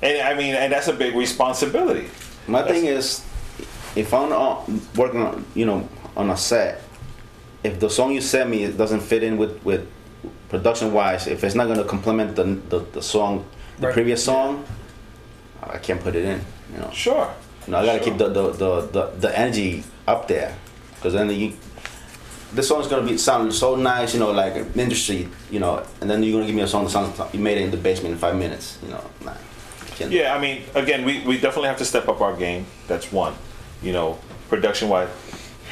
[0.00, 2.08] And I mean, and that's a big responsibility.
[2.46, 3.24] My thing is,
[3.96, 4.62] if I'm uh,
[4.94, 6.80] working on, you know, on a set,
[7.62, 9.86] if the song you sent me it doesn't fit in with with
[10.48, 13.44] production wise, if it's not gonna complement the the, the song,
[13.78, 13.94] the Right.
[13.94, 14.64] previous song,
[15.62, 16.40] I can't put it in.
[16.74, 16.90] You know.
[16.92, 17.28] Sure.
[17.66, 18.04] You know, I gotta Sure.
[18.10, 20.54] keep the the, the the the energy up there,
[20.96, 21.52] because then you.
[22.52, 26.20] This song's gonna be sound so nice, you know, like industry, you know, and then
[26.24, 28.18] you're gonna give me a song that sounds you made it in the basement in
[28.18, 29.04] five minutes, you know.
[29.24, 29.34] Nah,
[30.08, 32.66] Yeah, I mean, again, we, we definitely have to step up our game.
[32.88, 33.34] That's one,
[33.84, 34.18] you know,
[34.48, 35.08] production wise.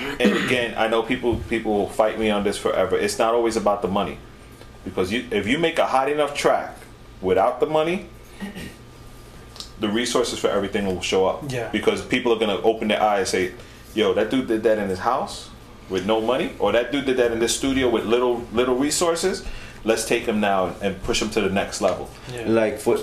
[0.01, 2.97] And again, I know people people will fight me on this forever.
[2.97, 4.19] It's not always about the money,
[4.85, 6.77] because you if you make a hot enough track
[7.20, 8.07] without the money,
[9.81, 11.51] the resources for everything will show up.
[11.51, 11.69] Yeah.
[11.70, 13.53] Because people are gonna open their eyes and say,
[13.95, 15.51] "Yo, that dude did that in his house
[15.89, 19.45] with no money, or that dude did that in this studio with little little resources.
[19.85, 22.09] Let's take him now and push him to the next level."
[22.47, 22.99] Like for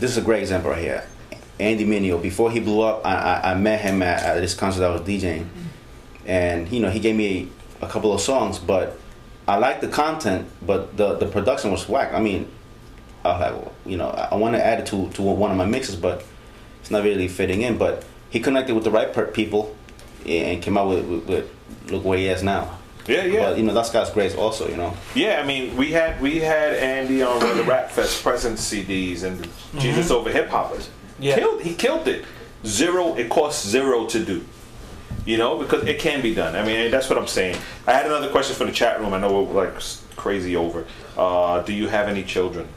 [0.00, 1.04] this is a great example right here.
[1.60, 2.20] Andy Mineo.
[2.20, 5.02] Before he blew up, I, I, I met him at, at this concert I was
[5.02, 5.46] DJing,
[6.26, 8.98] and you know he gave me a couple of songs, but
[9.46, 12.12] I liked the content, but the the production was whack.
[12.12, 12.48] I mean,
[13.24, 15.56] I was like, you know, I, I want to add it to to one of
[15.56, 16.24] my mixes, but
[16.80, 17.78] it's not really fitting in.
[17.78, 19.76] But he connected with the right per- people,
[20.26, 22.78] and came out with, with, with look where he is now.
[23.06, 23.40] Yeah, yeah.
[23.40, 24.68] But you know that's God's grace also.
[24.68, 24.94] You know.
[25.14, 28.58] Yeah, I mean, we had we had Andy on one of the Rap Fest present
[28.58, 29.46] CDs and
[29.78, 30.14] Jesus mm-hmm.
[30.14, 30.88] over Hip Hoppers.
[31.18, 31.36] Yeah.
[31.36, 32.24] Killed, he killed it.
[32.66, 33.14] Zero.
[33.14, 34.44] It costs zero to do.
[35.24, 36.54] You know, because it can be done.
[36.54, 37.56] I mean, that's what I'm saying.
[37.86, 39.14] I had another question from the chat room.
[39.14, 39.82] I know we're like
[40.16, 40.84] crazy over.
[41.16, 42.68] Uh, do you have any children?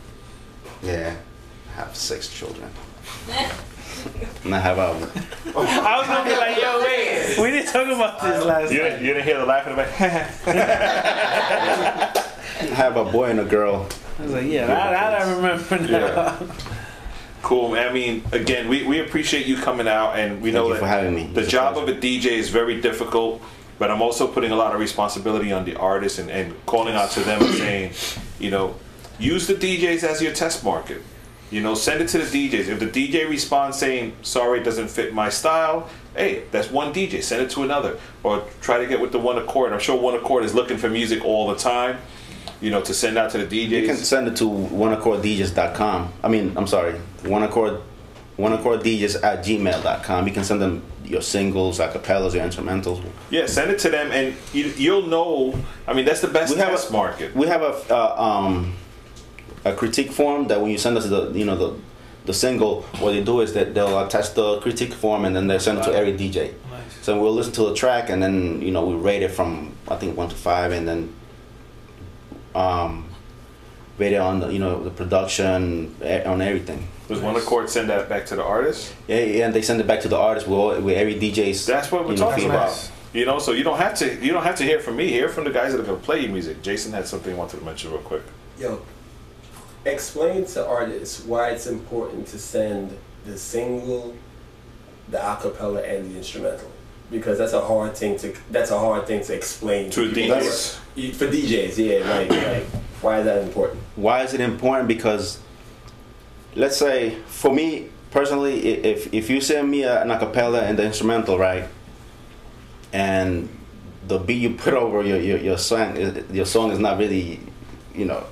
[0.81, 1.15] Yeah,
[1.73, 2.69] I have six children.
[4.45, 4.81] and I have a
[5.57, 8.89] I was gonna be like, yo, wait, we didn't talk about this last You time.
[8.91, 9.87] didn't, you didn't hear the laughing about.
[12.59, 13.87] I have a boy and a girl.
[14.19, 15.99] I was like, yeah, that, that I remember now.
[15.99, 16.37] Yeah.
[17.41, 17.71] Cool.
[17.71, 17.87] man.
[17.89, 20.79] I mean, again, we, we appreciate you coming out, and we Thank know you that
[20.79, 21.27] for having me.
[21.33, 23.41] the It's job of a DJ is very difficult.
[23.79, 27.11] But I'm also putting a lot of responsibility on the artists and, and calling out
[27.11, 27.93] to them and saying,
[28.39, 28.75] you know,
[29.19, 31.01] use the DJs as your test market.
[31.51, 32.69] You know, send it to the DJs.
[32.69, 37.21] If the DJ responds saying, sorry, it doesn't fit my style, hey, that's one DJ.
[37.23, 37.99] Send it to another.
[38.23, 39.71] Or try to get with the One Accord.
[39.71, 41.99] I'm sure One Accord is looking for music all the time,
[42.61, 43.69] you know, to send out to the DJs.
[43.69, 46.13] You can send it to oneaccordDJs.com.
[46.23, 47.81] I mean, I'm sorry, oneaccord,
[48.37, 50.27] oneaccordDJs at gmail.com.
[50.27, 53.03] You can send them your singles, acapellas, your instrumentals.
[53.29, 55.57] Yeah, send it to them, and you, you'll know.
[55.87, 57.35] I mean, that's the best We have test a- market.
[57.35, 58.75] We have a uh, um,
[59.65, 61.79] a critique form that when you send us the you know the
[62.25, 65.57] the single, what they do is that they'll attach the critique form and then they
[65.59, 66.53] send it to every DJ.
[67.01, 69.95] So we'll listen to the track and then you know we rate it from I
[69.95, 71.13] think one to five and then
[72.57, 73.07] um,
[73.97, 76.87] rate on the you know the production on everything.
[77.07, 78.93] Does One Accord send that back to the artist?
[79.07, 81.65] Yeah, yeah, and they send it back to the artist with, all- with every DJ's.
[81.65, 82.67] That's what we're you know, talking feedback.
[82.67, 82.91] about.
[83.13, 84.15] You know, so you don't have to.
[84.25, 85.07] You don't have to hear from me.
[85.07, 86.61] Hear from the guys that are gonna play your music.
[86.61, 88.23] Jason had something he wanted to mention real quick.
[88.59, 88.81] Yo,
[89.85, 94.15] explain to artists why it's important to send the single,
[95.09, 96.69] the acapella, and the instrumental.
[97.09, 100.37] Because that's a hard thing to that's a hard thing to explain To people.
[100.37, 101.13] DJs.
[101.15, 102.63] For DJs, yeah, like, like
[103.01, 103.79] why is that important?
[103.95, 104.87] Why is it important?
[104.89, 105.39] Because
[106.55, 110.83] let's say for me personally, if if you send me a, an acapella and the
[110.83, 111.69] instrumental, right,
[112.93, 113.47] and
[114.07, 117.39] the beat you put over your your, your song is- your song is not really,
[117.95, 118.25] you know,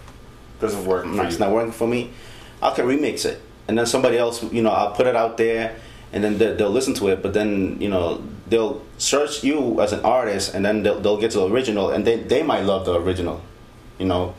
[0.60, 1.06] doesn't work.
[1.06, 2.12] No, it's not working for me.
[2.62, 5.76] I can remix it, and then somebody else, you know, I'll put it out there,
[6.14, 7.22] and then they, they'll listen to it.
[7.22, 11.32] But then you know they'll search you as an artist, and then they'll, they'll get
[11.32, 13.42] to the original, and they they might love the original,
[14.00, 14.34] you know.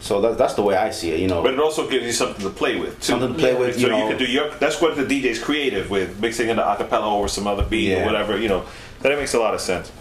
[0.00, 1.42] So that's that's the way I see it, you know.
[1.42, 2.96] But it also gives you something to play with.
[3.00, 3.12] Too.
[3.12, 4.08] Something to play with, So you you, know.
[4.08, 4.50] can do your.
[4.58, 8.04] That's what the DJ's creative with mixing in the acapella over some other beat or
[8.04, 8.38] whatever.
[8.38, 8.64] You know,
[9.02, 9.92] that makes a lot of sense.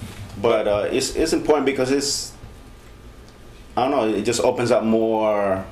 [0.41, 2.31] But uh, it's it's important because it's
[3.76, 4.18] I don't know.
[4.18, 5.65] It just opens up more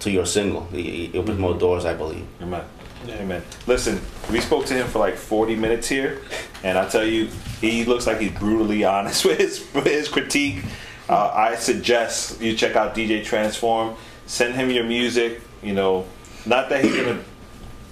[0.00, 0.68] to your single.
[0.72, 2.26] It, it opens more doors, I believe.
[2.42, 2.64] Amen.
[3.08, 3.42] Amen.
[3.66, 4.00] Listen,
[4.30, 6.22] we spoke to him for like 40 minutes here,
[6.62, 7.28] and I tell you,
[7.60, 10.62] he looks like he's brutally honest with his, with his critique.
[11.08, 13.96] Uh, I suggest you check out DJ Transform.
[14.26, 15.40] Send him your music.
[15.62, 16.06] You know,
[16.46, 17.20] not that he's gonna,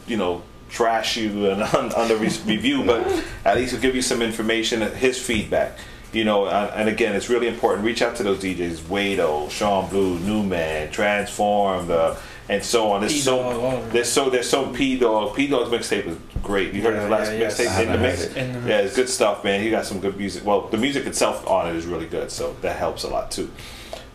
[0.07, 3.07] you know, trash you and the re- review, but
[3.45, 5.79] at least he'll give you some information, his feedback.
[6.13, 7.85] You know, and, and again, it's really important.
[7.85, 12.17] Reach out to those DJs: Wado, Sean Blue, Newman, Transform, the
[12.51, 13.01] and so on.
[13.01, 15.37] There's so there's so there's so P Dog.
[15.37, 16.75] P Dog's mixtape is great.
[16.75, 18.25] You heard his last yeah, mixtape I in the mix.
[18.35, 19.63] In the Yeah, it's good stuff, man.
[19.63, 20.45] He got some good music.
[20.45, 23.51] Well, the music itself on it is really good, so that helps a lot too.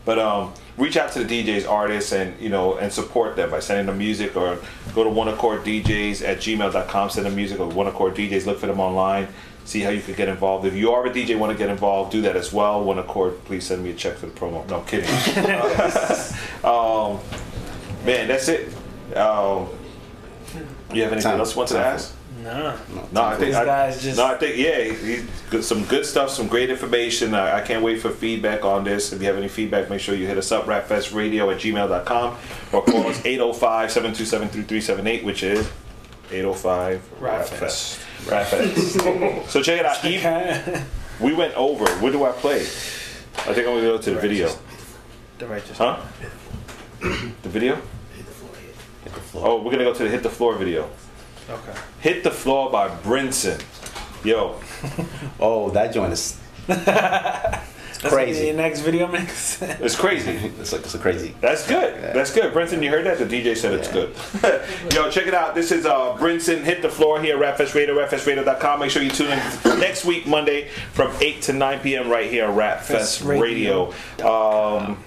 [0.04, 3.62] But um, reach out to the DJs, artists, and you know, and support them by
[3.62, 4.60] sending them music or
[4.94, 8.60] go to One Accord DJs at gmail.com, send them music or One Accord DJs, look
[8.60, 9.30] for them online,
[9.64, 10.66] see how you could get involved.
[10.66, 12.84] If you are a DJ, want to get involved, do that as well.
[12.84, 14.68] One Accord, please send me a check for the promo.
[14.68, 15.10] No, I'm kidding.
[16.64, 17.20] um,
[18.06, 18.70] man, that's it.
[19.16, 19.68] Um,
[20.94, 22.14] you have anything Time- else you want to ask?
[22.44, 22.78] No.
[23.12, 26.06] No, I think These I, just- no, I think yeah, he, he- good, some good
[26.06, 27.34] stuff, some great information.
[27.34, 29.12] I, I can't wait for feedback on this.
[29.14, 32.38] If you have any feedback, make sure you hit us up, rapfestradio at gmail.com
[32.72, 35.68] or call us 805-727-3378, which is
[36.32, 38.00] 805 Rapfest.
[38.26, 39.48] Rapfest.
[39.48, 40.04] so check it out.
[40.06, 40.86] Eve-
[41.20, 41.86] we went over.
[42.02, 42.62] Where do I play?
[42.62, 44.50] I think I'm gonna go to the video.
[45.40, 45.78] The righteous.
[45.78, 46.00] Huh?
[47.02, 47.82] The video?
[49.38, 50.90] Oh, we're gonna go to the Hit the Floor video.
[51.50, 51.74] Okay.
[52.00, 53.62] Hit the Floor by Brinson.
[54.26, 54.60] Yo.
[55.40, 56.40] oh, that joint is
[58.02, 58.52] That's crazy.
[58.52, 59.62] The next video mix.
[59.62, 60.32] It's crazy.
[60.60, 61.36] it's like it's a crazy.
[61.42, 61.96] That's good.
[62.14, 62.54] That's good.
[62.54, 63.18] Brinson, you heard that?
[63.18, 64.16] The DJ said it's good.
[64.94, 65.56] Yo, check it out.
[65.56, 68.80] This is uh, Brinson Hit the Floor here at Rapfest Radio, rapfestradio.com.
[68.80, 72.10] Make sure you tune in next week, Monday, from 8 to 9 p.m.
[72.10, 73.92] right here on Rapfest Radio.
[74.24, 75.04] Um,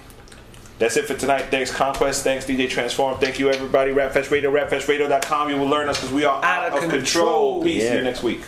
[0.79, 1.43] that's it for tonight.
[1.51, 2.23] Thanks, Conquest.
[2.23, 3.19] Thanks, DJ Transform.
[3.19, 3.91] Thank you, everybody.
[3.91, 5.49] Rapfest Radio, rapfestradio.com.
[5.49, 7.61] You will learn us because we are out, of control.
[7.61, 7.83] Peace.
[7.83, 8.41] See you next week.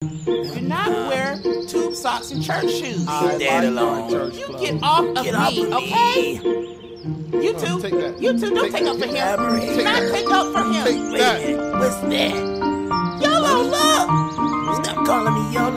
[0.00, 1.36] Do not wear
[1.68, 3.06] tube socks and church shoes.
[3.06, 4.32] Leave that alone.
[4.32, 6.40] You get off of Get off me, of okay?
[6.42, 6.79] me.
[7.02, 7.80] You two,
[8.20, 9.16] you two, don't take, up for him.
[9.16, 9.74] Elaborate.
[9.74, 10.84] Do not take up for him.
[10.84, 11.72] Wait a minute.
[11.78, 12.34] What's that?
[13.22, 14.84] YOLO, oh, look!
[14.84, 15.70] Stop calling me YOLO.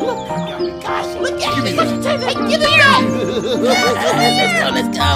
[0.00, 1.76] Look, oh gosh, look at me.
[1.76, 2.20] What you take?
[2.20, 3.02] Hey, give it back!
[4.38, 5.08] let's go, let's go.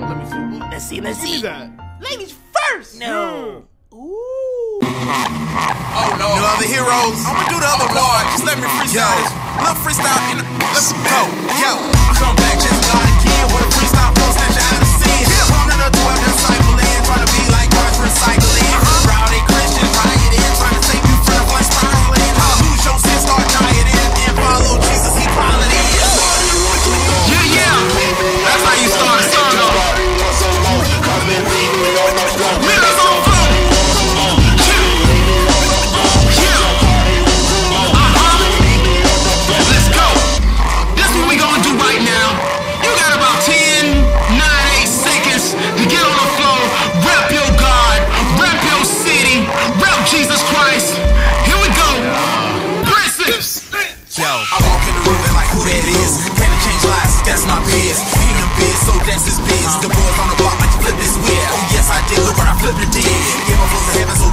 [0.00, 0.60] Let me see.
[0.70, 1.42] Let's see, let's see.
[1.42, 1.70] That.
[2.00, 2.98] Ladies first!
[2.98, 3.66] No.
[3.92, 4.80] Ooh!
[4.82, 6.36] Oh no.
[6.36, 7.20] No other heroes.
[7.26, 8.32] I'ma do the other part.
[8.32, 9.45] Just let me freestyle this.
[9.56, 10.44] Little freestyle in the.
[10.72, 11.20] Let's go.
[11.60, 11.72] Yo.
[12.20, 15.24] Come back just like again with a freestyle flow snatch you out of sin.
[15.52, 18.68] One of the twelve discipling, trying to be like God's recycling.
[19.08, 19.65] Rowdy Christian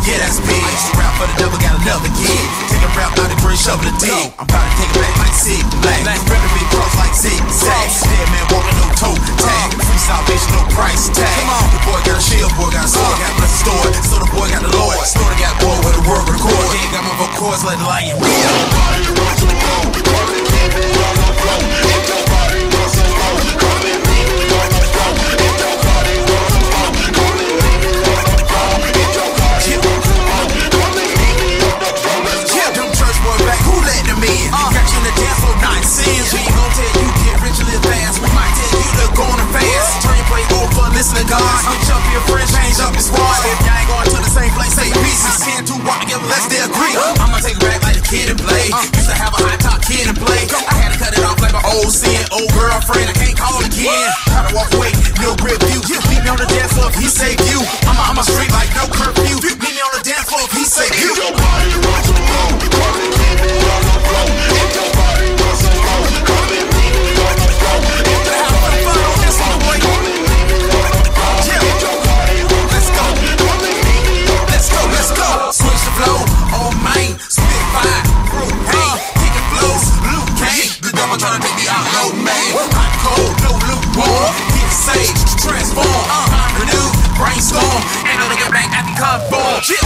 [0.03, 0.59] yeah, that's big.
[0.59, 2.43] I used to rap for the devil, got another kid.
[2.67, 4.31] Take a rap out the green, shovel the dig.
[4.35, 6.03] I'm about to take it back like Sid Black.
[6.03, 7.87] The big cross like Sid Zag.
[8.03, 9.69] Dead man walking no toe tag.
[9.79, 11.31] Freestyle bitch, no price tag.
[11.39, 13.91] Come on, the boy got a shield, boy got a sword, got a blessed story.
[14.03, 14.99] So the boy got the Lord.
[15.07, 16.67] Story got boy with a word record.
[16.75, 18.92] Ain't got my vocals, let the lion real.
[36.03, 36.35] Sins.
[36.35, 38.19] We gon' tell you get rich live fast.
[38.19, 40.03] We might tell you to go on and fast.
[40.03, 41.39] Your play over, listen to God.
[41.63, 43.39] Switch up your friends, change up your squad.
[43.47, 45.23] If y'all ain't going to the same place, say peace.
[45.39, 46.91] Sin to walk together, let's stay agree.
[47.23, 48.67] I'ma take back like a Kid 'n Play.
[48.67, 50.43] Used to have a high top Kid 'n Play.
[50.51, 52.19] I had to cut it off like my old sin.
[52.35, 54.11] Old girlfriend, I can't call again.
[54.27, 54.91] Try to walk away,
[55.23, 55.79] no grip view.
[56.11, 57.63] Meet me on the dance floor he save you.
[57.87, 59.39] I'm a, I'm a street like no curfew.
[59.39, 61.15] Meet me on the dance floor he save you.
[87.39, 87.81] storm.
[88.05, 88.93] Ain't no back, I be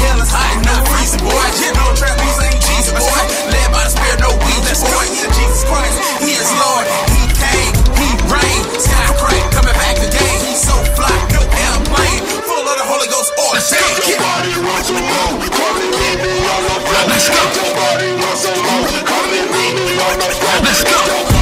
[0.03, 0.59] hell is hot,
[0.89, 1.37] freezing, boy.
[1.77, 3.21] No trap, ain't Jesus, boy.
[3.47, 5.05] Led by the spirit, no weed, that's boy.
[5.07, 6.85] Jesus Christ, he is Lord.
[7.13, 8.67] He came, he reigned.
[8.75, 10.37] Sky crack, coming back again.
[10.43, 12.19] He's so fly, no airplane.
[12.43, 13.79] Full of the Holy Ghost all the same.
[14.03, 15.47] Your body wants to move.
[15.53, 16.75] Come and meet me on the.
[17.07, 17.41] Let's go.
[17.55, 18.89] Your body wants to move.
[19.05, 20.27] Come and meet me on the.
[20.65, 21.36] Let's go.